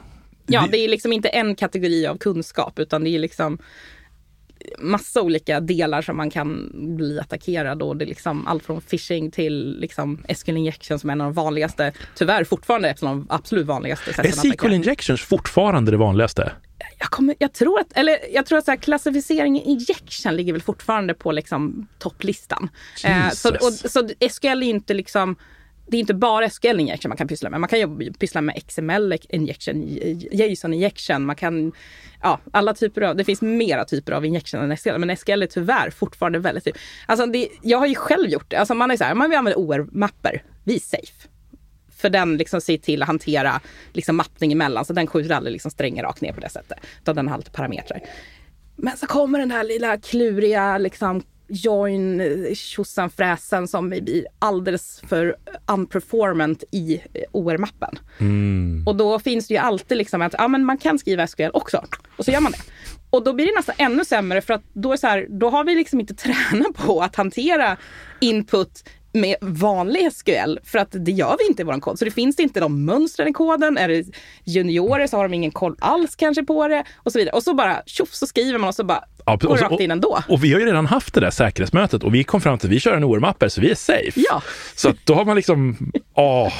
Ja, 0.47 0.67
det 0.71 0.77
är 0.77 0.87
liksom 0.87 1.13
inte 1.13 1.29
en 1.29 1.55
kategori 1.55 2.07
av 2.07 2.17
kunskap 2.17 2.79
utan 2.79 3.03
det 3.03 3.09
är 3.09 3.19
liksom 3.19 3.57
massa 4.77 5.21
olika 5.21 5.59
delar 5.59 6.01
som 6.01 6.17
man 6.17 6.29
kan 6.29 6.71
bli 6.97 7.19
attackerad 7.19 7.81
och 7.81 7.97
det 7.97 8.05
är 8.05 8.07
liksom 8.07 8.47
allt 8.47 8.63
från 8.63 8.81
phishing 8.81 9.31
till 9.31 9.79
liksom 9.79 10.23
SQL 10.35 10.57
injection 10.57 10.99
som 10.99 11.09
är 11.09 11.13
en 11.13 11.21
av 11.21 11.27
de 11.27 11.33
vanligaste, 11.33 11.93
tyvärr 12.15 12.43
fortfarande 12.43 12.89
ett 12.89 13.03
av 13.03 13.09
de 13.09 13.27
absolut 13.29 13.65
vanligaste 13.65 14.13
sätten 14.13 14.25
Är 14.25 14.53
SQL 14.53 14.73
injections 14.73 15.21
fortfarande 15.21 15.91
det 15.91 15.97
vanligaste? 15.97 16.51
Jag, 16.99 17.09
kommer, 17.09 17.35
jag 17.39 17.53
tror 17.53 17.79
att, 17.79 17.97
eller 17.97 18.17
jag 18.33 18.45
tror 18.45 18.57
att 18.57 18.65
så 18.65 18.71
här, 18.71 18.77
klassificering 18.77 19.61
injection 19.61 20.35
ligger 20.35 20.53
väl 20.53 20.61
fortfarande 20.61 21.13
på 21.13 21.31
liksom 21.31 21.87
topplistan. 21.99 22.69
Eh, 23.05 23.29
så, 23.29 23.49
och, 23.49 23.73
så 23.73 24.09
SQL 24.29 24.47
är 24.47 24.63
inte 24.63 24.93
liksom 24.93 25.35
det 25.87 25.97
är 25.97 26.01
inte 26.01 26.13
bara 26.13 26.49
SQL 26.49 26.79
injection 26.79 27.09
man 27.09 27.17
kan 27.17 27.27
pyssla 27.27 27.49
med. 27.49 27.59
Man 27.59 27.69
kan 27.69 27.79
jobba, 27.79 28.03
pyssla 28.19 28.41
med 28.41 28.67
XML 28.67 29.17
injection, 29.29 29.87
JSON 30.31 30.73
injection, 30.73 31.25
man 31.25 31.35
kan, 31.35 31.71
ja, 32.21 32.39
alla 32.51 32.73
typer 32.73 33.01
av, 33.01 33.15
det 33.15 33.23
finns 33.23 33.41
mera 33.41 33.85
typer 33.85 34.11
av 34.11 34.25
injection 34.25 34.71
än 34.71 34.77
SQL, 34.77 34.97
men 34.97 35.17
SQL 35.17 35.43
är 35.43 35.47
tyvärr 35.47 35.89
fortfarande 35.89 36.39
väldigt, 36.39 36.63
typ. 36.63 36.77
alltså 37.05 37.25
det, 37.25 37.49
jag 37.61 37.77
har 37.77 37.87
ju 37.87 37.95
själv 37.95 38.29
gjort 38.29 38.49
det, 38.51 38.55
alltså 38.55 38.73
man 38.73 38.91
är 38.91 38.97
så 38.97 39.03
här, 39.03 39.15
man 39.15 39.29
vill 39.29 39.39
använda 39.39 39.59
OR-mapper, 39.59 40.43
vi 40.63 40.75
är 40.75 40.79
safe. 40.79 41.29
För 41.97 42.09
den 42.09 42.37
liksom 42.37 42.61
ser 42.61 42.77
till 42.77 43.01
att 43.01 43.07
hantera 43.07 43.61
liksom 43.93 44.15
mappning 44.15 44.51
emellan, 44.51 44.85
så 44.85 44.93
den 44.93 45.07
skjuter 45.07 45.35
aldrig 45.35 45.53
liksom 45.53 45.71
strängar 45.71 46.03
rakt 46.03 46.21
ner 46.21 46.33
på 46.33 46.39
det 46.39 46.49
sättet, 46.49 46.77
utan 47.01 47.15
den 47.15 47.27
har 47.27 47.35
alltid 47.35 47.53
parametrar. 47.53 48.01
Men 48.75 48.97
så 48.97 49.07
kommer 49.07 49.39
den 49.39 49.51
här 49.51 49.63
lilla 49.63 49.97
kluriga 49.97 50.77
liksom 50.77 51.23
join 51.47 52.21
tjosan 52.55 53.09
fräsen 53.09 53.67
som 53.67 53.89
blir 53.89 54.25
alldeles 54.39 55.01
för 55.07 55.35
unperformant 55.67 56.63
i 56.71 57.01
OR-mappen. 57.31 57.99
Mm. 58.19 58.83
Och 58.87 58.95
då 58.95 59.19
finns 59.19 59.47
det 59.47 59.53
ju 59.53 59.57
alltid 59.57 59.97
liksom 59.97 60.21
att 60.21 60.35
ja, 60.37 60.47
men 60.47 60.65
man 60.65 60.77
kan 60.77 60.99
skriva 60.99 61.27
SQL 61.27 61.49
också. 61.53 61.85
Och 62.17 62.25
så 62.25 62.31
gör 62.31 62.41
man 62.41 62.51
det. 62.51 62.57
Och 63.09 63.23
då 63.23 63.33
blir 63.33 63.45
det 63.45 63.55
nästan 63.55 63.75
ännu 63.77 64.05
sämre 64.05 64.41
för 64.41 64.53
att 64.53 64.63
då, 64.73 64.93
är 64.93 64.97
så 64.97 65.07
här, 65.07 65.27
då 65.29 65.49
har 65.49 65.63
vi 65.63 65.75
liksom 65.75 65.99
inte 65.99 66.13
tränat 66.15 66.73
på 66.75 67.01
att 67.01 67.15
hantera 67.15 67.77
input 68.19 68.83
med 69.15 69.35
vanlig 69.41 70.13
SQL 70.13 70.59
för 70.63 70.79
att 70.79 70.89
det 70.91 71.11
gör 71.11 71.35
vi 71.39 71.47
inte 71.47 71.61
i 71.61 71.65
vår 71.65 71.79
kod. 71.79 71.99
Så 71.99 72.05
det 72.05 72.11
finns 72.11 72.39
inte 72.39 72.59
de 72.59 72.85
mönstren 72.85 73.27
i 73.27 73.33
koden. 73.33 73.77
Är 73.77 73.87
det 73.87 74.05
juniorer 74.43 75.07
så 75.07 75.17
har 75.17 75.23
de 75.23 75.33
ingen 75.33 75.51
koll 75.51 75.75
alls 75.79 76.15
kanske 76.15 76.43
på 76.43 76.67
det 76.67 76.83
och 76.97 77.11
så 77.11 77.19
vidare. 77.19 77.35
Och 77.35 77.43
så 77.43 77.53
bara 77.53 77.81
tjoff 77.85 78.13
så 78.13 78.27
skriver 78.27 78.59
man 78.59 78.67
och 78.67 78.75
så 78.75 78.83
bara 78.83 79.03
Ja, 79.25 79.33
och, 79.33 79.59
rakt 79.59 79.79
in 79.79 79.91
ändå. 79.91 80.19
Och, 80.27 80.33
och 80.33 80.43
vi 80.43 80.53
har 80.53 80.59
ju 80.59 80.65
redan 80.65 80.85
haft 80.85 81.13
det 81.13 81.19
där 81.19 81.31
säkerhetsmötet 81.31 82.03
och 82.03 82.15
vi 82.15 82.23
kom 82.23 82.41
fram 82.41 82.57
till 82.57 82.67
att 82.67 82.73
vi 82.73 82.79
kör 82.79 82.97
en 82.97 83.03
OR-mapper 83.03 83.49
så 83.49 83.61
vi 83.61 83.71
är 83.71 83.75
safe. 83.75 84.11
Ja. 84.15 84.41
Så 84.75 84.93
då 85.03 85.13
har 85.13 85.25
man 85.25 85.35
liksom, 85.35 85.77
åh, 86.13 86.53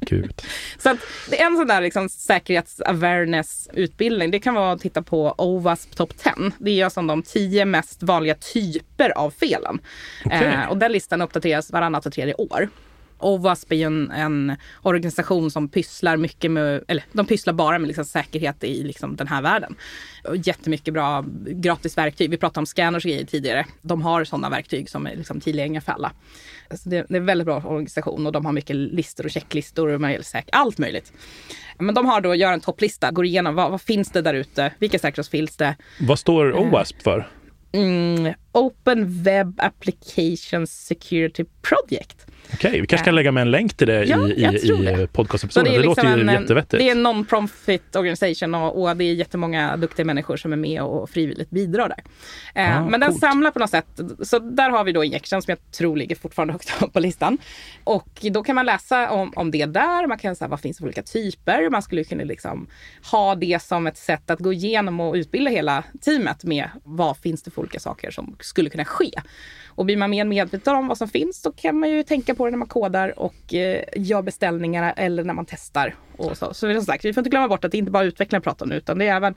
gud. 0.00 0.42
Så 0.78 0.90
att 0.90 0.98
det 1.30 1.40
är 1.40 1.46
en 1.46 1.56
sån 1.56 1.66
där 1.66 1.80
liksom 1.80 2.08
säkerhets-awareness-utbildning. 2.08 4.30
Det 4.30 4.40
kan 4.40 4.54
vara 4.54 4.72
att 4.72 4.80
titta 4.80 5.02
på 5.02 5.34
OWASP 5.38 5.96
Top 5.96 6.18
10. 6.18 6.32
Det 6.58 6.80
är 6.80 6.84
alltså 6.84 7.02
de 7.02 7.22
tio 7.22 7.64
mest 7.64 8.02
vanliga 8.02 8.34
typer 8.34 9.18
av 9.18 9.30
felen. 9.30 9.78
Okay. 10.24 10.46
Eh, 10.46 10.70
och 10.70 10.76
den 10.76 10.92
listan 10.92 11.22
uppdateras 11.22 11.70
varannat 11.70 12.06
och 12.06 12.12
tredje 12.12 12.34
år. 12.34 12.68
OWASP 13.18 13.72
är 13.72 13.76
ju 13.76 13.82
en, 13.82 14.10
en, 14.10 14.56
organisation 14.82 15.50
som 15.50 15.68
pysslar 15.68 16.16
mycket 16.16 16.50
med, 16.50 16.84
eller 16.88 17.04
de 17.12 17.26
pysslar 17.26 17.52
bara 17.52 17.78
med 17.78 17.88
liksom 17.88 18.04
säkerhet 18.04 18.64
i 18.64 18.82
liksom 18.82 19.16
den 19.16 19.26
här 19.26 19.42
världen. 19.42 19.74
Jättemycket 20.44 20.94
bra 20.94 21.24
gratis 21.46 21.98
verktyg. 21.98 22.30
Vi 22.30 22.36
pratade 22.36 22.60
om 22.60 22.66
scanners 22.66 23.04
och 23.04 23.10
grejer 23.10 23.24
tidigare. 23.24 23.66
De 23.82 24.02
har 24.02 24.24
sådana 24.24 24.50
verktyg 24.50 24.90
som 24.90 25.06
är 25.06 25.16
liksom 25.16 25.40
tillgängliga 25.40 25.80
för 25.80 25.92
alla. 25.92 26.12
Så 26.70 26.88
det, 26.88 27.06
det, 27.08 27.14
är 27.14 27.20
en 27.20 27.26
väldigt 27.26 27.46
bra 27.46 27.56
organisation 27.56 28.26
och 28.26 28.32
de 28.32 28.46
har 28.46 28.52
mycket 28.52 28.76
listor 28.76 29.24
och 29.24 29.30
checklistor 29.30 29.88
och 29.88 30.00
allt 30.52 30.78
möjligt. 30.78 31.12
Men 31.78 31.94
de 31.94 32.06
har 32.06 32.20
då, 32.20 32.34
gör 32.34 32.52
en 32.52 32.60
topplista, 32.60 33.10
går 33.10 33.24
igenom 33.24 33.54
vad, 33.54 33.70
vad 33.70 33.80
finns 33.80 34.10
det 34.10 34.22
där 34.22 34.34
ute, 34.34 34.72
vilka 34.78 34.98
säkerhet 34.98 35.28
finns 35.28 35.56
det? 35.56 35.76
Vad 36.00 36.18
står 36.18 36.52
OWASP 36.52 37.02
för? 37.02 37.28
Mm, 37.72 38.34
Open 38.52 39.22
Web 39.22 39.60
Application 39.60 40.66
Security 40.66 41.44
Project. 41.62 42.27
Okej, 42.52 42.68
okay, 42.68 42.80
vi 42.80 42.86
kanske 42.86 43.04
kan 43.04 43.14
lägga 43.14 43.32
med 43.32 43.40
en 43.40 43.50
länk 43.50 43.74
till 43.74 43.86
det 43.86 44.04
ja, 44.04 44.28
i, 44.28 44.32
i, 44.32 45.02
i 45.02 45.08
podcastepisoden. 45.12 45.72
Det, 45.72 45.78
det 45.78 45.86
liksom 45.86 46.06
låter 46.06 46.16
ju 46.16 46.28
en, 46.28 46.40
jättevettigt. 46.40 46.78
Det 46.78 46.88
är 46.88 46.92
en 46.92 47.06
non-profit 47.06 47.96
organisation 47.96 48.54
och, 48.54 48.82
och, 48.82 48.96
det 48.96 49.04
är 49.04 49.14
jättemånga 49.14 49.76
duktiga 49.76 50.06
människor 50.06 50.36
som 50.36 50.52
är 50.52 50.56
med 50.56 50.82
och 50.82 51.10
frivilligt 51.10 51.50
bidrar 51.50 51.88
där. 51.88 52.04
Eh, 52.54 52.78
ah, 52.78 52.88
men 52.88 53.00
den 53.00 53.14
samlar 53.14 53.50
på 53.50 53.58
något 53.58 53.70
sätt, 53.70 54.00
så 54.22 54.38
där 54.38 54.70
har 54.70 54.84
vi 54.84 54.92
då 54.92 55.04
Injection 55.04 55.42
som 55.42 55.50
jag 55.50 55.70
tror 55.72 55.96
ligger 55.96 56.16
fortfarande 56.16 56.52
högst 56.52 56.82
upp 56.82 56.92
på 56.92 57.00
listan. 57.00 57.38
Och 57.84 58.08
då 58.32 58.42
kan 58.42 58.54
man 58.54 58.66
läsa 58.66 59.10
om, 59.10 59.32
om 59.36 59.50
det 59.50 59.66
där, 59.66 60.06
man 60.06 60.18
kan 60.18 60.36
säga 60.36 60.48
vad 60.48 60.60
finns 60.60 60.76
det 60.76 60.80
för 60.80 60.86
olika 60.86 61.02
typer. 61.02 61.70
Man 61.70 61.82
skulle 61.82 62.04
kunna 62.04 62.24
liksom 62.24 62.66
ha 63.10 63.34
det 63.34 63.62
som 63.62 63.86
ett 63.86 63.96
sätt 63.96 64.30
att 64.30 64.38
gå 64.38 64.52
igenom 64.52 65.00
och 65.00 65.14
utbilda 65.14 65.50
hela 65.50 65.84
teamet 66.00 66.44
med 66.44 66.68
vad 66.84 67.16
finns 67.16 67.42
det 67.42 67.50
för 67.50 67.60
olika 67.60 67.80
saker 67.80 68.10
som 68.10 68.36
skulle 68.40 68.70
kunna 68.70 68.84
ske. 68.84 69.10
Och 69.78 69.84
blir 69.84 69.96
man 69.96 70.10
mer 70.10 70.24
medveten 70.24 70.74
om 70.74 70.88
vad 70.88 70.98
som 70.98 71.08
finns 71.08 71.42
så 71.42 71.52
kan 71.52 71.78
man 71.78 71.90
ju 71.90 72.02
tänka 72.02 72.34
på 72.34 72.44
det 72.44 72.50
när 72.50 72.58
man 72.58 72.68
kodar 72.68 73.18
och 73.18 73.54
eh, 73.54 73.84
gör 73.96 74.22
beställningarna 74.22 74.92
eller 74.92 75.24
när 75.24 75.34
man 75.34 75.46
testar. 75.46 75.94
Och 76.16 76.36
så. 76.36 76.54
så 76.54 76.74
som 76.74 76.82
sagt, 76.82 77.04
vi 77.04 77.12
får 77.12 77.20
inte 77.20 77.30
glömma 77.30 77.48
bort 77.48 77.64
att 77.64 77.72
det 77.72 77.78
inte 77.78 77.90
bara 77.90 78.02
är 78.02 78.06
utvecklare 78.06 78.42
pratar 78.42 78.66
om 78.66 78.72
utan 78.72 78.98
det 78.98 79.08
är 79.08 79.16
även 79.16 79.34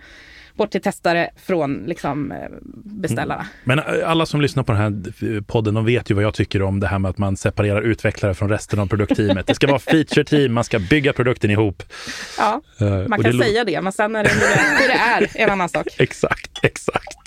bort 0.62 0.72
till 0.72 0.82
testare 0.82 1.30
från 1.46 1.84
liksom, 1.88 2.32
eh, 2.32 2.38
beställarna. 2.84 3.46
Men 3.64 3.80
eh, 3.80 3.86
alla 4.06 4.26
som 4.26 4.42
lyssnar 4.42 4.64
på 4.64 4.72
den 4.72 4.82
här 4.82 5.42
podden, 5.42 5.74
de 5.74 5.86
vet 5.86 6.12
ju 6.12 6.16
vad 6.16 6.24
jag 6.24 6.34
tycker 6.34 6.62
om 6.62 6.80
det 6.80 6.88
här 6.88 7.00
med 7.00 7.10
att 7.10 7.18
man 7.18 7.38
separerar 7.38 7.82
utvecklare 7.82 8.34
från 8.34 8.50
resten 8.50 8.80
av 8.80 8.88
produktteamet. 8.88 9.48
Det 9.48 9.56
ska 9.56 9.68
vara 9.68 9.80
feature-team, 9.80 10.54
man 10.54 10.64
ska 10.64 10.80
bygga 10.80 11.14
produkten 11.14 11.52
ihop. 11.52 11.84
Ja, 12.38 12.62
eh, 12.80 13.08
man 13.08 13.24
kan 13.24 13.38
det 13.38 13.44
säga 13.44 13.64
det, 13.64 13.82
men 13.82 13.94
sen 13.94 14.16
är 14.16 14.24
det 14.24 14.30
hur 14.80 14.88
det 14.88 14.94
är 14.94 15.44
en 15.44 15.50
annan 15.50 15.70
sak. 15.70 15.88
exakt, 15.98 16.60
exakt. 16.64 17.18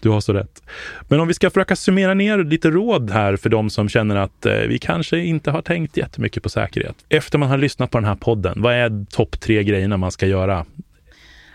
Du 0.00 0.08
har 0.08 0.20
så 0.20 0.32
rätt. 0.32 0.62
Men 1.08 1.20
om 1.20 1.28
vi 1.28 1.34
ska 1.34 1.50
försöka 1.50 1.76
summera 1.76 2.14
ner 2.14 2.38
lite 2.38 2.70
råd 2.70 3.10
här 3.10 3.36
för 3.36 3.48
de 3.48 3.70
som 3.70 3.88
känner 3.88 4.16
att 4.16 4.46
eh, 4.46 4.52
vi 4.52 4.78
kanske 4.78 5.18
inte 5.18 5.50
har 5.50 5.62
tänkt 5.62 5.96
jättemycket 5.96 6.42
på 6.42 6.48
säkerhet. 6.48 6.96
Efter 7.08 7.38
man 7.38 7.48
har 7.48 7.58
lyssnat 7.58 7.90
på 7.90 7.98
den 7.98 8.04
här 8.04 8.14
podden, 8.14 8.62
vad 8.62 8.74
är 8.74 9.06
topp 9.10 9.40
tre 9.40 9.64
grejerna 9.64 9.96
man 9.96 10.12
ska 10.12 10.26
göra 10.26 10.64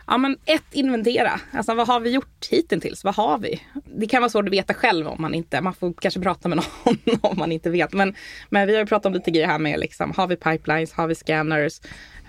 Ja 0.08 0.18
men 0.18 0.38
ett, 0.46 0.64
inventera. 0.72 1.40
Alltså 1.52 1.74
vad 1.74 1.88
har 1.88 2.00
vi 2.00 2.10
gjort 2.10 2.48
hittills? 2.50 3.04
Vad 3.04 3.16
har 3.16 3.38
vi? 3.38 3.62
Det 3.96 4.08
kan 4.08 4.22
vara 4.22 4.30
svårt 4.30 4.46
att 4.46 4.54
veta 4.54 4.74
själv 4.74 5.08
om 5.08 5.22
man 5.22 5.34
inte, 5.34 5.62
man 5.62 5.74
får 5.74 5.94
kanske 5.94 6.20
prata 6.20 6.50
med 6.50 6.58
någon 6.86 7.20
om 7.22 7.38
man 7.38 7.52
inte 7.52 7.70
vet. 7.70 7.94
Men, 7.94 8.16
men 8.50 8.68
vi 8.68 8.74
har 8.74 8.82
ju 8.82 8.86
pratat 8.86 9.06
om 9.06 9.14
lite 9.14 9.32
grejer 9.32 9.48
här 9.48 9.60
med 9.60 9.80
liksom, 9.80 10.14
har 10.18 10.28
vi 10.28 10.36
pipelines, 10.36 10.94
har 10.94 11.08
vi 11.08 11.16
scanners? 11.16 11.80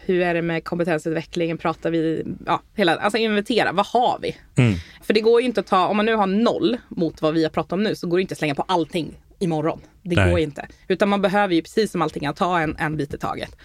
hur 0.07 0.21
är 0.23 0.35
det 0.35 0.43
med 0.43 0.65
kompetensutvecklingen? 0.65 1.59
Pratar 1.59 1.91
vi, 1.91 2.25
ja, 2.47 2.63
hela, 2.75 2.97
alltså 2.97 3.19
inventera, 3.19 3.73
vad 3.73 3.87
har 3.87 4.19
vi? 4.23 4.37
Mm. 4.57 4.75
För 5.03 5.15
det 5.15 5.21
går 5.21 5.41
ju 5.41 5.47
inte 5.47 5.61
att 5.61 5.67
ta, 5.67 5.87
om 5.87 5.97
man 5.97 6.07
nu 6.07 6.15
har 6.15 6.27
noll 6.27 6.77
mot 6.89 7.23
vad 7.23 7.35
vi 7.35 7.43
har 7.43 7.51
pratat 7.51 7.73
om 7.73 7.83
nu, 7.83 7.95
så 7.95 8.07
går 8.07 8.19
det 8.19 8.23
inte 8.23 8.33
att 8.33 8.39
slänga 8.39 8.55
på 8.55 8.65
allting 8.69 9.19
imorgon. 9.39 9.81
Det 10.03 10.17
Nej. 10.17 10.31
går 10.31 10.39
inte. 10.39 10.67
Utan 10.89 11.09
man 11.09 11.23
behöver 11.23 11.55
ju 11.55 11.63
precis 11.63 11.91
som 11.91 12.03
allting 12.03 12.27
att 12.27 12.37
ta 12.37 12.61
en, 12.61 12.77
en 12.79 12.97
bit 12.97 13.15
i 13.15 13.19
taget. 13.19 13.57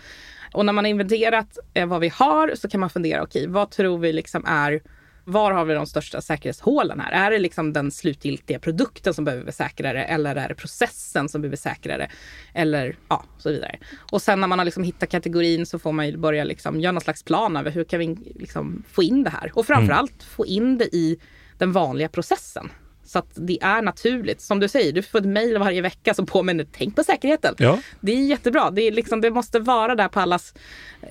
Och 0.54 0.66
när 0.66 0.74
man 0.74 0.84
har 0.84 0.90
inventerat 0.90 1.58
eh, 1.74 1.88
vad 1.88 2.02
vi 2.02 2.10
har 2.10 2.56
så 2.56 2.70
kan 2.70 2.80
man 2.80 2.90
fundera, 2.90 3.24
okej, 3.24 3.42
okay, 3.42 3.54
vad 3.54 3.72
tror 3.72 3.98
vi 3.98 4.14
liksom 4.14 4.46
är 4.46 4.82
var 5.30 5.52
har 5.52 5.66
vi 5.66 5.74
de 5.74 5.86
största 5.86 6.22
säkerhetshålen 6.22 7.00
här? 7.00 7.12
Är 7.12 7.32
det 7.32 7.40
liksom 7.40 7.74
den 7.74 7.92
slutgiltiga 7.92 8.60
produkten 8.60 9.14
som 9.14 9.26
behöver 9.26 9.44
bli 9.44 9.54
säkrare 9.54 10.04
eller 10.04 10.36
är 10.36 10.50
det 10.50 10.56
processen 10.56 11.30
som 11.30 11.42
behöver 11.42 11.58
säkrare? 11.58 12.12
Eller 12.54 12.96
ja, 13.10 13.24
så 13.38 13.52
vidare. 13.52 13.78
Och 14.12 14.22
sen 14.22 14.42
när 14.42 14.48
man 14.48 14.60
har 14.60 14.66
liksom 14.66 14.84
hittat 14.84 15.10
kategorin 15.10 15.66
så 15.66 15.80
får 15.80 15.92
man 15.92 16.08
ju 16.08 16.18
börja 16.18 16.44
liksom 16.44 16.80
göra 16.80 16.92
någon 16.92 17.02
slags 17.02 17.24
plan 17.24 17.58
över 17.58 17.72
hur 17.72 17.84
kan 17.84 18.00
vi 18.00 18.18
liksom 18.36 18.84
få 18.92 19.04
in 19.04 19.24
det 19.24 19.30
här? 19.30 19.52
Och 19.54 19.66
framförallt 19.66 20.12
mm. 20.12 20.30
få 20.30 20.46
in 20.46 20.78
det 20.78 20.96
i 20.96 21.20
den 21.58 21.72
vanliga 21.72 22.10
processen. 22.10 22.70
Så 23.10 23.20
att 23.20 23.30
det 23.36 23.58
är 23.62 23.82
naturligt. 23.82 24.42
Som 24.42 24.60
du 24.60 24.68
säger, 24.68 24.94
du 24.94 25.02
får 25.02 25.20
ett 25.20 25.26
mejl 25.26 25.58
varje 25.58 25.82
vecka 25.82 26.14
som 26.14 26.26
påminner, 26.26 26.68
tänk 26.72 26.96
på 26.96 27.04
säkerheten. 27.04 27.56
Ja. 27.58 27.80
Det 28.02 28.12
är 28.12 28.26
jättebra. 28.26 28.72
Det, 28.72 28.82
är 28.82 28.92
liksom, 28.92 29.22
det 29.22 29.32
måste 29.32 29.60
vara 29.60 29.96
där 29.96 30.08
på 30.08 30.20
allas 30.20 30.54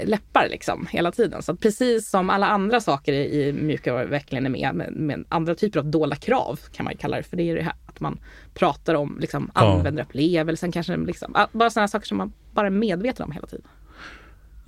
läppar 0.05 0.49
liksom, 0.51 0.87
hela 0.91 1.13
tiden. 1.13 1.43
Så 1.43 1.57
precis 1.57 2.11
som 2.11 2.31
alla 2.31 2.47
andra 2.47 2.81
saker 2.81 3.13
i, 3.13 3.43
i 3.43 3.53
mjukvaruutvecklingen 3.53 4.47
är 4.47 4.51
med, 4.51 4.75
med, 4.75 4.93
med, 4.93 5.25
andra 5.29 5.55
typer 5.55 5.81
av 5.81 5.87
dolda 5.87 6.17
krav 6.17 6.61
kan 6.73 6.85
man 6.85 6.97
kalla 6.97 7.17
det. 7.17 7.23
För 7.23 7.37
det 7.37 7.51
är 7.51 7.55
det 7.55 7.63
här 7.63 7.75
att 7.87 8.01
man 8.01 8.21
pratar 8.55 8.95
om 8.95 9.19
liksom, 9.21 9.51
ja. 9.55 9.61
användarupplevelsen, 9.61 10.73
kanske 10.73 10.97
liksom, 10.97 11.37
bara 11.53 11.71
sådana 11.71 11.89
saker 11.89 12.07
som 12.07 12.19
man 12.19 12.33
bara 12.53 12.67
är 12.67 12.71
medveten 12.71 13.25
om 13.25 13.33
hela 13.33 13.47
tiden. 13.47 13.67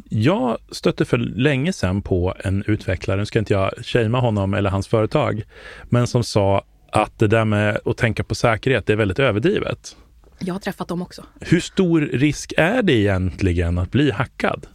Jag 0.08 0.58
stötte 0.70 1.04
för 1.04 1.18
länge 1.18 1.72
sedan 1.72 2.02
på 2.02 2.34
en 2.38 2.64
utvecklare, 2.66 3.18
nu 3.18 3.26
ska 3.26 3.38
inte 3.38 3.52
jag 3.52 3.72
shamea 3.84 4.20
honom 4.20 4.54
eller 4.54 4.70
hans 4.70 4.88
företag, 4.88 5.42
men 5.84 6.06
som 6.06 6.24
sa 6.24 6.64
att 6.92 7.18
det 7.18 7.26
där 7.26 7.44
med 7.44 7.78
att 7.84 7.96
tänka 7.96 8.24
på 8.24 8.34
säkerhet 8.34 8.86
det 8.86 8.92
är 8.92 8.96
väldigt 8.96 9.18
överdrivet. 9.18 9.96
Jag 10.38 10.54
har 10.54 10.60
träffat 10.60 10.88
dem 10.88 11.02
också. 11.02 11.24
Hur 11.40 11.60
stor 11.60 12.00
risk 12.00 12.52
är 12.56 12.82
det 12.82 12.92
egentligen 12.92 13.78
att 13.78 13.90
bli 13.90 14.10
hackad? 14.10 14.66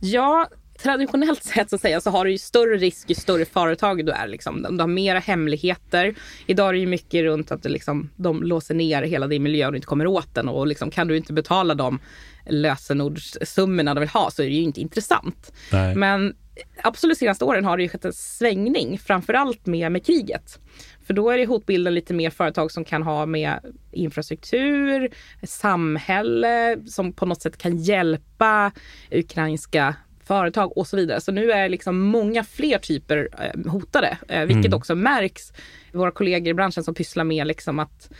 Ja, 0.00 0.48
traditionellt 0.82 1.44
sett 1.44 1.70
så, 1.70 1.78
säga, 1.78 2.00
så 2.00 2.10
har 2.10 2.24
du 2.24 2.30
ju 2.30 2.38
större 2.38 2.76
risk 2.76 3.10
ju 3.10 3.14
större 3.14 3.44
företag 3.44 4.06
du 4.06 4.12
är. 4.12 4.26
Liksom. 4.26 4.66
Du 4.70 4.78
har 4.78 4.86
mera 4.86 5.18
hemligheter. 5.18 6.14
Idag 6.46 6.68
är 6.68 6.72
det 6.72 6.78
ju 6.78 6.86
mycket 6.86 7.22
runt 7.22 7.50
att 7.50 7.64
liksom, 7.64 8.10
de 8.16 8.42
låser 8.42 8.74
ner 8.74 9.02
hela 9.02 9.26
din 9.26 9.42
miljö 9.42 9.66
och 9.66 9.72
du 9.72 9.76
inte 9.76 9.86
kommer 9.86 10.06
åt 10.06 10.34
den. 10.34 10.48
Och 10.48 10.66
liksom, 10.66 10.90
kan 10.90 11.08
du 11.08 11.16
inte 11.16 11.32
betala 11.32 11.74
de 11.74 11.98
lösenordssummorna 12.46 13.94
de 13.94 14.00
vill 14.00 14.08
ha 14.08 14.30
så 14.30 14.42
är 14.42 14.46
det 14.46 14.52
ju 14.52 14.62
inte 14.62 14.80
intressant. 14.80 15.52
Nej. 15.72 15.94
Men 15.94 16.34
absolut 16.82 17.18
senaste 17.18 17.44
åren 17.44 17.64
har 17.64 17.76
det 17.76 17.82
ju 17.82 17.88
skett 17.88 18.04
en 18.04 18.12
svängning, 18.12 18.98
framförallt 18.98 19.66
med, 19.66 19.92
med 19.92 20.06
kriget. 20.06 20.58
För 21.06 21.14
då 21.14 21.30
är 21.30 21.38
det 21.38 21.46
hotbilden 21.46 21.94
lite 21.94 22.14
mer 22.14 22.30
företag 22.30 22.72
som 22.72 22.84
kan 22.84 23.02
ha 23.02 23.26
med 23.26 23.58
infrastruktur, 23.92 25.08
samhälle 25.42 26.78
som 26.86 27.12
på 27.12 27.26
något 27.26 27.42
sätt 27.42 27.58
kan 27.58 27.76
hjälpa 27.78 28.72
ukrainska 29.10 29.94
företag 30.24 30.78
och 30.78 30.86
så 30.86 30.96
vidare. 30.96 31.20
Så 31.20 31.32
nu 31.32 31.52
är 31.52 31.68
liksom 31.68 32.00
många 32.00 32.44
fler 32.44 32.78
typer 32.78 33.28
eh, 33.38 33.70
hotade, 33.72 34.18
eh, 34.28 34.40
vilket 34.40 34.66
mm. 34.66 34.78
också 34.78 34.94
märks. 34.94 35.52
Våra 35.92 36.10
kollegor 36.10 36.48
i 36.48 36.54
branschen 36.54 36.84
som 36.84 36.94
pysslar 36.94 37.24
med 37.24 37.46
liksom 37.46 37.78
att 37.78 38.10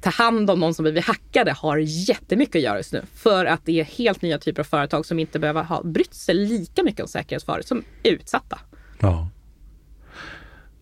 ta 0.00 0.10
hand 0.10 0.50
om 0.50 0.60
någon 0.60 0.74
som 0.74 0.82
blivit 0.82 1.04
hackade 1.04 1.52
har 1.52 1.78
jättemycket 1.78 2.56
att 2.56 2.62
göra 2.62 2.76
just 2.76 2.92
nu. 2.92 3.02
För 3.14 3.44
att 3.44 3.60
det 3.64 3.80
är 3.80 3.84
helt 3.84 4.22
nya 4.22 4.38
typer 4.38 4.62
av 4.62 4.64
företag 4.64 5.06
som 5.06 5.18
inte 5.18 5.38
behöver 5.38 5.62
ha 5.62 5.82
brytt 5.82 6.14
sig 6.14 6.34
lika 6.34 6.82
mycket 6.82 7.00
om 7.00 7.08
säkerhetsfaror 7.08 7.62
som 7.62 7.84
är 8.02 8.10
utsatta. 8.10 8.58
Ja. 9.00 9.28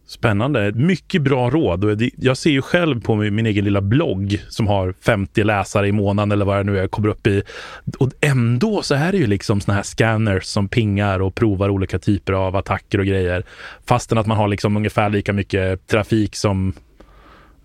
Spännande. 0.09 0.73
Mycket 0.73 1.23
bra 1.23 1.51
råd. 1.51 2.03
Jag 2.16 2.37
ser 2.37 2.51
ju 2.51 2.62
själv 2.62 3.01
på 3.01 3.16
min 3.16 3.47
egen 3.47 3.64
lilla 3.64 3.81
blogg 3.81 4.42
som 4.49 4.66
har 4.66 4.94
50 5.01 5.44
läsare 5.44 5.88
i 5.88 5.92
månaden 5.92 6.33
eller 6.33 6.44
vad 6.44 6.57
det 6.57 6.64
nu 6.64 6.77
är, 6.77 6.81
jag 6.81 6.90
kommer 6.90 7.09
upp 7.09 7.27
i. 7.27 7.42
Och 7.99 8.11
ändå 8.21 8.83
så 8.83 8.94
är 8.94 9.12
det 9.12 9.18
ju 9.18 9.27
liksom 9.27 9.61
såna 9.61 9.75
här 9.75 9.83
scanners 9.83 10.44
som 10.44 10.68
pingar 10.68 11.21
och 11.21 11.35
provar 11.35 11.68
olika 11.68 11.99
typer 11.99 12.33
av 12.33 12.57
attacker 12.57 12.99
och 12.99 13.07
grejer. 13.07 13.44
Fastän 13.87 14.18
att 14.18 14.27
man 14.27 14.37
har 14.37 14.49
liksom 14.49 14.77
ungefär 14.77 15.11
lika 15.11 15.33
mycket 15.33 15.87
trafik 15.87 16.37
som 16.37 16.73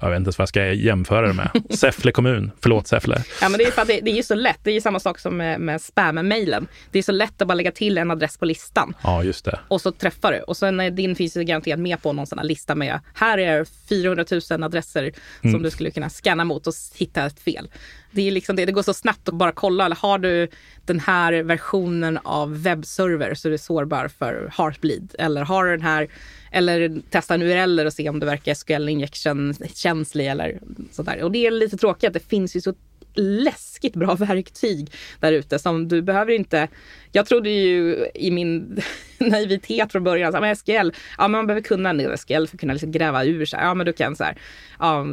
jag 0.04 0.10
vet 0.10 0.18
inte 0.18 0.28
ens 0.28 0.38
vad 0.38 0.44
jag 0.44 0.50
ska 0.50 0.66
jämföra 0.66 1.28
det 1.28 1.34
med. 1.34 1.50
Säffle 1.70 2.12
kommun. 2.12 2.52
Förlåt 2.62 2.88
Säffle. 2.88 3.24
Ja, 3.42 3.50
men 3.50 3.58
det 3.58 3.64
är 3.64 3.72
för 3.72 3.82
att 3.82 3.88
det, 3.88 4.00
det 4.02 4.20
är 4.20 4.24
så 4.24 4.36
lätt. 4.36 4.60
Det 4.64 4.70
är 4.70 4.74
ju 4.74 4.82
samma 4.82 5.00
sak 5.00 5.20
som 5.20 5.38
med, 5.38 5.62
med 5.62 5.82
spam-mailen. 5.82 6.68
Det 6.92 7.00
är 7.00 7.04
så 7.04 7.12
lätt 7.12 7.42
att 7.42 7.48
bara 7.48 7.54
lägga 7.54 7.72
till 7.72 7.98
en 7.98 8.12
adress 8.12 8.38
på 8.38 8.46
listan. 8.46 8.94
Ja, 9.04 9.24
just 9.24 9.46
det. 9.46 9.60
Och 9.68 9.82
så 9.82 9.92
träffar 9.92 10.32
du. 10.32 10.40
Och 10.40 10.58
sen 10.58 10.80
är 10.80 10.92
din 10.92 11.16
finns 11.16 11.38
ju 11.38 11.44
garanterat 11.44 11.80
med 11.80 12.02
på 12.02 12.14
någon 12.14 12.28
sån 12.28 12.40
här 12.40 12.46
lista 12.46 12.76
med 12.76 13.00
här 13.14 13.38
är 13.38 13.66
400 13.90 14.26
000 14.52 14.64
adresser 14.64 15.12
som 15.42 15.50
mm. 15.50 15.64
du 15.64 15.70
skulle 15.70 15.92
kunna 15.92 16.10
scanna 16.10 16.44
mot 16.44 16.68
och 16.68 16.74
hitta 16.96 17.26
ett 17.26 17.40
fel. 17.40 17.70
Det, 18.12 18.28
är 18.28 18.32
liksom 18.32 18.56
det, 18.56 18.66
det 18.66 18.72
går 18.72 18.84
så 18.84 18.94
snabbt 18.94 19.30
att 19.30 19.36
bara 19.36 19.52
kolla. 19.52 19.86
Eller 19.86 19.96
har 19.96 20.18
du 20.20 20.48
den 20.86 21.00
här 21.00 21.34
versionen 21.34 22.20
av 22.24 22.64
webbserver 22.64 23.34
så 23.34 23.48
är 23.48 23.52
du 23.52 23.58
sårbar 23.58 24.08
för 24.08 24.52
heartbleed. 24.58 25.16
Eller 25.20 25.42
har 25.42 25.66
du 25.66 25.72
den 25.72 25.82
här 25.82 26.08
eller 26.54 27.02
testa 27.10 27.34
en 27.34 27.42
URL 27.42 27.80
och 27.80 27.94
se 27.94 28.10
om 28.10 28.20
det 28.20 28.26
verkar 28.26 28.54
SQL 28.54 28.90
injection 28.90 29.54
känslig 29.74 30.28
eller 30.28 30.60
sådär. 30.92 31.24
Och 31.24 31.32
det 31.32 31.48
är 31.48 31.52
lite 31.52 31.78
tråkigt. 31.78 32.14
Det 32.14 32.30
finns 32.30 32.56
ju 32.56 32.62
så 32.62 32.74
läskigt 33.16 33.94
bra 33.94 34.16
verktyg 34.20 34.92
där 35.20 35.32
ute 35.32 35.60
som 35.60 35.88
du 35.88 36.02
behöver 36.02 36.32
inte. 36.32 36.68
Jag 37.12 37.26
trodde 37.26 37.50
ju 37.50 38.06
i 38.16 38.32
min 38.32 38.82
naivitet 39.30 39.92
från 39.92 40.04
början, 40.04 40.34
så, 40.34 40.40
men 40.40 40.56
SQL, 40.56 40.72
ja 40.72 40.92
men 41.18 41.32
man 41.32 41.48
behöver 41.48 41.62
kunna 41.62 41.90
en 41.90 42.18
SQL 42.18 42.34
för 42.34 42.56
att 42.56 42.60
kunna 42.60 42.74
liksom 42.74 42.92
gräva 42.92 43.26
ur 43.26 43.46
sig. 43.46 43.60
Ja 43.62 43.74
men 43.74 43.86
du 43.86 43.94
kan 43.94 44.16
så 44.16 44.24
här, 44.24 44.38
ja, 44.80 45.06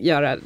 göra 0.00 0.36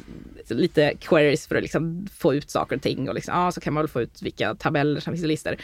lite 0.49 0.93
queries 0.99 1.47
för 1.47 1.55
att 1.55 1.61
liksom 1.61 2.07
få 2.17 2.33
ut 2.33 2.49
saker 2.49 2.75
och 2.75 2.81
ting 2.81 3.09
och 3.09 3.15
liksom, 3.15 3.33
ja, 3.35 3.51
så 3.51 3.61
kan 3.61 3.73
man 3.73 3.83
väl 3.83 3.89
få 3.89 4.01
ut 4.01 4.21
vilka 4.21 4.55
tabeller 4.55 4.99
som 4.99 5.13
finns 5.13 5.23
i 5.23 5.27
listor. 5.27 5.55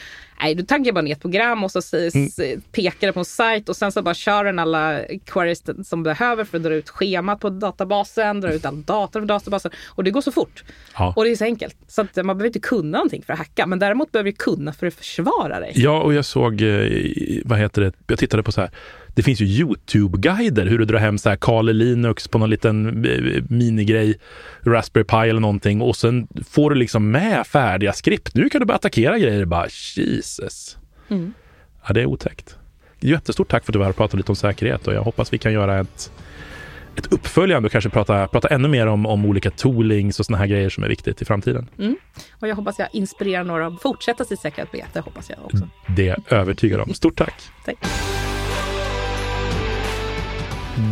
Nej, 0.42 0.56
du 0.56 0.64
tankar 0.64 0.92
bara 0.92 1.02
ner 1.02 1.12
ett 1.12 1.22
program 1.22 1.64
och 1.64 1.72
så 1.72 1.98
mm. 1.98 2.62
pekar 2.72 3.08
det 3.08 3.14
på 3.14 3.20
en 3.20 3.26
sajt 3.26 3.70
och 3.70 3.76
sen 3.76 3.92
så 3.92 4.02
bara 4.02 4.14
kör 4.14 4.44
den 4.44 4.60
alla 4.60 5.00
queries 5.26 5.64
som 5.84 6.04
behöver 6.04 6.44
för 6.44 6.58
att 6.58 6.64
dra 6.64 6.74
ut 6.74 6.90
schemat 6.90 7.40
på 7.40 7.50
databasen, 7.50 8.42
dra 8.42 8.54
ut 8.54 8.66
all 8.66 8.84
data 8.84 9.20
från 9.20 9.28
databasen 9.28 9.72
och 9.88 10.04
det 10.04 10.12
går 10.12 10.22
så 10.22 10.32
fort. 10.32 10.64
Ja. 10.94 11.14
Och 11.16 11.24
det 11.24 11.32
är 11.32 11.36
så 11.36 11.44
enkelt. 11.44 11.76
Så 11.88 12.02
att 12.02 12.16
man 12.16 12.26
behöver 12.26 12.46
inte 12.46 12.60
kunna 12.60 12.98
någonting 12.98 13.24
för 13.24 13.34
att 13.34 13.40
hacka, 13.40 13.68
men 13.68 13.80
däremot 13.80 14.12
behöver 14.12 14.32
du 14.32 14.38
kunna 14.38 14.74
för 14.74 14.88
att 14.88 14.94
försvara 14.94 15.60
dig. 15.60 15.72
Ja, 15.76 16.02
och 16.02 16.14
jag 16.14 16.26
såg, 16.26 16.62
eh, 16.62 16.68
vad 17.46 17.60
heter 17.60 17.82
det, 17.82 17.92
jag 18.08 18.20
tittade 18.20 18.44
på 18.44 18.52
så 18.52 18.62
här, 18.62 18.72
det 19.08 19.24
finns 19.24 19.42
ju 19.42 19.46
Youtube-guider 19.46 20.66
hur 20.66 20.78
du 20.78 20.86
drar 20.86 21.00
hem 21.00 21.18
så 21.18 21.30
här 21.30 21.36
Kali 21.36 21.74
Linux 21.74 22.28
på 22.28 22.38
någon 22.38 22.50
liten 22.50 23.06
eh, 23.06 23.44
minigrej, 23.50 24.20
Raspberry 24.62 25.04
Pi 25.04 25.30
eller 25.30 25.40
någonting 25.40 25.82
och 25.82 25.96
sen 25.96 26.28
får 26.50 26.70
du 26.70 26.76
liksom 26.76 27.12
med 27.12 27.48
färdiga 27.48 27.94
skript. 27.94 28.36
Nu 28.36 28.50
kan 28.50 28.60
du 28.60 28.66
börja 28.66 28.76
attackera 28.76 29.20
grejer. 29.20 29.46
Bara 29.46 29.68
Jesus. 29.96 30.78
Mm. 31.10 31.34
Ja, 31.88 31.94
det 31.94 32.02
är 32.02 32.06
otäckt. 32.06 32.58
Jättestort 33.00 33.50
tack 33.50 33.66
för 33.66 33.72
att 33.72 33.74
du 33.74 33.80
var 33.80 33.86
här 33.86 33.90
och 33.92 33.98
pratade 33.98 34.18
lite 34.18 34.32
om 34.32 34.36
säkerhet 34.36 34.88
och 34.88 34.94
jag 34.94 35.02
hoppas 35.04 35.34
vi 35.34 35.38
kan 35.38 35.54
göra 35.54 35.80
ett 35.80 36.12
ett 36.98 37.14
uppföljande 37.14 37.66
och 37.66 37.72
kanske 37.72 37.90
prata, 37.90 38.28
prata 38.28 38.48
ännu 38.48 38.68
mer 38.68 38.88
om, 38.88 39.06
om 39.06 39.26
olika 39.26 39.52
toolings 39.52 40.20
och 40.20 40.26
såna 40.26 40.38
här 40.38 40.48
grejer 40.48 40.70
som 40.70 40.84
är 40.84 40.88
viktigt 40.88 41.22
i 41.22 41.26
framtiden. 41.26 41.70
Mm. 41.80 41.96
Och 42.32 42.48
jag 42.48 42.56
hoppas 42.56 42.80
jag 42.80 42.88
inspirerar 42.92 43.44
några 43.44 43.68
att 43.68 43.82
fortsätta 43.82 44.26
sitt 44.26 44.40
säkerhetsarbete, 44.40 45.00
hoppas 45.00 45.30
jag 45.30 45.40
också. 45.46 45.70
Det 45.96 46.08
är 46.08 46.08
jag 46.08 46.40
övertygad 46.40 46.82
om. 46.82 46.94
Stort 46.94 47.18
tack! 47.18 47.42
tack. 47.66 47.78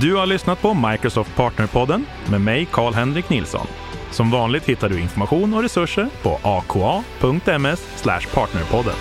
Du 0.02 0.16
har 0.16 0.26
lyssnat 0.26 0.62
på 0.62 0.74
Microsoft 0.74 1.36
Partnerpodden 1.36 2.06
med 2.30 2.42
mig, 2.42 2.68
Karl-Henrik 2.72 3.30
Nilsson. 3.30 3.68
Som 4.12 4.32
vanligt 4.32 4.70
hittar 4.70 4.90
du 4.90 5.00
information 5.00 5.54
och 5.54 5.62
resurser 5.62 6.10
på 6.22 6.40
aka.ms 6.44 8.04
partnerpodden. 8.34 8.96